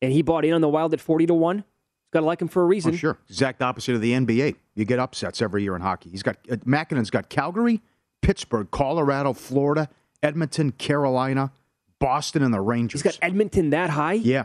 And 0.00 0.12
he 0.12 0.22
bought 0.22 0.44
in 0.44 0.52
on 0.52 0.60
the 0.60 0.68
Wild 0.68 0.92
at 0.94 1.00
40 1.00 1.26
to 1.26 1.34
1. 1.34 1.58
He's 1.58 1.64
got 2.12 2.20
to 2.20 2.26
like 2.26 2.42
him 2.42 2.48
for 2.48 2.62
a 2.62 2.66
reason. 2.66 2.92
Oh, 2.92 2.96
sure. 2.96 3.18
Exact 3.28 3.62
opposite 3.62 3.94
of 3.94 4.00
the 4.00 4.12
NBA. 4.12 4.56
You 4.74 4.84
get 4.84 4.98
upsets 4.98 5.42
every 5.42 5.62
year 5.62 5.76
in 5.76 5.82
hockey. 5.82 6.10
He's 6.10 6.22
got 6.22 6.36
uh, 6.50 6.56
Makinen 6.56 6.96
has 6.98 7.10
got 7.10 7.28
Calgary, 7.28 7.82
Pittsburgh, 8.22 8.70
Colorado, 8.70 9.32
Florida, 9.34 9.88
Edmonton, 10.22 10.72
Carolina, 10.72 11.52
Boston, 11.98 12.42
and 12.42 12.54
the 12.54 12.60
Rangers. 12.60 13.02
He's 13.02 13.12
got 13.12 13.18
Edmonton 13.22 13.70
that 13.70 13.90
high. 13.90 14.14
Yeah, 14.14 14.44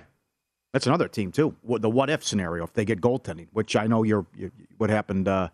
that's 0.74 0.86
another 0.88 1.08
team 1.08 1.32
too. 1.32 1.56
What- 1.62 1.82
The 1.82 1.90
what 1.90 2.10
if 2.10 2.24
scenario 2.24 2.64
if 2.66 2.74
they 2.74 2.84
get 2.86 3.00
goaltending, 3.00 3.48
which 3.54 3.76
I 3.76 3.88
know 3.88 4.04
you're, 4.04 4.26
you 4.36 4.52
what 4.78 4.90
happened. 4.90 5.28
Uh, 5.28 5.50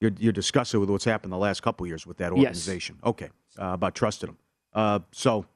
you're, 0.00 0.12
you're 0.18 0.32
discussing 0.32 0.80
with 0.80 0.90
what's 0.90 1.04
happened 1.04 1.32
the 1.32 1.36
last 1.38 1.62
couple 1.62 1.86
years 1.86 2.04
with 2.06 2.16
that 2.16 2.32
Yes. 2.32 2.38
organization. 2.38 2.98
Okay, 3.04 3.30
uh, 3.56 3.66
about 3.74 3.94
trusting 3.94 4.26
them. 4.26 4.36
Uh, 4.74 4.98
so 5.12 5.46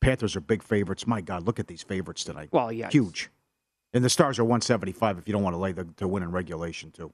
Panthers 0.00 0.36
are 0.36 0.40
big 0.40 0.62
favorites. 0.62 1.06
My 1.06 1.20
God, 1.20 1.46
look 1.46 1.58
at 1.58 1.66
these 1.66 1.82
favorites 1.82 2.24
tonight. 2.24 2.48
Well, 2.52 2.72
yeah. 2.72 2.90
huge. 2.90 3.30
And 3.94 4.04
the 4.04 4.10
Stars 4.10 4.38
are 4.38 4.44
175 4.44 5.18
if 5.18 5.28
you 5.28 5.32
don't 5.32 5.42
want 5.42 5.54
to 5.54 5.58
lay 5.58 5.72
the 5.72 5.84
to 5.96 6.08
win 6.08 6.22
in 6.22 6.32
regulation 6.32 6.90
too. 6.90 7.12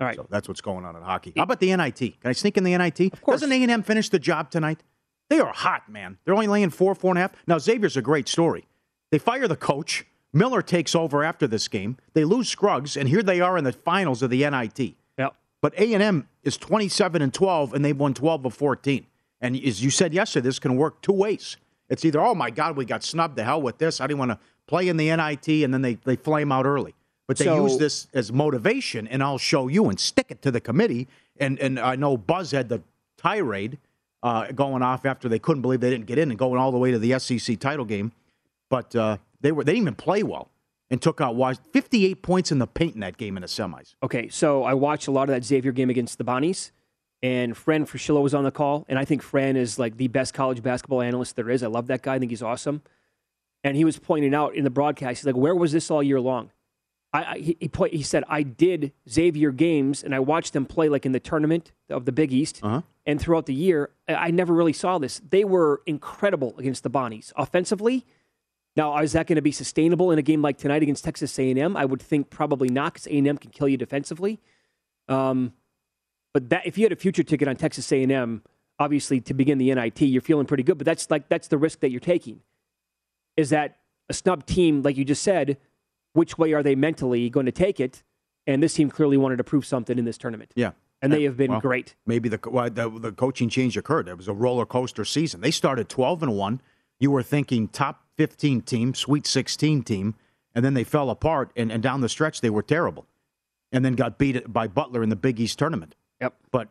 All 0.00 0.06
right. 0.06 0.16
So 0.16 0.26
that's 0.28 0.48
what's 0.48 0.60
going 0.60 0.84
on 0.84 0.96
in 0.96 1.02
hockey. 1.02 1.32
How 1.36 1.44
about 1.44 1.60
the 1.60 1.74
NIT? 1.76 1.98
Can 1.98 2.16
I 2.24 2.32
sneak 2.32 2.56
in 2.56 2.64
the 2.64 2.76
NIT? 2.76 3.12
Of 3.12 3.22
course. 3.22 3.40
Doesn't 3.40 3.52
A&M 3.52 3.82
finish 3.82 4.08
the 4.08 4.18
job 4.18 4.50
tonight? 4.50 4.82
They 5.30 5.38
are 5.38 5.52
hot, 5.52 5.88
man. 5.88 6.18
They're 6.24 6.34
only 6.34 6.48
laying 6.48 6.70
four, 6.70 6.94
four 6.94 7.12
and 7.12 7.18
a 7.18 7.20
half. 7.22 7.32
Now, 7.46 7.58
Xavier's 7.58 7.96
a 7.96 8.02
great 8.02 8.28
story. 8.28 8.66
They 9.10 9.18
fire 9.18 9.46
the 9.46 9.56
coach. 9.56 10.04
Miller 10.32 10.62
takes 10.62 10.94
over 10.94 11.22
after 11.22 11.46
this 11.46 11.68
game. 11.68 11.96
They 12.12 12.24
lose 12.24 12.48
Scruggs, 12.48 12.96
and 12.96 13.08
here 13.08 13.22
they 13.22 13.40
are 13.40 13.56
in 13.56 13.64
the 13.64 13.72
finals 13.72 14.22
of 14.22 14.30
the 14.30 14.48
NIT. 14.48 14.96
Yeah. 15.16 15.28
But 15.62 15.74
A&M 15.78 16.28
is 16.42 16.56
27 16.56 17.22
and 17.22 17.32
12, 17.32 17.72
and 17.72 17.84
they've 17.84 17.96
won 17.96 18.14
12 18.14 18.46
of 18.46 18.54
14. 18.54 19.06
And 19.40 19.56
as 19.56 19.84
you 19.84 19.90
said 19.90 20.12
yesterday, 20.12 20.44
this 20.44 20.58
can 20.58 20.76
work 20.76 21.00
two 21.02 21.12
ways. 21.12 21.56
It's 21.94 22.04
either, 22.04 22.20
oh 22.20 22.34
my 22.34 22.50
God, 22.50 22.76
we 22.76 22.84
got 22.84 23.02
snubbed. 23.02 23.36
The 23.36 23.44
hell 23.44 23.62
with 23.62 23.78
this. 23.78 24.00
I 24.00 24.06
didn't 24.06 24.18
want 24.18 24.32
to 24.32 24.38
play 24.66 24.88
in 24.88 24.96
the 24.96 25.14
NIT, 25.14 25.48
and 25.64 25.72
then 25.72 25.80
they, 25.82 25.94
they 25.94 26.16
flame 26.16 26.50
out 26.52 26.66
early. 26.66 26.94
But 27.26 27.38
they 27.38 27.44
So- 27.46 27.62
use 27.64 27.78
this 27.78 28.08
as 28.12 28.32
motivation, 28.32 29.06
and 29.08 29.22
I'll 29.22 29.38
show 29.38 29.68
you 29.68 29.88
and 29.88 29.98
stick 29.98 30.26
it 30.28 30.42
to 30.42 30.50
the 30.50 30.60
committee. 30.60 31.08
And 31.40 31.58
and 31.58 31.78
I 31.80 31.96
know 31.96 32.16
Buzz 32.16 32.50
had 32.50 32.68
the 32.68 32.82
tirade 33.16 33.78
uh, 34.22 34.52
going 34.52 34.82
off 34.82 35.06
after 35.06 35.28
they 35.28 35.38
couldn't 35.38 35.62
believe 35.62 35.80
they 35.80 35.90
didn't 35.90 36.06
get 36.06 36.18
in 36.18 36.30
and 36.30 36.38
going 36.38 36.58
all 36.60 36.70
the 36.72 36.78
way 36.78 36.90
to 36.90 36.98
the 36.98 37.18
SEC 37.18 37.58
title 37.58 37.84
game. 37.84 38.12
But 38.68 38.94
uh, 38.96 39.16
they 39.40 39.52
were 39.52 39.64
they 39.64 39.72
didn't 39.72 39.84
even 39.84 39.94
play 39.94 40.22
well 40.22 40.50
and 40.90 41.00
took 41.00 41.20
out 41.20 41.34
Wash 41.34 41.56
58 41.72 42.22
points 42.22 42.52
in 42.52 42.58
the 42.58 42.66
paint 42.66 42.94
in 42.94 43.00
that 43.00 43.16
game 43.16 43.36
in 43.36 43.40
the 43.40 43.46
semis. 43.46 43.94
Okay, 44.02 44.28
so 44.28 44.64
I 44.64 44.74
watched 44.74 45.06
a 45.08 45.10
lot 45.10 45.28
of 45.28 45.34
that 45.34 45.44
Xavier 45.44 45.72
game 45.72 45.88
against 45.90 46.18
the 46.18 46.24
Bonnies, 46.24 46.72
and 47.32 47.56
Fran 47.56 47.86
Fraschilla 47.86 48.20
was 48.22 48.34
on 48.34 48.44
the 48.44 48.50
call, 48.50 48.84
and 48.88 48.98
I 48.98 49.04
think 49.06 49.22
Fran 49.22 49.56
is 49.56 49.78
like 49.78 49.96
the 49.96 50.08
best 50.08 50.34
college 50.34 50.62
basketball 50.62 51.00
analyst 51.00 51.36
there 51.36 51.48
is. 51.48 51.62
I 51.62 51.68
love 51.68 51.86
that 51.86 52.02
guy. 52.02 52.14
I 52.16 52.18
think 52.18 52.30
he's 52.30 52.42
awesome. 52.42 52.82
and 53.66 53.76
he 53.78 53.84
was 53.84 53.98
pointing 53.98 54.34
out 54.34 54.54
in 54.54 54.62
the 54.64 54.70
broadcast, 54.80 55.20
he's 55.20 55.26
like, 55.26 55.36
"Where 55.44 55.54
was 55.54 55.72
this 55.72 55.90
all 55.90 56.02
year 56.02 56.20
long?" 56.20 56.50
I, 57.14 57.20
I 57.24 57.38
he, 57.38 57.56
he, 57.60 57.68
point, 57.68 57.94
he 57.94 58.02
said, 58.02 58.22
"I 58.28 58.42
did 58.42 58.92
Xavier 59.08 59.52
games, 59.52 60.04
and 60.04 60.14
I 60.14 60.20
watched 60.20 60.52
them 60.52 60.66
play 60.66 60.88
like 60.90 61.06
in 61.06 61.12
the 61.12 61.20
tournament 61.30 61.72
of 61.88 62.04
the 62.04 62.12
Big 62.12 62.30
East, 62.32 62.60
Uh-huh. 62.62 62.82
and 63.06 63.18
throughout 63.20 63.46
the 63.46 63.54
year, 63.54 63.90
I, 64.06 64.14
I 64.26 64.30
never 64.30 64.52
really 64.52 64.74
saw 64.74 64.98
this. 64.98 65.22
They 65.30 65.44
were 65.44 65.80
incredible 65.86 66.54
against 66.58 66.82
the 66.82 66.90
Bonnies 66.90 67.32
offensively." 67.36 68.04
Now, 68.76 68.98
is 68.98 69.12
that 69.12 69.28
going 69.28 69.36
to 69.36 69.42
be 69.50 69.52
sustainable 69.52 70.10
in 70.10 70.18
a 70.18 70.22
game 70.30 70.42
like 70.42 70.58
tonight 70.58 70.82
against 70.82 71.04
Texas 71.04 71.38
A&M? 71.38 71.76
I 71.76 71.84
would 71.84 72.02
think 72.02 72.28
probably 72.28 72.68
not, 72.68 72.92
because 72.92 73.06
A&M 73.06 73.38
can 73.38 73.50
kill 73.52 73.68
you 73.68 73.76
defensively. 73.78 74.40
Um, 75.08 75.52
but 76.34 76.50
that 76.50 76.66
if 76.66 76.76
you 76.76 76.84
had 76.84 76.92
a 76.92 76.96
future 76.96 77.22
ticket 77.22 77.48
on 77.48 77.56
Texas 77.56 77.90
A&M, 77.90 78.42
obviously 78.78 79.20
to 79.22 79.32
begin 79.32 79.56
the 79.56 79.72
NIT, 79.72 80.02
you're 80.02 80.20
feeling 80.20 80.44
pretty 80.44 80.64
good. 80.64 80.76
But 80.76 80.84
that's 80.84 81.10
like 81.10 81.28
that's 81.30 81.48
the 81.48 81.56
risk 81.56 81.80
that 81.80 81.90
you're 81.90 82.00
taking. 82.00 82.40
Is 83.36 83.50
that 83.50 83.78
a 84.10 84.12
snub 84.12 84.44
team, 84.44 84.82
like 84.82 84.98
you 84.98 85.04
just 85.04 85.22
said? 85.22 85.56
Which 86.12 86.36
way 86.36 86.52
are 86.52 86.62
they 86.62 86.74
mentally 86.74 87.30
going 87.30 87.46
to 87.46 87.52
take 87.52 87.80
it? 87.80 88.02
And 88.46 88.62
this 88.62 88.74
team 88.74 88.90
clearly 88.90 89.16
wanted 89.16 89.36
to 89.36 89.44
prove 89.44 89.64
something 89.64 89.98
in 89.98 90.04
this 90.04 90.18
tournament. 90.18 90.52
Yeah. 90.54 90.72
And 91.00 91.12
they 91.12 91.24
have 91.24 91.36
been 91.36 91.50
Well, 91.50 91.60
great. 91.60 91.96
Maybe 92.06 92.28
the, 92.28 92.40
well, 92.46 92.68
the 92.68 92.88
the 92.88 93.12
coaching 93.12 93.48
change 93.48 93.76
occurred. 93.76 94.08
It 94.08 94.16
was 94.16 94.28
a 94.28 94.34
roller 94.34 94.66
coaster 94.66 95.04
season. 95.04 95.40
They 95.40 95.50
started 95.50 95.88
12 95.88 96.22
and 96.24 96.36
1. 96.36 96.60
You 96.98 97.10
were 97.10 97.22
thinking 97.22 97.68
top 97.68 98.04
15 98.16 98.62
team, 98.62 98.94
Sweet 98.94 99.26
16 99.26 99.82
team, 99.82 100.14
and 100.54 100.64
then 100.64 100.74
they 100.74 100.84
fell 100.84 101.10
apart 101.10 101.52
and, 101.56 101.70
and 101.70 101.82
down 101.82 102.00
the 102.00 102.08
stretch 102.08 102.40
they 102.40 102.50
were 102.50 102.62
terrible. 102.62 103.06
And 103.70 103.84
then 103.84 103.94
got 103.94 104.18
beat 104.18 104.52
by 104.52 104.66
Butler 104.68 105.02
in 105.02 105.08
the 105.08 105.16
Big 105.16 105.40
East 105.40 105.58
tournament. 105.58 105.94
Yep. 106.20 106.34
But 106.50 106.68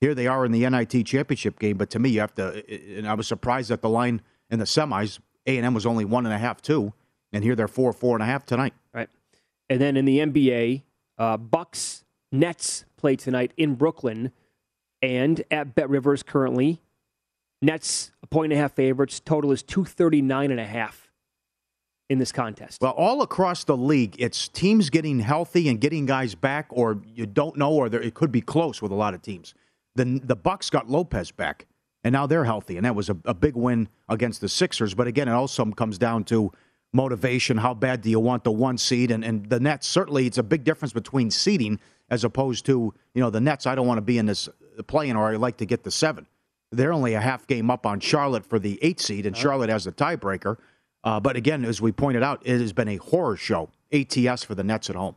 here 0.00 0.14
they 0.14 0.26
are 0.26 0.44
in 0.44 0.52
the 0.52 0.68
NIT 0.68 1.06
championship 1.06 1.58
game. 1.58 1.76
But 1.76 1.90
to 1.90 1.98
me, 1.98 2.10
you 2.10 2.20
have 2.20 2.34
to. 2.34 2.62
And 2.96 3.08
I 3.08 3.14
was 3.14 3.26
surprised 3.26 3.70
that 3.70 3.82
the 3.82 3.88
line 3.88 4.22
in 4.50 4.58
the 4.58 4.64
semis, 4.64 5.18
A 5.46 5.56
and 5.56 5.66
M 5.66 5.74
was 5.74 5.86
only 5.86 6.04
one 6.04 6.26
and 6.26 6.34
a 6.34 6.38
half, 6.38 6.60
two, 6.60 6.92
and 7.32 7.42
here 7.42 7.54
they're 7.54 7.68
four, 7.68 7.92
four 7.92 8.16
and 8.16 8.22
a 8.22 8.26
half 8.26 8.44
tonight. 8.44 8.74
Right. 8.92 9.08
And 9.68 9.80
then 9.80 9.96
in 9.96 10.04
the 10.04 10.18
NBA, 10.18 10.82
uh, 11.18 11.36
Bucks 11.36 12.04
Nets 12.30 12.84
play 12.96 13.16
tonight 13.16 13.52
in 13.56 13.74
Brooklyn 13.74 14.32
and 15.00 15.42
at 15.50 15.74
Bet 15.74 15.88
Rivers 15.88 16.22
currently. 16.22 16.80
Nets 17.62 18.12
a 18.22 18.26
point 18.26 18.52
and 18.52 18.58
a 18.58 18.62
half 18.62 18.72
favorites. 18.72 19.20
Total 19.20 19.52
is 19.52 19.62
239 19.62 20.50
and 20.50 20.60
a 20.60 20.66
half 20.66 21.03
in 22.10 22.18
this 22.18 22.32
contest. 22.32 22.80
Well, 22.80 22.92
all 22.92 23.22
across 23.22 23.64
the 23.64 23.76
league, 23.76 24.16
it's 24.18 24.48
teams 24.48 24.90
getting 24.90 25.20
healthy 25.20 25.68
and 25.68 25.80
getting 25.80 26.06
guys 26.06 26.34
back, 26.34 26.66
or 26.70 27.00
you 27.06 27.26
don't 27.26 27.56
know, 27.56 27.72
or 27.72 27.86
it 27.86 28.14
could 28.14 28.30
be 28.30 28.40
close 28.40 28.82
with 28.82 28.92
a 28.92 28.94
lot 28.94 29.14
of 29.14 29.22
teams. 29.22 29.54
The 29.94 30.20
the 30.22 30.36
Bucks 30.36 30.70
got 30.70 30.90
Lopez 30.90 31.30
back, 31.30 31.66
and 32.02 32.12
now 32.12 32.26
they're 32.26 32.44
healthy, 32.44 32.76
and 32.76 32.84
that 32.84 32.94
was 32.94 33.08
a, 33.08 33.16
a 33.24 33.34
big 33.34 33.56
win 33.56 33.88
against 34.08 34.40
the 34.40 34.48
Sixers. 34.48 34.94
But 34.94 35.06
again, 35.06 35.28
it 35.28 35.32
also 35.32 35.64
comes 35.66 35.98
down 35.98 36.24
to 36.24 36.52
motivation. 36.92 37.56
How 37.56 37.74
bad 37.74 38.02
do 38.02 38.10
you 38.10 38.20
want 38.20 38.44
the 38.44 38.52
one 38.52 38.76
seed? 38.76 39.10
And 39.10 39.24
and 39.24 39.48
the 39.48 39.60
Nets 39.60 39.86
certainly, 39.86 40.26
it's 40.26 40.38
a 40.38 40.42
big 40.42 40.64
difference 40.64 40.92
between 40.92 41.30
seeding 41.30 41.80
as 42.10 42.22
opposed 42.22 42.66
to 42.66 42.92
you 43.14 43.20
know 43.22 43.30
the 43.30 43.40
Nets. 43.40 43.66
I 43.66 43.74
don't 43.74 43.86
want 43.86 43.98
to 43.98 44.02
be 44.02 44.18
in 44.18 44.26
this 44.26 44.48
playing, 44.86 45.16
or 45.16 45.32
I 45.32 45.36
like 45.36 45.56
to 45.58 45.66
get 45.66 45.84
the 45.84 45.90
seven. 45.90 46.26
They're 46.70 46.92
only 46.92 47.14
a 47.14 47.20
half 47.20 47.46
game 47.46 47.70
up 47.70 47.86
on 47.86 48.00
Charlotte 48.00 48.44
for 48.44 48.58
the 48.58 48.78
eight 48.82 49.00
seed, 49.00 49.26
and 49.26 49.34
uh-huh. 49.34 49.42
Charlotte 49.42 49.70
has 49.70 49.84
the 49.84 49.92
tiebreaker. 49.92 50.58
Uh, 51.04 51.20
but 51.20 51.36
again, 51.36 51.64
as 51.64 51.80
we 51.80 51.92
pointed 51.92 52.22
out, 52.22 52.42
it 52.44 52.60
has 52.60 52.72
been 52.72 52.88
a 52.88 52.96
horror 52.96 53.36
show. 53.36 53.68
ATS 53.92 54.42
for 54.42 54.56
the 54.56 54.64
Nets 54.64 54.90
at 54.90 54.96
home. 54.96 55.14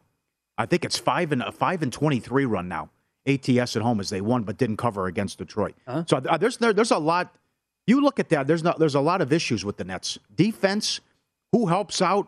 I 0.58 0.66
think 0.68 0.86
it's 0.86 0.98
five 1.00 1.32
and 1.32 1.42
a 1.42 1.52
five 1.52 1.82
and 1.82 1.92
twenty 1.92 2.20
three 2.20 2.46
run 2.46 2.68
now. 2.68 2.90
ATS 3.26 3.76
at 3.76 3.82
home 3.82 4.00
as 4.00 4.10
they 4.10 4.22
won 4.22 4.44
but 4.44 4.58
didn't 4.58 4.78
cover 4.78 5.08
against 5.08 5.38
Detroit. 5.40 5.76
So 6.08 6.18
uh, 6.18 6.38
there's 6.38 6.58
there, 6.58 6.74
there's 6.74 6.92
a 6.92 6.98
lot. 6.98 7.36
You 7.88 8.02
look 8.02 8.20
at 8.20 8.30
that. 8.30 8.48
There's 8.48 8.64
not 8.64 8.78
there's 8.80 8.96
a 8.96 9.02
lot 9.02 9.22
of 9.22 9.32
issues 9.34 9.64
with 9.66 9.78
the 9.78 9.84
Nets 9.86 10.20
defense. 10.36 11.00
Who 11.54 11.68
helps 11.68 12.02
out 12.02 12.28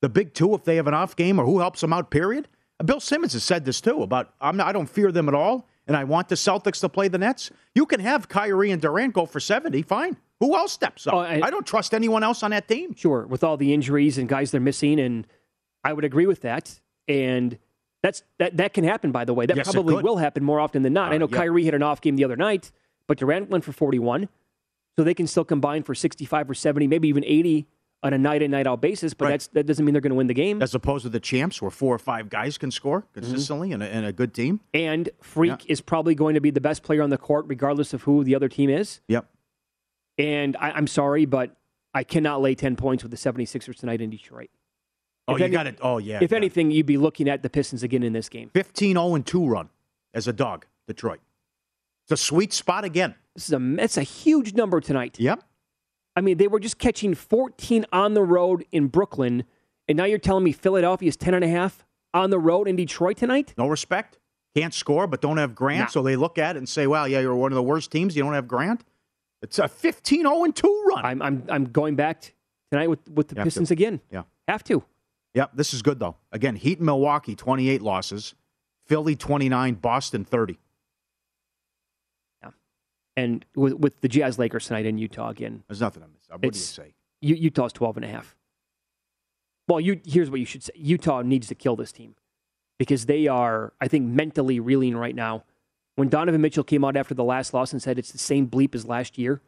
the 0.00 0.08
big 0.08 0.32
two 0.32 0.54
if 0.54 0.64
they 0.64 0.76
have 0.76 0.86
an 0.86 0.94
off 0.94 1.14
game, 1.14 1.38
or 1.38 1.44
who 1.44 1.58
helps 1.58 1.80
them 1.82 1.92
out? 1.92 2.10
Period. 2.10 2.48
Uh, 2.80 2.84
Bill 2.84 3.00
Simmons 3.00 3.34
has 3.34 3.44
said 3.44 3.64
this 3.64 3.80
too 3.80 4.02
about 4.02 4.32
I'm 4.40 4.56
not, 4.56 4.66
I 4.66 4.72
don't 4.72 4.88
fear 4.88 5.12
them 5.12 5.28
at 5.28 5.34
all, 5.34 5.66
and 5.86 5.96
I 5.96 6.04
want 6.04 6.28
the 6.28 6.34
Celtics 6.34 6.80
to 6.80 6.88
play 6.88 7.08
the 7.08 7.18
Nets. 7.18 7.50
You 7.74 7.84
can 7.84 8.00
have 8.00 8.28
Kyrie 8.28 8.70
and 8.70 8.80
Durant 8.80 9.12
go 9.14 9.26
for 9.26 9.40
seventy, 9.40 9.82
fine. 9.82 10.16
Who 10.40 10.54
else 10.56 10.72
steps 10.72 11.06
up? 11.06 11.14
Oh, 11.14 11.18
I- 11.18 11.40
I 11.42 11.50
don't 11.50 11.66
trust 11.66 11.92
anyone 11.94 12.22
else 12.22 12.42
on 12.42 12.50
that 12.52 12.68
team. 12.68 12.94
Sure, 12.94 13.26
with 13.26 13.42
all 13.42 13.56
the 13.56 13.72
injuries 13.74 14.18
and 14.18 14.28
guys 14.28 14.50
they're 14.50 14.60
missing, 14.60 15.00
and 15.00 15.26
I 15.84 15.92
would 15.92 16.04
agree 16.04 16.26
with 16.26 16.42
that. 16.42 16.80
And 17.08 17.58
that's 18.02 18.22
that 18.38 18.56
that 18.58 18.72
can 18.74 18.84
happen, 18.84 19.10
by 19.10 19.24
the 19.24 19.34
way. 19.34 19.46
That 19.46 19.56
Yes, 19.56 19.72
probably 19.72 20.02
will 20.02 20.18
happen 20.18 20.44
more 20.44 20.60
often 20.60 20.82
than 20.82 20.92
not. 20.92 21.10
I 21.12 21.16
Uh, 21.16 21.18
know 21.18 21.28
yeah. 21.30 21.36
Kyrie 21.38 21.64
had 21.64 21.74
an 21.74 21.82
off 21.82 22.00
game 22.00 22.16
the 22.16 22.24
other 22.24 22.36
night, 22.36 22.70
but 23.06 23.18
Durant 23.18 23.50
went 23.50 23.64
for 23.64 23.72
41, 23.72 24.28
so 24.96 25.02
they 25.04 25.14
can 25.14 25.26
still 25.26 25.44
combine 25.44 25.82
for 25.82 25.94
65 25.94 26.48
or 26.50 26.54
70, 26.54 26.86
maybe 26.86 27.08
even 27.08 27.24
80 27.24 27.66
on 28.04 28.12
a 28.12 28.18
night 28.18 28.42
in 28.42 28.52
night 28.52 28.68
out 28.68 28.80
basis. 28.80 29.14
But 29.14 29.24
Right. 29.24 29.30
that's 29.32 29.46
that 29.48 29.66
doesn't 29.66 29.84
mean 29.84 29.92
they're 29.92 30.00
going 30.00 30.10
to 30.12 30.16
win 30.16 30.28
the 30.28 30.34
game. 30.34 30.62
As 30.62 30.72
opposed 30.74 31.02
to 31.02 31.08
the 31.08 31.18
champs, 31.18 31.60
where 31.60 31.70
four 31.72 31.92
or 31.94 31.98
five 31.98 32.28
guys 32.30 32.56
can 32.58 32.70
score 32.70 33.06
consistently 33.12 33.72
in, 33.72 33.82
a, 33.82 33.86
in 33.86 34.04
a 34.04 34.12
good 34.12 34.32
team. 34.32 34.60
and 34.72 35.08
Freak 35.20 35.68
is 35.68 35.80
probably 35.80 36.14
going 36.14 36.34
to 36.34 36.40
be 36.40 36.50
the 36.50 36.60
best 36.60 36.84
player 36.84 37.02
on 37.02 37.10
the 37.10 37.18
court, 37.18 37.46
regardless 37.48 37.92
of 37.92 38.02
who 38.04 38.22
the 38.22 38.36
other 38.36 38.48
team 38.48 38.70
is. 38.70 39.00
Yep. 39.08 39.28
And 40.18 40.56
I, 40.58 40.72
I'm 40.72 40.86
sorry, 40.86 41.24
but 41.26 41.56
I 41.94 42.04
cannot 42.04 42.42
lay 42.42 42.54
10 42.54 42.76
points 42.76 43.02
with 43.02 43.10
the 43.10 43.16
76ers 43.16 43.76
tonight 43.76 44.00
in 44.00 44.10
Detroit. 44.10 44.50
Oh, 45.26 45.34
If 45.34 45.40
you 45.40 45.44
any- 45.46 45.52
got 45.52 45.66
it. 45.66 45.78
Oh, 45.80 45.98
yeah. 45.98 46.18
If 46.20 46.32
anything, 46.32 46.70
you'd 46.70 46.86
be 46.86 46.96
looking 46.96 47.28
at 47.28 47.42
the 47.42 47.50
Pistons 47.50 47.82
again 47.82 48.02
in 48.02 48.12
this 48.12 48.28
game. 48.28 48.50
15 48.54 48.94
0 48.96 49.14
and 49.14 49.26
2 49.26 49.46
run 49.46 49.68
as 50.14 50.26
a 50.26 50.32
dog, 50.32 50.66
Detroit. 50.86 51.20
It's 52.04 52.12
a 52.12 52.24
sweet 52.24 52.52
spot 52.52 52.84
again. 52.84 53.14
This 53.34 53.48
is 53.48 53.52
a 53.52 53.58
that's 53.58 53.96
a 53.98 54.02
huge 54.02 54.54
number 54.54 54.80
tonight. 54.80 55.16
Yep. 55.20 55.42
I 56.16 56.20
mean, 56.22 56.38
they 56.38 56.48
were 56.48 56.58
just 56.58 56.78
catching 56.78 57.14
14 57.14 57.84
on 57.92 58.14
the 58.14 58.22
road 58.22 58.64
in 58.72 58.86
Brooklyn, 58.88 59.44
and 59.86 59.96
now 59.96 60.04
you're 60.04 60.18
telling 60.18 60.42
me 60.42 60.52
Philadelphia's 60.52 61.16
10 61.16 61.34
and 61.34 61.44
a 61.44 61.48
half 61.48 61.84
on 62.14 62.30
the 62.30 62.38
road 62.38 62.66
in 62.66 62.74
Detroit 62.76 63.18
tonight? 63.18 63.54
No 63.58 63.68
respect. 63.68 64.18
Can't 64.56 64.72
score, 64.74 65.06
but 65.06 65.20
don't 65.20 65.36
have 65.36 65.54
Grant. 65.54 65.80
No. 65.80 65.86
So 65.88 66.02
they 66.02 66.16
look 66.16 66.38
at 66.38 66.56
it 66.56 66.58
and 66.58 66.68
say, 66.68 66.86
well, 66.86 67.06
yeah, 67.06 67.20
you're 67.20 67.36
one 67.36 67.52
of 67.52 67.56
the 67.56 67.62
worst 67.62 67.92
teams. 67.92 68.16
You 68.16 68.22
don't 68.24 68.32
have 68.32 68.48
Grant. 68.48 68.82
It's 69.42 69.58
a 69.58 69.68
15 69.68 70.22
0 70.22 70.44
and 70.44 70.54
2 70.54 70.84
run. 70.88 71.04
I'm 71.04 71.22
I'm 71.22 71.44
I'm 71.48 71.64
going 71.66 71.94
back 71.96 72.34
tonight 72.70 72.88
with 72.88 73.08
with 73.10 73.28
the 73.28 73.36
You. 73.36 73.44
Pistons 73.44 73.70
again. 73.70 74.00
Yeah. 74.10 74.22
Have 74.48 74.64
to. 74.64 74.82
Yep. 75.34 75.52
This 75.54 75.74
is 75.74 75.82
good, 75.82 75.98
though. 76.00 76.16
Again, 76.32 76.56
Heat 76.56 76.78
and 76.78 76.86
Milwaukee, 76.86 77.34
28 77.36 77.82
losses. 77.82 78.34
Philly, 78.86 79.14
29. 79.14 79.74
Boston, 79.74 80.24
30. 80.24 80.58
Yeah. 82.42 82.50
And 83.16 83.44
with 83.54 83.74
with 83.74 84.00
the 84.00 84.08
Jazz 84.08 84.38
Lakers 84.38 84.66
tonight 84.66 84.86
in 84.86 84.98
Utah 84.98 85.28
again. 85.28 85.62
There's 85.68 85.80
nothing 85.80 86.02
to 86.02 86.08
miss. 86.08 86.22
What 86.28 86.40
do 86.40 86.46
you 86.48 86.52
say? 86.54 86.94
U- 87.20 87.34
Utah's 87.36 87.72
12 87.72 87.96
and 87.98 88.04
a 88.04 88.08
half. 88.08 88.34
Well, 89.68 89.80
you, 89.80 90.00
here's 90.06 90.30
what 90.30 90.40
you 90.40 90.46
should 90.46 90.62
say. 90.62 90.72
Utah 90.76 91.20
needs 91.22 91.46
to 91.48 91.54
kill 91.54 91.76
this 91.76 91.92
team 91.92 92.14
because 92.78 93.04
they 93.04 93.26
are, 93.26 93.74
I 93.80 93.86
think, 93.88 94.06
mentally 94.06 94.60
reeling 94.60 94.96
right 94.96 95.14
now. 95.14 95.44
When 95.98 96.08
Donovan 96.08 96.40
Mitchell 96.40 96.62
came 96.62 96.84
out 96.84 96.94
after 96.94 97.12
the 97.12 97.24
last 97.24 97.52
loss 97.52 97.72
and 97.72 97.82
said 97.82 97.98
it's 97.98 98.12
the 98.12 98.18
same 98.18 98.46
bleep 98.46 98.76
as 98.76 98.86
last 98.86 99.18
year, 99.18 99.42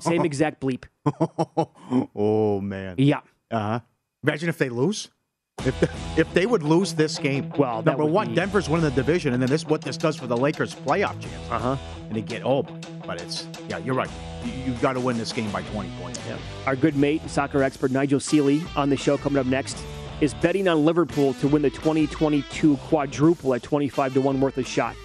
same 0.00 0.24
exact 0.24 0.60
bleep. 0.60 0.82
oh, 2.16 2.60
man. 2.60 2.96
Yeah. 2.98 3.20
Uh 3.52 3.60
huh. 3.60 3.80
Imagine 4.24 4.48
if 4.48 4.58
they 4.58 4.68
lose. 4.68 5.10
If 5.64 5.78
the, 5.78 5.88
if 6.16 6.34
they 6.34 6.44
would 6.44 6.64
lose 6.64 6.92
this 6.94 7.18
game, 7.18 7.52
Well, 7.56 7.84
number 7.84 8.04
one, 8.04 8.30
be- 8.30 8.34
Denver's 8.34 8.68
winning 8.68 8.84
the 8.86 8.90
division, 8.90 9.32
and 9.32 9.40
then 9.40 9.48
this 9.48 9.64
what 9.64 9.82
this 9.82 9.96
does 9.96 10.16
for 10.16 10.26
the 10.26 10.36
Lakers' 10.36 10.74
playoff 10.74 11.20
chance. 11.20 11.50
Uh 11.52 11.58
huh. 11.60 11.76
And 12.08 12.16
they 12.16 12.22
get 12.22 12.42
oh, 12.44 12.64
but 13.06 13.20
it's 13.20 13.46
yeah, 13.68 13.78
you're 13.78 13.94
right. 13.94 14.10
You, 14.44 14.72
you 14.72 14.72
got 14.80 14.94
to 14.94 15.00
win 15.00 15.18
this 15.18 15.32
game 15.32 15.52
by 15.52 15.62
20 15.62 15.88
points. 16.00 16.18
Yeah. 16.26 16.36
Our 16.66 16.74
good 16.74 16.96
mate 16.96 17.20
and 17.22 17.30
soccer 17.30 17.62
expert 17.62 17.92
Nigel 17.92 18.18
Seeley 18.18 18.60
on 18.74 18.90
the 18.90 18.96
show 18.96 19.16
coming 19.16 19.38
up 19.38 19.46
next 19.46 19.78
is 20.20 20.34
betting 20.34 20.66
on 20.66 20.84
Liverpool 20.84 21.34
to 21.34 21.46
win 21.46 21.62
the 21.62 21.70
2022 21.70 22.76
quadruple 22.78 23.54
at 23.54 23.62
25 23.62 24.14
to 24.14 24.20
1 24.20 24.40
worth 24.40 24.58
a 24.58 24.64
shot 24.64 24.96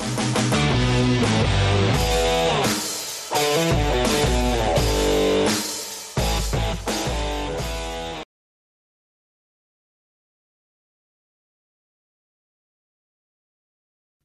you 0.00 0.57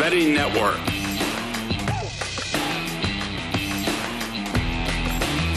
Betting 0.00 0.32
network. 0.32 0.78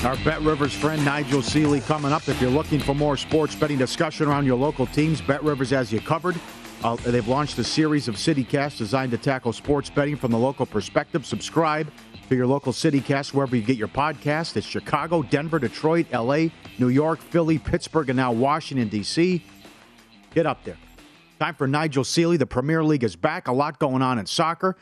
Our 0.04 0.18
Bet 0.26 0.42
Rivers 0.42 0.74
friend 0.74 1.06
Nigel 1.06 1.42
Seeley 1.42 1.80
coming 1.80 2.12
up. 2.12 2.28
If 2.28 2.42
you're 2.42 2.52
looking 2.52 2.82
for 2.82 2.94
more 2.94 3.16
sports 3.16 3.56
betting 3.56 3.78
discussion 3.78 4.28
around 4.28 4.46
your 4.46 4.58
local 4.58 4.86
teams, 4.86 5.22
Bet 5.22 5.42
Rivers 5.44 5.70
has 5.70 5.94
you 5.94 6.02
covered. 6.02 6.36
Uh, 6.84 6.98
they've 6.98 7.26
launched 7.26 7.58
a 7.58 7.64
series 7.64 8.10
of 8.10 8.16
CityCasts 8.16 8.78
designed 8.78 9.12
to 9.12 9.18
tackle 9.18 9.54
sports 9.54 9.90
betting 9.90 10.18
from 10.18 10.32
the 10.32 10.38
local 10.38 10.66
perspective. 10.66 11.26
Subscribe 11.26 11.90
to 12.28 12.36
your 12.36 12.46
local 12.46 12.74
CityCast 12.74 13.34
wherever 13.34 13.56
you 13.56 13.62
get 13.62 13.78
your 13.78 13.88
podcast. 13.88 14.58
It's 14.58 14.68
Chicago, 14.68 15.24
Denver, 15.24 15.58
Detroit, 15.58 16.08
LA, 16.12 16.48
New 16.80 16.90
York, 16.90 17.22
Philly, 17.22 17.60
Pittsburgh, 17.60 18.10
and 18.10 18.18
now 18.18 18.34
Washington, 18.34 18.90
D.C. 18.90 19.42
Get 20.34 20.46
up 20.46 20.66
there. 20.66 20.76
Time 21.44 21.56
for 21.56 21.68
Nigel 21.68 22.06
Seeley. 22.06 22.38
The 22.38 22.46
Premier 22.46 22.86
League 22.86 23.04
is 23.04 23.18
back. 23.18 23.50
A 23.50 23.52
lot 23.52 23.78
going 23.78 24.02
on 24.02 24.18
in 24.18 24.26
soccer. 24.26 24.78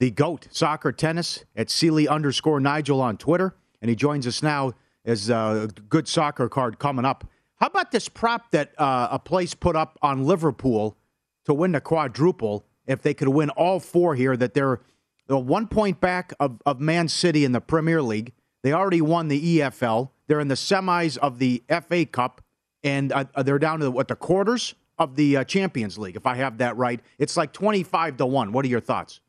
The 0.00 0.10
GOAT, 0.10 0.48
soccer 0.50 0.90
tennis, 0.90 1.44
at 1.54 1.70
Seeley 1.70 2.08
underscore 2.08 2.58
Nigel 2.58 3.00
on 3.00 3.16
Twitter. 3.16 3.54
And 3.80 3.88
he 3.88 3.94
joins 3.94 4.26
us 4.26 4.42
now 4.42 4.72
as 5.04 5.30
a 5.30 5.68
good 5.88 6.08
soccer 6.08 6.48
card 6.48 6.80
coming 6.80 7.04
up. 7.04 7.30
How 7.60 7.68
about 7.68 7.92
this 7.92 8.08
prop 8.08 8.50
that 8.50 8.72
uh, 8.80 9.10
a 9.12 9.20
place 9.20 9.54
put 9.54 9.76
up 9.76 9.96
on 10.02 10.24
Liverpool 10.24 10.96
to 11.44 11.54
win 11.54 11.70
the 11.70 11.80
quadruple 11.80 12.66
if 12.88 13.00
they 13.00 13.14
could 13.14 13.28
win 13.28 13.50
all 13.50 13.78
four 13.78 14.16
here? 14.16 14.36
That 14.36 14.54
they're, 14.54 14.80
they're 15.28 15.36
one 15.36 15.68
point 15.68 16.00
back 16.00 16.32
of, 16.40 16.60
of 16.66 16.80
Man 16.80 17.06
City 17.06 17.44
in 17.44 17.52
the 17.52 17.60
Premier 17.60 18.02
League. 18.02 18.32
They 18.64 18.72
already 18.72 19.02
won 19.02 19.28
the 19.28 19.58
EFL. 19.60 20.10
They're 20.26 20.40
in 20.40 20.48
the 20.48 20.56
semis 20.56 21.16
of 21.18 21.38
the 21.38 21.62
FA 21.68 22.06
Cup, 22.06 22.42
and 22.82 23.12
uh, 23.12 23.24
they're 23.44 23.60
down 23.60 23.78
to 23.78 23.90
what 23.92 24.08
the 24.08 24.16
quarters 24.16 24.74
of 25.02 25.16
the 25.16 25.38
uh, 25.38 25.44
Champions 25.44 25.98
League, 25.98 26.16
if 26.16 26.26
I 26.26 26.36
have 26.36 26.58
that 26.58 26.76
right. 26.76 27.00
It's 27.18 27.36
like 27.36 27.52
25 27.52 28.16
to 28.18 28.26
1. 28.26 28.52
What 28.52 28.64
are 28.64 28.68
your 28.68 28.80
thoughts? 28.80 29.20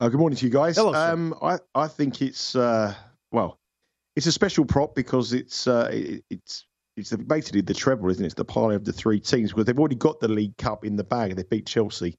Uh, 0.00 0.08
good 0.08 0.20
morning 0.20 0.36
to 0.36 0.46
you 0.46 0.52
guys. 0.52 0.76
Hello, 0.76 0.94
um, 0.94 1.34
I, 1.42 1.58
I 1.74 1.88
think 1.88 2.20
it's, 2.20 2.54
uh, 2.54 2.94
well, 3.32 3.58
it's 4.14 4.26
a 4.26 4.32
special 4.32 4.64
prop 4.64 4.94
because 4.94 5.32
it's 5.32 5.66
uh, 5.66 5.88
it, 5.92 6.24
it's 6.30 6.64
it's 6.96 7.14
basically 7.14 7.60
the 7.60 7.74
treble, 7.74 8.08
isn't 8.10 8.24
it? 8.24 8.26
It's 8.26 8.34
the 8.34 8.44
parlay 8.44 8.74
of 8.74 8.84
the 8.84 8.92
three 8.92 9.20
teams 9.20 9.52
because 9.52 9.66
they've 9.66 9.78
already 9.78 9.96
got 9.96 10.18
the 10.20 10.28
League 10.28 10.56
Cup 10.56 10.84
in 10.84 10.96
the 10.96 11.04
bag. 11.04 11.36
They 11.36 11.42
beat 11.42 11.66
Chelsea. 11.66 12.16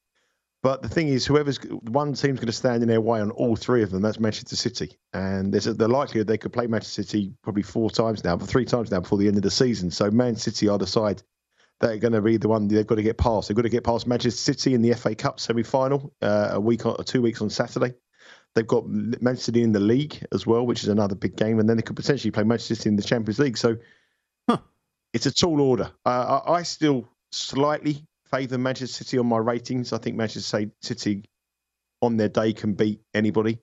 But 0.63 0.81
the 0.81 0.89
thing 0.89 1.07
is, 1.07 1.25
whoever's 1.25 1.57
one 1.57 2.13
team's 2.13 2.39
going 2.39 2.47
to 2.47 2.51
stand 2.51 2.81
in 2.81 2.89
their 2.89 3.01
way 3.01 3.19
on 3.19 3.31
all 3.31 3.55
three 3.55 3.83
of 3.83 3.91
them. 3.91 4.01
That's 4.01 4.19
Manchester 4.19 4.55
City, 4.55 4.97
and 5.13 5.53
there's 5.53 5.67
a, 5.67 5.73
the 5.73 5.87
likelihood 5.87 6.27
they 6.27 6.37
could 6.37 6.53
play 6.53 6.67
Manchester 6.67 7.03
City 7.03 7.33
probably 7.43 7.63
four 7.63 7.89
times 7.89 8.23
now, 8.23 8.35
but 8.35 8.47
three 8.47 8.65
times 8.65 8.91
now 8.91 8.99
before 8.99 9.17
the 9.17 9.27
end 9.27 9.37
of 9.37 9.43
the 9.43 9.51
season. 9.51 9.91
So 9.91 10.09
Man 10.09 10.35
City 10.35 10.67
are 10.67 10.77
the 10.77 10.87
are 11.81 11.97
going 11.97 12.13
to 12.13 12.21
be 12.21 12.37
the 12.37 12.47
one 12.47 12.67
they've 12.67 12.87
got 12.87 12.95
to 12.95 13.03
get 13.03 13.17
past. 13.17 13.47
They've 13.47 13.55
got 13.55 13.63
to 13.63 13.69
get 13.69 13.83
past 13.83 14.07
Manchester 14.07 14.53
City 14.53 14.73
in 14.73 14.81
the 14.81 14.93
FA 14.93 15.15
Cup 15.15 15.39
semi-final 15.39 16.13
uh, 16.21 16.49
a 16.53 16.59
week 16.59 16.85
or 16.85 17.03
two 17.03 17.21
weeks 17.21 17.41
on 17.41 17.49
Saturday. 17.49 17.93
They've 18.55 18.65
got 18.65 18.87
Manchester 18.87 19.45
City 19.45 19.61
in 19.61 19.71
the 19.71 19.79
league 19.79 20.25
as 20.33 20.47
well, 20.47 20.65
which 20.65 20.81
is 20.83 20.89
another 20.89 21.15
big 21.15 21.35
game, 21.35 21.59
and 21.59 21.69
then 21.69 21.77
they 21.77 21.83
could 21.83 21.95
potentially 21.95 22.31
play 22.31 22.43
Manchester 22.43 22.75
City 22.75 22.89
in 22.89 22.95
the 22.95 23.03
Champions 23.03 23.39
League. 23.39 23.57
So 23.57 23.77
it's 25.13 25.25
a 25.25 25.33
tall 25.33 25.61
order. 25.61 25.91
Uh, 26.05 26.41
I, 26.45 26.53
I 26.53 26.63
still 26.63 27.07
slightly 27.31 28.03
favour 28.25 28.57
Manchester 28.57 29.03
City 29.03 29.17
on 29.17 29.27
my 29.27 29.37
ratings. 29.37 29.93
I 29.93 29.99
think 29.99 30.15
Manchester 30.15 30.69
City 30.81 31.23
on 32.01 32.17
their 32.17 32.29
day 32.29 32.53
can 32.53 32.73
beat 32.73 33.01
anybody, 33.13 33.59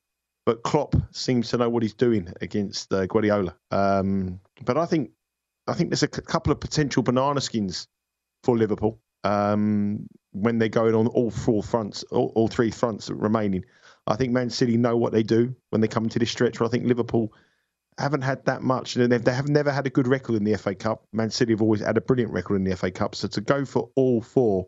but 0.46 0.62
Klopp 0.62 0.94
seems 1.10 1.50
to 1.50 1.56
know 1.58 1.68
what 1.68 1.82
he's 1.82 1.94
doing 1.94 2.32
against 2.40 2.92
uh, 2.92 3.06
Guardiola. 3.06 3.56
Um, 3.70 4.40
but 4.64 4.78
I 4.78 4.86
think 4.86 5.10
I 5.66 5.74
think 5.74 5.90
there's 5.90 6.02
a 6.02 6.08
c- 6.12 6.22
couple 6.22 6.52
of 6.52 6.60
potential 6.60 7.02
banana 7.02 7.40
skins 7.40 7.88
for 8.44 8.56
Liverpool 8.56 9.00
um, 9.24 10.06
when 10.32 10.58
they're 10.58 10.68
going 10.68 10.94
on 10.94 11.06
all 11.08 11.30
four 11.30 11.62
fronts, 11.62 12.02
all, 12.04 12.32
all 12.34 12.48
three 12.48 12.70
fronts 12.70 13.10
remaining. 13.10 13.64
I 14.06 14.16
think 14.16 14.32
Man 14.32 14.50
City 14.50 14.76
know 14.76 14.96
what 14.96 15.12
they 15.12 15.22
do 15.22 15.54
when 15.70 15.80
they 15.80 15.88
come 15.88 16.04
into 16.04 16.18
this 16.18 16.30
stretch. 16.30 16.60
I 16.60 16.68
think 16.68 16.84
Liverpool 16.84 17.32
haven't 17.98 18.22
had 18.22 18.44
that 18.44 18.62
much. 18.62 18.94
They 18.94 19.32
have 19.32 19.48
never 19.48 19.72
had 19.72 19.86
a 19.86 19.90
good 19.90 20.06
record 20.06 20.36
in 20.36 20.44
the 20.44 20.56
FA 20.58 20.74
Cup. 20.74 21.06
Man 21.12 21.30
City 21.30 21.52
have 21.52 21.62
always 21.62 21.80
had 21.80 21.96
a 21.96 22.02
brilliant 22.02 22.32
record 22.32 22.56
in 22.56 22.64
the 22.64 22.76
FA 22.76 22.90
Cup. 22.90 23.14
So 23.14 23.28
to 23.28 23.40
go 23.40 23.64
for 23.64 23.90
all 23.94 24.20
four, 24.20 24.66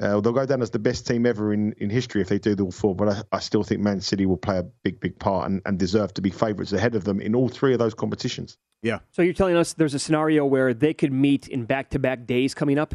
uh, 0.00 0.20
they'll 0.20 0.32
go 0.32 0.46
down 0.46 0.62
as 0.62 0.70
the 0.70 0.78
best 0.78 1.06
team 1.06 1.26
ever 1.26 1.52
in, 1.52 1.72
in 1.74 1.90
history 1.90 2.22
if 2.22 2.28
they 2.28 2.38
do 2.38 2.54
the 2.54 2.64
all 2.64 2.70
four. 2.70 2.94
But 2.94 3.08
I, 3.08 3.22
I 3.32 3.38
still 3.40 3.62
think 3.62 3.80
Man 3.80 4.00
City 4.00 4.24
will 4.26 4.38
play 4.38 4.58
a 4.58 4.62
big, 4.62 4.98
big 4.98 5.18
part 5.18 5.50
and, 5.50 5.60
and 5.66 5.78
deserve 5.78 6.14
to 6.14 6.22
be 6.22 6.30
favourites 6.30 6.72
ahead 6.72 6.94
of 6.94 7.04
them 7.04 7.20
in 7.20 7.34
all 7.34 7.48
three 7.48 7.72
of 7.74 7.78
those 7.78 7.94
competitions. 7.94 8.56
Yeah. 8.82 9.00
So 9.10 9.20
you're 9.20 9.34
telling 9.34 9.56
us 9.56 9.74
there's 9.74 9.94
a 9.94 9.98
scenario 9.98 10.46
where 10.46 10.72
they 10.72 10.94
could 10.94 11.12
meet 11.12 11.48
in 11.48 11.66
back-to-back 11.66 12.26
days 12.26 12.54
coming 12.54 12.78
up? 12.78 12.94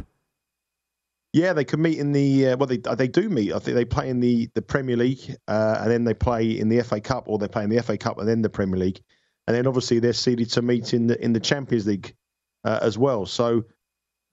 Yeah, 1.31 1.53
they 1.53 1.65
could 1.65 1.79
meet 1.79 1.99
in 1.99 2.13
the 2.13 2.47
uh, 2.47 2.57
well, 2.57 2.65
they 2.65 2.77
they 2.77 3.09
do 3.09 3.29
meet. 3.29 3.51
I 3.51 3.59
think 3.59 3.75
they 3.75 3.83
play 3.83 4.07
in 4.07 4.21
the 4.21 4.49
the 4.53 4.61
Premier 4.61 4.95
League, 4.95 5.35
uh, 5.49 5.79
and 5.81 5.91
then 5.91 6.05
they 6.05 6.13
play 6.13 6.57
in 6.57 6.69
the 6.69 6.81
FA 6.81 7.01
Cup, 7.01 7.25
or 7.27 7.37
they 7.37 7.49
play 7.49 7.65
in 7.65 7.69
the 7.69 7.83
FA 7.83 7.97
Cup 7.97 8.19
and 8.19 8.27
then 8.27 8.41
the 8.41 8.49
Premier 8.49 8.79
League, 8.79 9.01
and 9.45 9.53
then 9.53 9.67
obviously 9.67 9.99
they're 9.99 10.13
seeded 10.13 10.49
to 10.51 10.61
meet 10.61 10.93
in 10.93 11.07
the 11.07 11.21
in 11.21 11.33
the 11.33 11.41
Champions 11.41 11.85
League 11.87 12.15
uh, 12.63 12.79
as 12.81 12.97
well. 12.97 13.25
So 13.25 13.65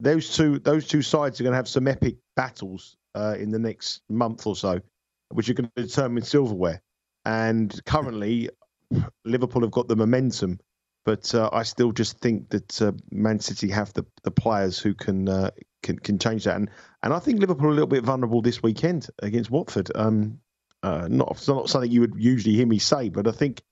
those 0.02 0.36
two 0.36 0.58
those 0.58 0.86
two 0.86 1.02
sides 1.02 1.40
are 1.40 1.44
going 1.44 1.52
to 1.52 1.56
have 1.56 1.68
some 1.68 1.88
epic 1.88 2.16
battles 2.36 2.96
uh, 3.14 3.36
in 3.38 3.50
the 3.50 3.58
next 3.58 4.02
month 4.08 4.46
or 4.46 4.56
so, 4.56 4.80
which 5.30 5.48
are 5.48 5.54
going 5.54 5.70
to 5.76 5.82
determine 5.82 6.22
silverware. 6.22 6.82
And 7.24 7.80
currently, 7.84 8.50
Liverpool 9.24 9.62
have 9.62 9.70
got 9.70 9.88
the 9.88 9.96
momentum 9.96 10.58
but 11.04 11.34
uh, 11.34 11.50
I 11.52 11.62
still 11.64 11.92
just 11.92 12.18
think 12.18 12.50
that 12.50 12.80
uh, 12.80 12.92
Man 13.10 13.40
City 13.40 13.68
have 13.70 13.92
the, 13.92 14.04
the 14.22 14.30
players 14.30 14.78
who 14.78 14.94
can 14.94 15.28
uh, 15.28 15.50
can 15.82 15.98
can 15.98 16.18
change 16.18 16.44
that, 16.44 16.56
and 16.56 16.70
and 17.02 17.12
I 17.12 17.18
think 17.18 17.40
Liverpool 17.40 17.66
are 17.66 17.70
a 17.70 17.74
little 17.74 17.86
bit 17.86 18.04
vulnerable 18.04 18.40
this 18.40 18.62
weekend 18.62 19.08
against 19.22 19.50
Watford. 19.50 19.90
Um, 19.94 20.38
uh, 20.82 21.08
not 21.10 21.32
it's 21.32 21.48
not 21.48 21.68
something 21.68 21.90
you 21.90 22.00
would 22.00 22.14
usually 22.16 22.54
hear 22.54 22.66
me 22.66 22.78
say, 22.78 23.08
but 23.08 23.26
I 23.26 23.32
think 23.32 23.62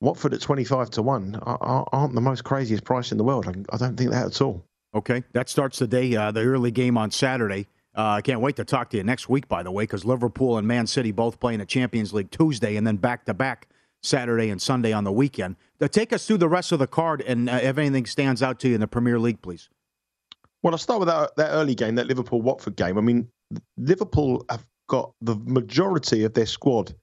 Watford 0.00 0.34
at 0.34 0.40
twenty 0.40 0.64
five 0.64 0.90
to 0.90 1.02
one 1.02 1.36
aren't 1.36 2.14
the 2.14 2.20
most 2.20 2.44
craziest 2.44 2.84
price 2.84 3.12
in 3.12 3.18
the 3.18 3.24
world. 3.24 3.46
I, 3.46 3.74
I 3.74 3.78
don't 3.78 3.96
think 3.96 4.10
that 4.10 4.26
at 4.26 4.40
all. 4.42 4.66
Okay, 4.94 5.22
that 5.32 5.48
starts 5.48 5.78
the 5.78 5.86
day, 5.86 6.16
uh, 6.16 6.32
the 6.32 6.40
early 6.40 6.70
game 6.70 6.98
on 6.98 7.10
Saturday. 7.10 7.68
Uh, 7.96 8.08
I 8.08 8.22
can't 8.22 8.40
wait 8.40 8.56
to 8.56 8.64
talk 8.64 8.90
to 8.90 8.96
you 8.96 9.04
next 9.04 9.28
week, 9.28 9.48
by 9.48 9.62
the 9.62 9.70
way, 9.70 9.84
because 9.84 10.04
Liverpool 10.04 10.58
and 10.58 10.66
Man 10.66 10.86
City 10.86 11.12
both 11.12 11.40
playing 11.40 11.60
a 11.60 11.66
Champions 11.66 12.12
League 12.12 12.30
Tuesday 12.30 12.76
and 12.76 12.86
then 12.86 12.96
back 12.96 13.24
to 13.26 13.34
back 13.34 13.68
Saturday 14.02 14.48
and 14.50 14.60
Sunday 14.60 14.92
on 14.92 15.04
the 15.04 15.12
weekend. 15.12 15.56
Now, 15.80 15.86
take 15.86 16.12
us 16.12 16.26
through 16.26 16.38
the 16.38 16.48
rest 16.48 16.72
of 16.72 16.78
the 16.78 16.86
card 16.86 17.20
and 17.22 17.48
uh, 17.48 17.60
if 17.62 17.78
anything 17.78 18.06
stands 18.06 18.42
out 18.42 18.58
to 18.60 18.68
you 18.68 18.74
in 18.74 18.80
the 18.80 18.86
Premier 18.86 19.18
League, 19.18 19.42
please. 19.42 19.68
Well, 20.62 20.74
I'll 20.74 20.78
start 20.78 21.00
with 21.00 21.08
that, 21.08 21.36
that 21.36 21.50
early 21.50 21.74
game, 21.74 21.94
that 21.96 22.06
Liverpool 22.06 22.42
Watford 22.42 22.76
game. 22.76 22.98
I 22.98 23.00
mean, 23.00 23.28
Liverpool 23.76 24.44
have 24.50 24.66
got 24.88 25.12
the 25.20 25.36
majority 25.36 26.24
of 26.24 26.34
their 26.34 26.46
squad 26.46 26.94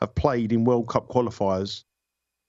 have 0.00 0.14
played 0.14 0.52
in 0.52 0.64
World 0.64 0.88
Cup 0.88 1.08
qualifiers 1.08 1.84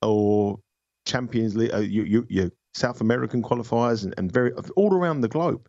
or 0.01 0.59
Champions 1.05 1.55
League, 1.55 1.73
uh, 1.73 1.79
you, 1.79 2.03
you, 2.03 2.25
you, 2.29 2.51
South 2.75 2.99
American 2.99 3.41
qualifiers, 3.41 4.03
and, 4.03 4.13
and 4.17 4.31
very 4.31 4.51
all 4.75 4.93
around 4.93 5.21
the 5.21 5.29
globe. 5.29 5.67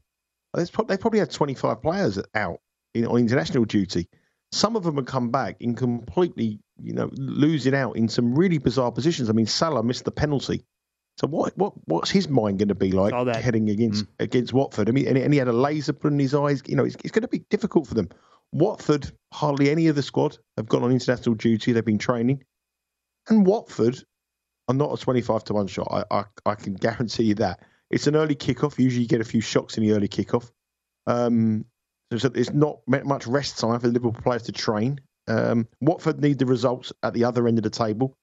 They 0.55 0.67
probably 0.97 1.19
had 1.19 1.31
25 1.31 1.83
players 1.83 2.19
out 2.35 2.61
in, 2.95 3.07
on 3.07 3.19
international 3.19 3.65
duty. 3.65 4.09
Some 4.53 4.75
of 4.75 4.83
them 4.83 4.97
have 4.97 5.07
come 5.07 5.31
back 5.31 5.57
in 5.61 5.75
completely, 5.75 6.61
you 6.83 6.93
know, 6.93 7.11
losing 7.13 7.75
out 7.75 7.97
in 7.97 8.09
some 8.09 8.35
really 8.35 8.59
bizarre 8.59 8.91
positions. 8.91 9.29
I 9.29 9.35
mean, 9.35 9.47
Salah 9.47 9.83
missed 9.83 10.05
the 10.05 10.11
penalty. 10.11 10.65
So 11.19 11.27
what 11.27 11.57
what 11.57 11.73
what's 11.87 12.11
his 12.11 12.29
mind 12.29 12.59
going 12.59 12.69
to 12.69 12.75
be 12.75 12.93
like 12.93 13.13
heading 13.37 13.71
against 13.71 14.05
mm. 14.05 14.09
against 14.19 14.53
Watford? 14.53 14.89
I 14.89 14.93
mean, 14.93 15.07
and, 15.07 15.17
and, 15.17 15.33
he 15.33 15.39
had 15.39 15.49
a 15.49 15.53
laser 15.53 15.93
put 15.93 16.13
in 16.13 16.19
his 16.19 16.35
eyes. 16.35 16.63
You 16.67 16.77
know, 16.77 16.85
it's, 16.85 16.97
it's 16.97 17.11
going 17.11 17.23
to 17.23 17.29
be 17.29 17.45
difficult 17.51 17.87
for 17.87 17.95
them. 17.95 18.09
Watford, 18.53 19.11
hardly 19.33 19.71
any 19.71 19.87
of 19.89 19.97
the 19.97 20.03
squad 20.03 20.39
have 20.57 20.69
gone 20.69 20.83
on 20.83 20.93
international 20.93 21.35
duty. 21.35 21.73
They've 21.73 21.85
been 21.85 21.99
training, 21.99 22.45
and 23.29 23.47
Watford 23.47 24.03
are 24.69 24.75
not 24.75 24.93
a 24.93 25.03
twenty-five 25.03 25.45
to 25.45 25.55
one 25.55 25.67
shot. 25.67 25.89
I, 25.91 26.05
I 26.19 26.25
I 26.45 26.55
can 26.55 26.75
guarantee 26.87 27.25
you 27.25 27.35
that. 27.37 27.61
It's 27.91 28.07
an 28.07 28.17
early 28.17 28.35
kickoff. 28.35 28.79
Usually, 28.79 29.03
you 29.03 29.09
get 29.09 29.21
a 29.21 29.25
few 29.25 29.41
shocks 29.41 29.77
in 29.77 29.85
the 29.85 29.93
early 29.93 30.09
kickoff. 30.09 30.51
Um, 31.07 31.67
so 32.17 32.31
it's 32.35 32.53
not 32.53 32.81
much 32.87 33.27
rest 33.27 33.59
time 33.59 33.81
for 33.81 33.89
Liverpool 33.89 34.13
players 34.13 34.45
to 34.45 34.53
train. 34.53 35.01
Um, 35.29 35.67
Watford 35.81 36.21
need 36.21 36.39
the 36.39 36.47
results 36.47 36.93
at 37.03 37.15
the 37.15 37.25
other 37.25 37.49
end 37.49 37.59
of 37.59 37.65
the 37.65 37.71
table. 37.71 38.17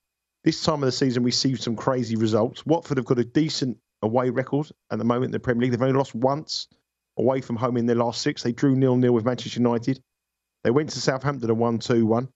This 0.44 0.62
time 0.62 0.76
of 0.76 0.88
the 0.88 0.92
season, 0.92 1.24
we 1.24 1.32
see 1.32 1.56
some 1.56 1.76
crazy 1.76 2.16
results. 2.16 2.66
Watford 2.66 2.98
have 2.98 3.06
got 3.06 3.20
a 3.20 3.26
decent 3.26 3.78
away 4.02 4.30
record 4.30 4.70
at 4.92 5.00
the 5.00 5.06
moment 5.06 5.26
in 5.26 5.32
the 5.32 5.40
Premier 5.40 5.64
League. 5.64 5.72
They've 5.72 5.82
only 5.82 5.98
lost 5.98 6.16
once 6.16 6.68
away 7.18 7.42
from 7.42 7.56
home 7.56 7.78
in 7.78 7.86
their 7.86 7.96
last 7.96 8.22
six. 8.22 8.44
They 8.44 8.52
drew 8.52 8.76
nil 8.76 8.96
nil 8.96 9.14
with 9.14 9.26
Manchester 9.26 9.60
United. 9.60 10.02
They 10.64 10.72
went 10.72 10.90
to 10.92 11.02
Southampton 11.02 11.50
and 11.50 11.60
won 11.60 11.80
2 11.80 12.06
1. 12.06 12.30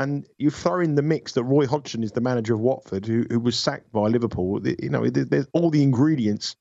And 0.00 0.26
you 0.38 0.48
throw 0.48 0.80
in 0.80 0.94
the 0.94 1.02
mix 1.02 1.32
that 1.32 1.44
Roy 1.44 1.66
Hodgson 1.66 2.02
is 2.02 2.12
the 2.12 2.22
manager 2.22 2.54
of 2.54 2.60
Watford, 2.60 3.04
who, 3.04 3.26
who 3.28 3.38
was 3.38 3.58
sacked 3.58 3.92
by 3.92 4.06
Liverpool. 4.06 4.58
You 4.66 4.88
know, 4.88 5.06
there's 5.10 5.46
all 5.52 5.68
the 5.68 5.82
ingredients 5.82 6.56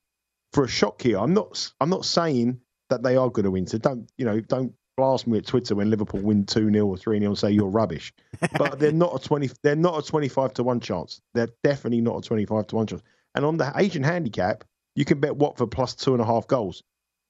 for 0.51 0.65
a 0.65 0.67
shock 0.67 1.01
here. 1.01 1.17
I'm 1.17 1.33
not. 1.33 1.71
I'm 1.79 1.89
not 1.89 2.03
saying 2.03 2.59
that 2.89 3.01
they 3.01 3.15
are 3.15 3.29
going 3.29 3.45
to 3.45 3.51
win. 3.51 3.65
So 3.65 3.77
don't 3.77 4.11
you 4.17 4.25
know? 4.25 4.41
Don't 4.41 4.73
blast 4.97 5.25
me 5.25 5.37
at 5.37 5.45
Twitter 5.45 5.73
when 5.73 5.89
Liverpool 5.89 6.19
win 6.19 6.45
two 6.45 6.69
0 6.69 6.85
or 6.85 6.97
three 6.97 7.17
0 7.17 7.31
and 7.31 7.37
say 7.37 7.49
you're 7.51 7.69
rubbish. 7.69 8.11
But 8.57 8.77
they're 8.77 8.91
not 8.91 9.15
a 9.15 9.25
twenty. 9.25 9.49
They're 9.63 9.77
not 9.77 9.97
a 9.97 10.05
twenty-five 10.05 10.53
to 10.55 10.63
one 10.63 10.81
chance. 10.81 11.21
They're 11.33 11.47
definitely 11.63 12.01
not 12.01 12.17
a 12.17 12.27
twenty-five 12.27 12.67
to 12.67 12.75
one 12.75 12.87
chance. 12.87 13.03
And 13.35 13.45
on 13.45 13.55
the 13.55 13.71
Asian 13.73 14.03
handicap, 14.03 14.65
you 14.95 15.05
can 15.05 15.21
bet 15.21 15.37
Watford 15.37 15.71
plus 15.71 15.95
two 15.95 16.11
and 16.11 16.21
a 16.21 16.25
half 16.25 16.45
goals. 16.47 16.83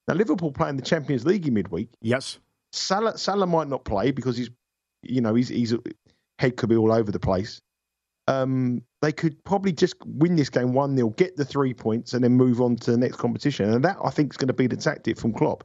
Now 0.07 0.15
Liverpool 0.15 0.51
playing 0.51 0.77
the 0.77 0.81
Champions 0.81 1.23
League 1.23 1.45
in 1.45 1.53
midweek. 1.53 1.89
Yes. 2.01 2.39
Salah 2.71 3.15
Salah 3.15 3.45
might 3.45 3.67
not 3.67 3.83
play 3.85 4.09
because 4.09 4.37
he's, 4.37 4.49
you 5.03 5.21
know, 5.21 5.35
he's 5.35 5.49
he's 5.49 5.73
head 6.37 6.57
could 6.57 6.69
be 6.69 6.75
all 6.75 6.91
over 6.91 7.11
the 7.11 7.19
place 7.19 7.61
um, 8.29 8.83
they 9.01 9.11
could 9.11 9.43
probably 9.43 9.73
just 9.73 9.95
win 10.05 10.35
this 10.35 10.49
game 10.49 10.73
1 10.73 10.95
0, 10.95 11.09
get 11.11 11.35
the 11.35 11.43
three 11.43 11.73
points, 11.73 12.13
and 12.13 12.23
then 12.23 12.33
move 12.33 12.61
on 12.61 12.75
to 12.77 12.91
the 12.91 12.97
next 12.97 13.17
competition. 13.17 13.73
And 13.73 13.83
that, 13.83 13.97
I 14.03 14.11
think, 14.11 14.31
is 14.31 14.37
going 14.37 14.49
to 14.49 14.53
be 14.53 14.67
the 14.67 14.77
tactic 14.77 15.17
from 15.17 15.33
Klopp. 15.33 15.63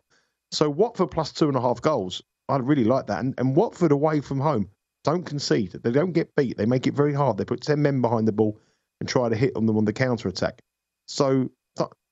So, 0.51 0.71
Watford 0.71 1.11
plus 1.11 1.31
two 1.33 1.49
and 1.49 1.57
a 1.57 1.61
half 1.61 1.83
goals, 1.83 2.23
I'd 2.49 2.67
really 2.67 2.85
like 2.85 3.07
that. 3.09 3.21
And, 3.21 3.35
and 3.37 3.55
Watford 3.55 3.93
away 3.93 4.21
from 4.23 4.41
home, 4.41 4.71
don't 5.05 5.25
concede. 5.25 5.73
They 5.73 5.91
don't 5.91 6.13
get 6.13 6.35
beat. 6.37 6.57
They 6.57 6.65
make 6.65 6.87
it 6.87 6.95
very 6.95 7.13
hard. 7.13 7.37
They 7.37 7.45
put 7.45 7.61
10 7.61 7.83
men 7.83 8.01
behind 8.01 8.27
the 8.27 8.33
ball 8.33 8.59
and 8.99 9.09
try 9.09 9.29
to 9.29 9.37
hit 9.37 9.55
on 9.57 9.67
them 9.67 9.77
on 9.77 9.85
the 9.85 9.93
counter 9.93 10.29
attack. 10.29 10.63
So, 11.07 11.51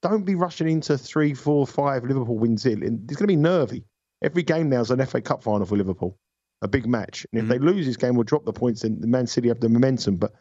don't 0.02 0.24
be 0.24 0.34
rushing 0.34 0.68
into 0.68 0.98
three, 0.98 1.32
four, 1.32 1.66
five 1.66 2.04
Liverpool 2.04 2.36
wins 2.36 2.66
in. 2.66 2.82
It's 2.82 3.16
going 3.16 3.22
to 3.22 3.26
be 3.26 3.36
nervy. 3.36 3.84
Every 4.20 4.42
game 4.42 4.68
now 4.68 4.80
is 4.80 4.90
an 4.90 5.04
FA 5.06 5.22
Cup 5.22 5.44
final 5.44 5.64
for 5.64 5.76
Liverpool 5.76 6.18
a 6.62 6.68
big 6.68 6.86
match. 6.86 7.26
And 7.30 7.38
if 7.38 7.44
mm-hmm. 7.44 7.64
they 7.64 7.72
lose 7.72 7.84
this 7.84 7.98
game, 7.98 8.14
we'll 8.14 8.24
drop 8.24 8.46
the 8.46 8.52
points, 8.52 8.84
and 8.84 9.02
the 9.02 9.06
Man 9.06 9.26
City 9.26 9.48
have 9.48 9.60
the 9.60 9.68
momentum. 9.68 10.16
But 10.16 10.32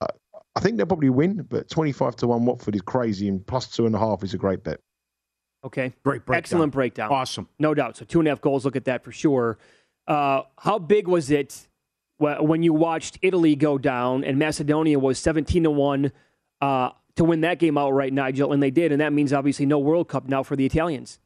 uh, 0.00 0.06
I 0.54 0.60
think 0.60 0.76
they'll 0.76 0.86
probably 0.86 1.10
win. 1.10 1.44
But 1.48 1.68
twenty-five 1.68 2.14
to 2.16 2.28
one 2.28 2.44
Watford 2.44 2.76
is 2.76 2.82
crazy, 2.82 3.26
and 3.26 3.44
plus 3.44 3.66
two 3.66 3.86
and 3.86 3.94
a 3.96 3.98
half 3.98 4.22
is 4.22 4.34
a 4.34 4.38
great 4.38 4.62
bet. 4.62 4.78
Okay, 5.64 5.94
great 6.04 6.26
breakdown. 6.26 6.38
Excellent 6.38 6.72
breakdown. 6.72 7.10
Awesome, 7.10 7.48
no 7.58 7.74
doubt. 7.74 7.96
So 7.96 8.04
two 8.04 8.20
and 8.20 8.28
a 8.28 8.30
half 8.30 8.40
goals. 8.40 8.64
Look 8.64 8.76
at 8.76 8.84
that 8.84 9.02
for 9.02 9.10
sure. 9.10 9.58
Uh, 10.06 10.42
how 10.58 10.78
big 10.78 11.08
was 11.08 11.30
it 11.30 11.66
when 12.18 12.62
you 12.62 12.74
watched 12.74 13.18
Italy 13.22 13.56
go 13.56 13.78
down 13.78 14.22
and 14.22 14.38
Macedonia 14.38 14.98
was 14.98 15.18
seventeen 15.18 15.62
to 15.64 15.70
one 15.70 16.12
uh, 16.60 16.90
to 17.16 17.24
win 17.24 17.40
that 17.40 17.58
game 17.58 17.78
outright, 17.78 18.12
Nigel? 18.12 18.52
And 18.52 18.62
they 18.62 18.70
did, 18.70 18.92
and 18.92 19.00
that 19.00 19.14
means 19.14 19.32
obviously 19.32 19.64
no 19.64 19.78
World 19.78 20.08
Cup 20.08 20.28
now 20.28 20.42
for 20.42 20.54
the 20.54 20.66
Italians. 20.66 21.18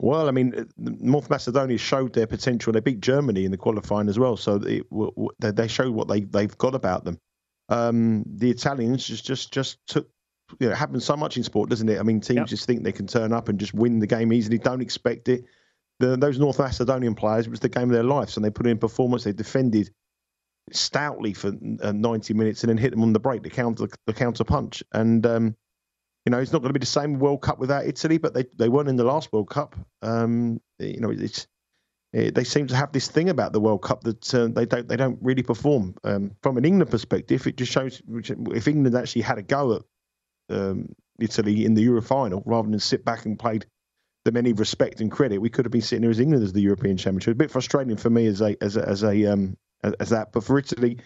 Well, 0.00 0.28
I 0.28 0.30
mean, 0.30 0.68
North 0.76 1.28
Macedonia 1.28 1.76
showed 1.76 2.12
their 2.12 2.26
potential. 2.26 2.72
They 2.72 2.80
beat 2.80 3.00
Germany 3.00 3.44
in 3.44 3.50
the 3.50 3.56
qualifying 3.56 4.08
as 4.08 4.18
well, 4.18 4.36
so 4.36 4.60
it, 4.64 4.86
they 5.40 5.68
showed 5.68 5.92
what 5.92 6.06
they 6.06 6.20
they've 6.20 6.56
got 6.56 6.74
about 6.74 7.04
them. 7.04 7.18
Um, 7.68 8.24
the 8.26 8.50
Italians 8.50 9.06
just 9.06 9.26
just 9.26 9.52
just 9.52 9.78
took. 9.86 10.08
You 10.60 10.68
know, 10.68 10.72
it 10.72 10.78
happens 10.78 11.04
so 11.04 11.14
much 11.14 11.36
in 11.36 11.42
sport, 11.42 11.68
doesn't 11.68 11.88
it? 11.88 11.98
I 11.98 12.02
mean, 12.02 12.20
teams 12.20 12.36
yep. 12.36 12.46
just 12.46 12.66
think 12.66 12.82
they 12.82 12.92
can 12.92 13.06
turn 13.06 13.34
up 13.34 13.50
and 13.50 13.60
just 13.60 13.74
win 13.74 13.98
the 13.98 14.06
game 14.06 14.32
easily. 14.32 14.56
Don't 14.56 14.80
expect 14.80 15.28
it. 15.28 15.44
The, 15.98 16.16
those 16.16 16.38
North 16.38 16.58
Macedonian 16.58 17.14
players, 17.14 17.46
it 17.46 17.50
was 17.50 17.60
the 17.60 17.68
game 17.68 17.82
of 17.82 17.90
their 17.90 18.02
lives, 18.02 18.36
and 18.36 18.44
they 18.44 18.48
put 18.48 18.66
in 18.66 18.78
performance. 18.78 19.24
They 19.24 19.32
defended 19.32 19.90
stoutly 20.72 21.34
for 21.34 21.52
uh, 21.82 21.92
90 21.92 22.34
minutes 22.34 22.62
and 22.62 22.70
then 22.70 22.78
hit 22.78 22.92
them 22.92 23.02
on 23.02 23.12
the 23.12 23.20
break, 23.20 23.42
the 23.42 23.50
counter 23.50 23.88
the 24.06 24.14
counter 24.14 24.44
punch. 24.44 24.82
And 24.92 25.26
um, 25.26 25.56
you 26.28 26.30
know, 26.30 26.40
it's 26.40 26.52
not 26.52 26.58
going 26.58 26.68
to 26.68 26.78
be 26.78 26.84
the 26.84 26.84
same 26.84 27.18
World 27.18 27.40
Cup 27.40 27.58
without 27.58 27.86
Italy, 27.86 28.18
but 28.18 28.34
they 28.34 28.44
they 28.58 28.68
weren't 28.68 28.90
in 28.90 28.96
the 28.96 29.04
last 29.04 29.32
World 29.32 29.48
Cup. 29.48 29.74
Um, 30.02 30.60
you 30.78 31.00
know, 31.00 31.08
it's 31.08 31.46
it, 32.12 32.34
they 32.34 32.44
seem 32.44 32.66
to 32.66 32.76
have 32.76 32.92
this 32.92 33.08
thing 33.08 33.30
about 33.30 33.54
the 33.54 33.60
World 33.60 33.80
Cup 33.80 34.04
that 34.04 34.34
uh, 34.34 34.48
they 34.48 34.66
don't 34.66 34.86
they 34.86 34.96
don't 34.98 35.18
really 35.22 35.42
perform. 35.42 35.94
Um, 36.04 36.32
from 36.42 36.58
an 36.58 36.66
England 36.66 36.90
perspective, 36.90 37.46
it 37.46 37.56
just 37.56 37.72
shows 37.72 38.02
if 38.10 38.68
England 38.68 38.94
actually 38.94 39.22
had 39.22 39.38
a 39.38 39.42
go 39.42 39.76
at 39.76 39.82
um, 40.54 40.94
Italy 41.18 41.64
in 41.64 41.72
the 41.72 41.80
Euro 41.84 42.02
final 42.02 42.42
rather 42.44 42.68
than 42.68 42.78
sit 42.78 43.06
back 43.06 43.24
and 43.24 43.38
played 43.38 43.64
them 44.26 44.36
any 44.36 44.52
respect 44.52 45.00
and 45.00 45.10
credit, 45.10 45.38
we 45.38 45.48
could 45.48 45.64
have 45.64 45.72
been 45.72 45.80
sitting 45.80 46.02
here 46.02 46.10
as 46.10 46.20
England 46.20 46.44
as 46.44 46.52
the 46.52 46.60
European 46.60 46.98
Championship. 46.98 47.32
A 47.32 47.36
bit 47.36 47.50
frustrating 47.50 47.96
for 47.96 48.10
me 48.10 48.26
as 48.26 48.42
a 48.42 48.54
as 48.62 48.76
a, 48.76 48.86
as 48.86 49.02
a 49.02 49.32
um, 49.32 49.56
as 49.82 50.10
that, 50.10 50.32
but 50.32 50.44
for 50.44 50.58
Italy, 50.58 50.98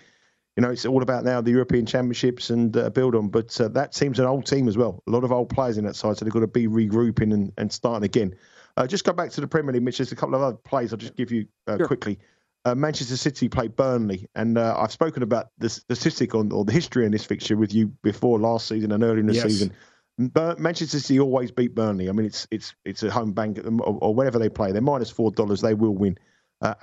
you 0.57 0.63
know, 0.63 0.71
it's 0.71 0.85
all 0.85 1.03
about 1.03 1.25
now 1.25 1.41
the 1.41 1.51
European 1.51 1.87
Championships 1.87 2.51
and 2.51 2.77
uh, 2.77 2.91
build 2.91 3.15
on. 3.15 3.29
But 3.29 3.59
uh, 3.61 3.69
that 3.69 3.93
team's 3.93 4.19
an 4.19 4.27
old 4.27 4.47
team 4.47 4.69
as 4.69 4.77
well. 4.77 5.03
A 5.07 5.11
lot 5.11 5.25
of 5.25 5.33
old 5.33 5.49
players 5.49 5.79
in 5.79 5.85
that 5.87 5.97
side, 5.97 6.19
so 6.19 6.25
they've 6.25 6.33
got 6.33 6.41
to 6.41 6.47
be 6.47 6.67
regrouping 6.67 7.33
and, 7.33 7.53
and 7.57 7.73
starting 7.73 8.05
again. 8.05 8.35
Uh, 8.77 8.87
just 8.87 9.05
go 9.05 9.13
back 9.13 9.31
to 9.31 9.41
the 9.41 9.47
Premier 9.47 9.73
League, 9.73 9.83
Mitch. 9.83 9.99
There's 9.99 10.13
a 10.13 10.17
couple 10.17 10.35
of 10.35 10.43
other 10.43 10.57
plays 10.57 10.93
I'll 10.93 10.99
just 10.99 11.17
give 11.17 11.33
you 11.33 11.47
uh, 11.67 11.79
sure. 11.79 11.87
quickly. 11.87 12.19
Uh, 12.65 12.75
Manchester 12.75 13.17
City 13.17 13.49
played 13.49 13.75
Burnley, 13.75 14.29
and 14.35 14.57
uh, 14.57 14.77
I've 14.79 14.93
spoken 14.93 15.23
about 15.23 15.49
the 15.59 15.69
statistic 15.69 16.35
on 16.35 16.53
or 16.53 16.65
the 16.65 16.73
history 16.73 17.07
in 17.07 17.13
this 17.13 17.25
fixture 17.25 17.57
with 17.57 17.75
you 17.75 17.89
before 18.03 18.39
last 18.39 18.69
season 18.69 18.93
and 18.93 19.03
early 19.03 19.21
in 19.21 19.27
the 19.27 19.35
yes. 19.35 19.45
season. 19.45 19.73
Manchester 20.19 21.01
City 21.01 21.19
always 21.19 21.51
beat 21.51 21.75
Burnley. 21.75 22.09
I 22.09 22.13
mean, 22.13 22.27
it's 22.27 22.47
it's 22.51 22.75
it's 22.85 23.03
a 23.03 23.11
home 23.11 23.33
bank 23.33 23.59
or, 23.59 23.99
or 24.01 24.15
wherever 24.15 24.39
they 24.39 24.51
play. 24.51 24.71
They're 24.71 24.83
minus 24.83 25.11
four 25.11 25.33
dollars. 25.33 25.61
They 25.61 25.75
will 25.75 25.95
win. 25.97 26.19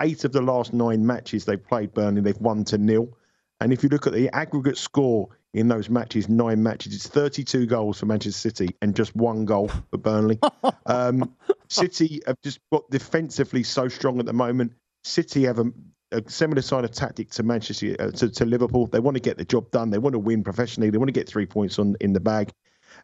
eight 0.00 0.24
of 0.24 0.32
the 0.32 0.42
last 0.42 0.74
nine 0.74 1.06
matches 1.06 1.44
they've 1.44 1.64
played 1.64 1.94
Burnley, 1.94 2.20
they've 2.20 2.36
won 2.36 2.64
to 2.64 2.76
nil. 2.76 3.16
And 3.60 3.72
if 3.72 3.82
you 3.82 3.88
look 3.88 4.06
at 4.06 4.12
the 4.12 4.30
aggregate 4.34 4.78
score 4.78 5.28
in 5.52 5.68
those 5.68 5.90
matches, 5.90 6.28
nine 6.28 6.62
matches, 6.62 6.94
it's 6.94 7.06
32 7.06 7.66
goals 7.66 8.00
for 8.00 8.06
Manchester 8.06 8.38
City 8.38 8.74
and 8.80 8.96
just 8.96 9.14
one 9.14 9.44
goal 9.44 9.68
for 9.68 9.98
Burnley. 9.98 10.38
um, 10.86 11.34
City 11.68 12.22
have 12.26 12.40
just 12.42 12.58
got 12.72 12.88
defensively 12.90 13.62
so 13.62 13.88
strong 13.88 14.18
at 14.18 14.26
the 14.26 14.32
moment. 14.32 14.72
City 15.04 15.44
have 15.44 15.58
a, 15.58 15.66
a 16.12 16.22
similar 16.28 16.62
side 16.62 16.84
of 16.84 16.92
tactic 16.92 17.30
to 17.32 17.42
Manchester 17.42 17.96
uh, 17.98 18.10
to, 18.12 18.28
to, 18.30 18.44
Liverpool. 18.44 18.86
They 18.86 19.00
want 19.00 19.16
to 19.16 19.20
get 19.20 19.36
the 19.36 19.44
job 19.44 19.70
done. 19.70 19.90
They 19.90 19.98
want 19.98 20.14
to 20.14 20.18
win 20.18 20.42
professionally. 20.42 20.90
They 20.90 20.98
want 20.98 21.08
to 21.08 21.12
get 21.12 21.28
three 21.28 21.46
points 21.46 21.78
on 21.78 21.96
in 22.00 22.12
the 22.12 22.20
bag. 22.20 22.50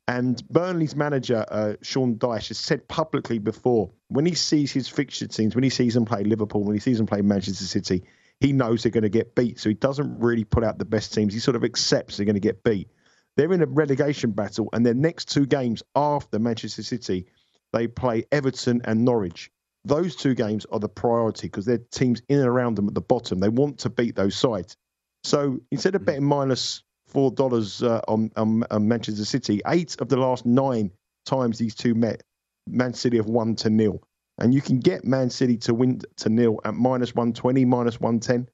And 0.09 0.43
Burnley's 0.49 0.97
manager, 0.97 1.45
uh, 1.49 1.75
Sean 1.83 2.17
Dyche, 2.17 2.49
has 2.49 2.59
said 2.59 2.87
publicly 2.89 3.39
before 3.39 3.91
when 4.09 4.27
he 4.27 4.35
sees 4.35 4.73
his 4.73 4.89
fixture 4.89 5.27
teams, 5.27 5.55
when 5.55 5.65
he 5.65 5.71
sees 5.71 5.95
them 5.95 6.05
play 6.05 6.25
Liverpool, 6.25 6.65
when 6.65 6.75
he 6.75 6.81
sees 6.81 6.99
them 6.99 7.07
play 7.07 7.23
Manchester 7.23 7.65
City, 7.65 8.05
he 8.41 8.53
knows 8.53 8.83
they're 8.83 8.93
going 8.93 9.03
to 9.03 9.09
get 9.09 9.35
beat, 9.35 9.59
so 9.59 9.69
he 9.69 9.75
doesn't 9.75 10.19
really 10.19 10.45
put 10.45 10.65
out 10.65 10.79
the 10.79 10.85
best 10.85 11.15
teams. 11.15 11.33
He 11.33 11.41
sort 11.41 11.57
of 11.57 11.65
accepts 11.65 12.17
they're 12.17 12.27
going 12.27 12.35
to 12.35 12.41
get 12.41 12.63
beat. 12.65 12.89
They're 13.37 13.53
in 13.53 13.63
a 13.63 13.67
relegation 13.67 14.31
battle, 14.31 14.69
and 14.73 14.85
their 14.85 14.95
next 14.95 15.31
two 15.31 15.47
games 15.47 15.83
after 15.95 16.39
Manchester 16.39 16.83
City, 16.83 17.27
they 17.73 17.87
play 17.87 18.25
Everton 18.33 18.81
and 18.85 19.05
Norwich. 19.05 19.51
Those 19.85 20.17
two 20.17 20.35
games 20.35 20.67
are 20.73 20.81
the 20.81 20.89
priority 20.89 21.47
because 21.47 21.65
they're 21.65 21.79
teams 21.79 22.21
in 22.29 22.39
and 22.39 22.49
around 22.49 22.77
them 22.77 22.89
at 22.89 22.95
the 22.95 23.01
bottom. 23.01 23.39
They 23.39 23.49
want 23.49 23.79
to 23.81 23.91
beat 23.91 24.17
those 24.17 24.35
sides. 24.35 24.77
So 25.23 25.61
instead 25.71 25.95
of 25.95 26.05
betting 26.05 26.25
minus 26.25 26.83
four 27.07 27.31
dollars 27.31 27.83
uh, 27.83 28.01
on, 28.09 28.31
on, 28.37 28.65
on 28.71 28.89
Manchester 28.89 29.25
City, 29.25 29.61
eight 29.67 29.97
of 30.01 30.09
the 30.09 30.17
last 30.17 30.45
nine 30.45 30.91
times 31.25 31.59
these 31.59 31.75
two 31.75 31.95
met, 31.95 32.23
Man 32.67 32.95
City 32.95 33.17
have 33.17 33.27
won 33.27 33.55
to 33.57 33.71
nil. 33.71 34.03
And 34.39 34.53
you 34.53 34.61
can 34.61 34.81
get 34.81 35.05
Man 35.05 35.31
City 35.31 35.57
to 35.59 35.75
win 35.75 36.03
to 36.17 36.29
nil 36.29 36.61
at 36.65 36.75
minus 36.75 37.15
120, 37.15 37.65
minus 37.65 38.01
110. 38.01 38.49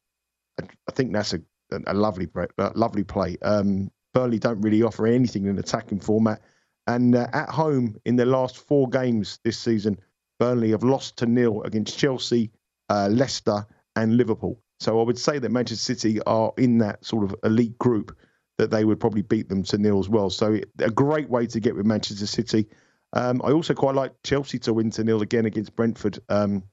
I 0.61 0.93
think 0.93 1.12
that's 1.12 1.33
a, 1.35 1.41
a 1.87 1.95
lovely, 1.95 2.28
a 2.59 2.70
lovely 2.74 3.05
play. 3.05 3.37
Um, 3.43 3.91
Burnley 4.14 4.39
don't 4.39 4.61
really 4.61 4.83
offer 4.83 5.07
anything 5.07 5.47
in 5.47 5.59
attacking 5.59 6.01
format. 6.01 6.41
And 6.87 7.14
uh, 7.14 7.28
at 7.33 7.49
home 7.49 7.97
in 8.05 8.16
their 8.16 8.26
last 8.26 8.59
four 8.59 8.89
games 8.89 9.39
this 9.45 9.59
season, 9.59 9.99
Burnley 10.39 10.70
have 10.70 10.83
lost 10.83 11.18
to 11.18 11.26
nil 11.26 11.62
against 11.62 11.99
Chelsea, 11.99 12.51
uh, 12.89 13.09
Leicester, 13.11 13.66
and 13.97 14.16
Liverpool. 14.16 14.61
So 14.80 15.01
I 15.01 15.05
would 15.05 15.18
say 15.18 15.39
that 15.39 15.51
Manchester 15.51 15.95
City 15.95 16.20
are 16.22 16.53
in 16.59 16.78
that 16.78 17.05
sort 17.05 17.24
of 17.24 17.35
elite 17.45 17.78
group 17.78 18.16
that 18.59 18.70
they 18.70 18.85
would 18.85 19.01
probably 19.01 19.22
beat 19.22 19.49
them 19.49 19.62
to 19.64 19.78
nil 19.78 19.99
as 19.99 20.09
well. 20.09 20.30
So 20.30 20.59
a 20.78 20.91
great 20.91 21.30
way 21.30 21.47
to 21.47 21.61
get 21.61 21.74
with 21.74 21.87
Manchester 21.87 22.26
City. 22.26 22.66
Um, 23.13 23.43
I 23.45 23.53
also 23.53 23.75
quite 23.75 23.95
like 23.95 24.13
Chelsea 24.25 24.59
to 24.61 24.73
win 24.73 24.91
to 24.93 25.05
nil 25.05 25.23
again 25.23 25.47
against 25.47 25.77
Brentford. 25.77 26.19
Um, 26.29 26.65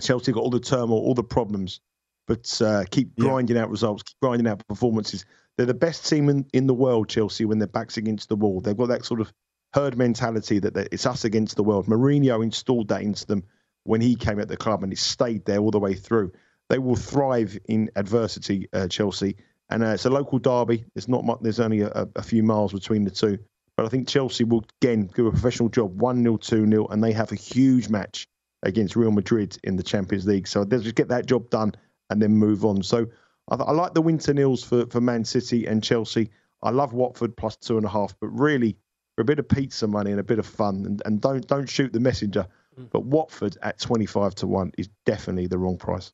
Chelsea 0.00 0.32
got 0.32 0.42
all 0.42 0.50
the 0.50 0.60
turmoil, 0.60 0.98
all 0.98 1.14
the 1.14 1.22
problems, 1.22 1.80
but 2.26 2.60
uh, 2.60 2.84
keep 2.90 3.16
grinding 3.16 3.56
yeah. 3.56 3.62
out 3.62 3.70
results, 3.70 4.02
keep 4.02 4.16
grinding 4.20 4.46
out 4.46 4.66
performances. 4.66 5.24
They're 5.56 5.66
the 5.66 5.74
best 5.74 6.08
team 6.08 6.28
in, 6.28 6.44
in 6.52 6.66
the 6.66 6.74
world, 6.74 7.08
Chelsea, 7.08 7.44
when 7.44 7.58
their 7.58 7.68
backs 7.68 7.96
against 7.96 8.28
the 8.28 8.36
wall. 8.36 8.60
They've 8.60 8.76
got 8.76 8.88
that 8.88 9.04
sort 9.04 9.20
of 9.20 9.32
herd 9.72 9.96
mentality 9.96 10.58
that 10.58 10.76
it's 10.92 11.06
us 11.06 11.24
against 11.24 11.56
the 11.56 11.62
world. 11.62 11.86
Mourinho 11.86 12.42
installed 12.42 12.88
that 12.88 13.02
into 13.02 13.26
them 13.26 13.44
when 13.84 14.00
he 14.00 14.16
came 14.16 14.40
at 14.40 14.48
the 14.48 14.56
club, 14.56 14.82
and 14.82 14.92
it 14.92 14.98
stayed 14.98 15.44
there 15.44 15.58
all 15.58 15.70
the 15.70 15.78
way 15.78 15.94
through. 15.94 16.32
They 16.68 16.78
will 16.78 16.96
thrive 16.96 17.56
in 17.66 17.90
adversity, 17.96 18.68
uh, 18.72 18.88
Chelsea, 18.88 19.36
and 19.70 19.82
uh, 19.82 19.88
it's 19.88 20.04
a 20.04 20.10
local 20.10 20.38
derby. 20.38 20.84
There's 20.94 21.08
not 21.08 21.24
much. 21.24 21.38
There's 21.40 21.60
only 21.60 21.82
a, 21.82 22.06
a, 22.16 22.22
few 22.22 22.42
miles 22.42 22.72
between 22.72 23.04
the 23.04 23.10
two, 23.10 23.38
but 23.76 23.86
I 23.86 23.88
think 23.88 24.08
Chelsea 24.08 24.44
will 24.44 24.64
again 24.80 25.10
do 25.14 25.26
a 25.26 25.30
professional 25.30 25.68
job, 25.68 26.00
one 26.00 26.22
0 26.22 26.36
two 26.38 26.66
0 26.66 26.86
and 26.86 27.02
they 27.02 27.12
have 27.12 27.32
a 27.32 27.36
huge 27.36 27.88
match 27.88 28.26
against 28.62 28.96
Real 28.96 29.12
Madrid 29.12 29.58
in 29.64 29.76
the 29.76 29.82
Champions 29.82 30.26
League. 30.26 30.48
So 30.48 30.64
they'll 30.64 30.80
just 30.80 30.94
get 30.94 31.08
that 31.08 31.26
job 31.26 31.50
done 31.50 31.74
and 32.10 32.20
then 32.20 32.32
move 32.32 32.64
on. 32.64 32.82
So 32.82 33.06
I, 33.50 33.56
I 33.56 33.72
like 33.72 33.94
the 33.94 34.02
winter 34.02 34.32
nils 34.32 34.64
for, 34.64 34.86
for 34.86 35.00
Man 35.00 35.24
City 35.24 35.66
and 35.66 35.82
Chelsea. 35.82 36.30
I 36.62 36.70
love 36.70 36.92
Watford 36.94 37.36
plus 37.36 37.56
two 37.56 37.76
and 37.76 37.86
a 37.86 37.88
half, 37.88 38.14
but 38.20 38.28
really 38.28 38.76
for 39.14 39.22
a 39.22 39.24
bit 39.24 39.38
of 39.38 39.48
pizza 39.48 39.86
money 39.86 40.10
and 40.10 40.20
a 40.20 40.24
bit 40.24 40.38
of 40.38 40.46
fun, 40.46 40.84
and, 40.86 41.02
and 41.04 41.20
don't 41.20 41.46
don't 41.46 41.68
shoot 41.68 41.92
the 41.92 42.00
messenger. 42.00 42.46
Mm. 42.78 42.90
But 42.90 43.04
Watford 43.04 43.56
at 43.62 43.78
twenty 43.78 44.06
five 44.06 44.34
to 44.36 44.46
one 44.46 44.72
is 44.78 44.88
definitely 45.04 45.46
the 45.46 45.58
wrong 45.58 45.76
price. 45.76 46.12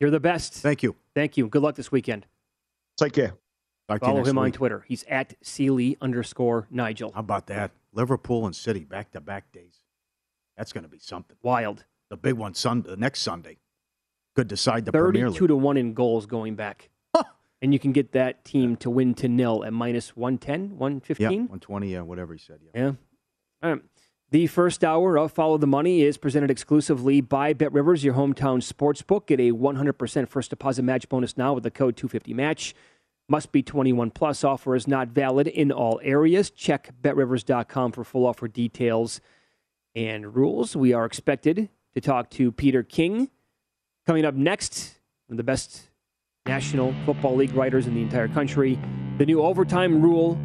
You're 0.00 0.10
the 0.10 0.20
best. 0.20 0.54
Thank 0.54 0.82
you. 0.82 0.96
Thank 1.14 1.36
you. 1.36 1.48
Good 1.48 1.62
luck 1.62 1.76
this 1.76 1.92
weekend. 1.92 2.26
Take 2.98 3.12
care. 3.12 3.34
Follow 3.88 4.24
him 4.24 4.36
week. 4.36 4.44
on 4.44 4.52
Twitter. 4.52 4.84
He's 4.86 5.04
at 5.04 5.34
Seeley 5.42 5.96
underscore 6.00 6.66
Nigel. 6.70 7.12
How 7.12 7.20
about 7.20 7.46
that? 7.48 7.72
Liverpool 7.92 8.46
and 8.46 8.56
City 8.56 8.84
back 8.84 9.12
to 9.12 9.20
back 9.20 9.52
days. 9.52 9.80
That's 10.56 10.72
going 10.72 10.84
to 10.84 10.90
be 10.90 10.98
something. 10.98 11.36
Wild. 11.42 11.84
The 12.10 12.16
big 12.16 12.34
one 12.34 12.54
Sunday, 12.54 12.90
the 12.90 12.96
next 12.96 13.20
Sunday 13.20 13.58
could 14.34 14.48
decide 14.48 14.84
the 14.84 14.92
Premier 14.92 15.28
League. 15.28 15.38
32 15.38 15.46
to 15.48 15.56
1 15.56 15.76
in 15.76 15.94
goals 15.94 16.26
going 16.26 16.56
back. 16.56 16.90
Huh. 17.14 17.24
And 17.60 17.72
you 17.72 17.78
can 17.78 17.92
get 17.92 18.12
that 18.12 18.44
team 18.44 18.76
to 18.76 18.90
win 18.90 19.14
to 19.14 19.28
nil 19.28 19.64
at 19.64 19.72
minus 19.72 20.16
110, 20.16 20.78
115? 20.78 21.22
Yeah, 21.22 21.36
120, 21.38 21.92
yeah, 21.92 22.00
whatever 22.02 22.32
he 22.32 22.38
said. 22.38 22.60
Yeah. 22.74 22.80
yeah. 22.80 22.92
All 23.62 23.72
right. 23.72 23.82
The 24.30 24.46
first 24.46 24.82
hour 24.82 25.18
of 25.18 25.30
Follow 25.30 25.58
the 25.58 25.66
Money 25.66 26.00
is 26.00 26.16
presented 26.16 26.50
exclusively 26.50 27.20
by 27.20 27.52
Bet 27.52 27.70
Rivers, 27.70 28.02
your 28.02 28.14
hometown 28.14 28.62
sports 28.62 29.02
book. 29.02 29.26
Get 29.26 29.40
a 29.40 29.52
100% 29.52 30.28
first 30.28 30.48
deposit 30.48 30.82
match 30.84 31.06
bonus 31.10 31.36
now 31.36 31.52
with 31.52 31.64
the 31.64 31.70
code 31.70 31.96
250match. 31.96 32.72
Must 33.32 33.50
be 33.50 33.62
21 33.62 34.10
plus. 34.10 34.44
Offer 34.44 34.76
is 34.76 34.86
not 34.86 35.08
valid 35.08 35.46
in 35.46 35.72
all 35.72 35.98
areas. 36.02 36.50
Check 36.50 36.90
betrivers.com 37.00 37.92
for 37.92 38.04
full 38.04 38.26
offer 38.26 38.46
details 38.46 39.22
and 39.94 40.36
rules. 40.36 40.76
We 40.76 40.92
are 40.92 41.06
expected 41.06 41.70
to 41.94 42.00
talk 42.02 42.28
to 42.30 42.52
Peter 42.52 42.82
King 42.82 43.30
Coming 44.04 44.24
up 44.24 44.34
next, 44.34 44.98
one 45.28 45.34
of 45.34 45.36
the 45.36 45.44
best 45.44 45.90
National 46.44 46.92
Football 47.06 47.36
League 47.36 47.54
writers 47.54 47.86
in 47.86 47.94
the 47.94 48.02
entire 48.02 48.26
country, 48.26 48.76
the 49.18 49.24
new 49.24 49.40
overtime 49.40 50.02
rule. 50.02 50.40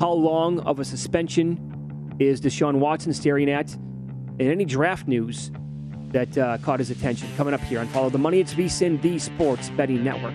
How 0.00 0.10
long 0.10 0.58
of 0.60 0.80
a 0.80 0.84
suspension 0.84 2.16
is 2.18 2.40
Deshaun 2.40 2.80
Watson 2.80 3.12
staring 3.12 3.48
at? 3.48 3.72
And 3.74 4.42
any 4.42 4.64
draft 4.64 5.06
news 5.06 5.52
that 6.10 6.36
uh, 6.36 6.58
caught 6.58 6.80
his 6.80 6.90
attention. 6.90 7.28
Coming 7.36 7.54
up 7.54 7.60
here 7.60 7.78
on 7.78 7.86
Follow 7.88 8.10
the 8.10 8.18
Money, 8.18 8.40
it's 8.40 8.54
VSIN, 8.54 9.00
the 9.00 9.20
Sports 9.20 9.70
Betting 9.70 10.02
Network. 10.02 10.34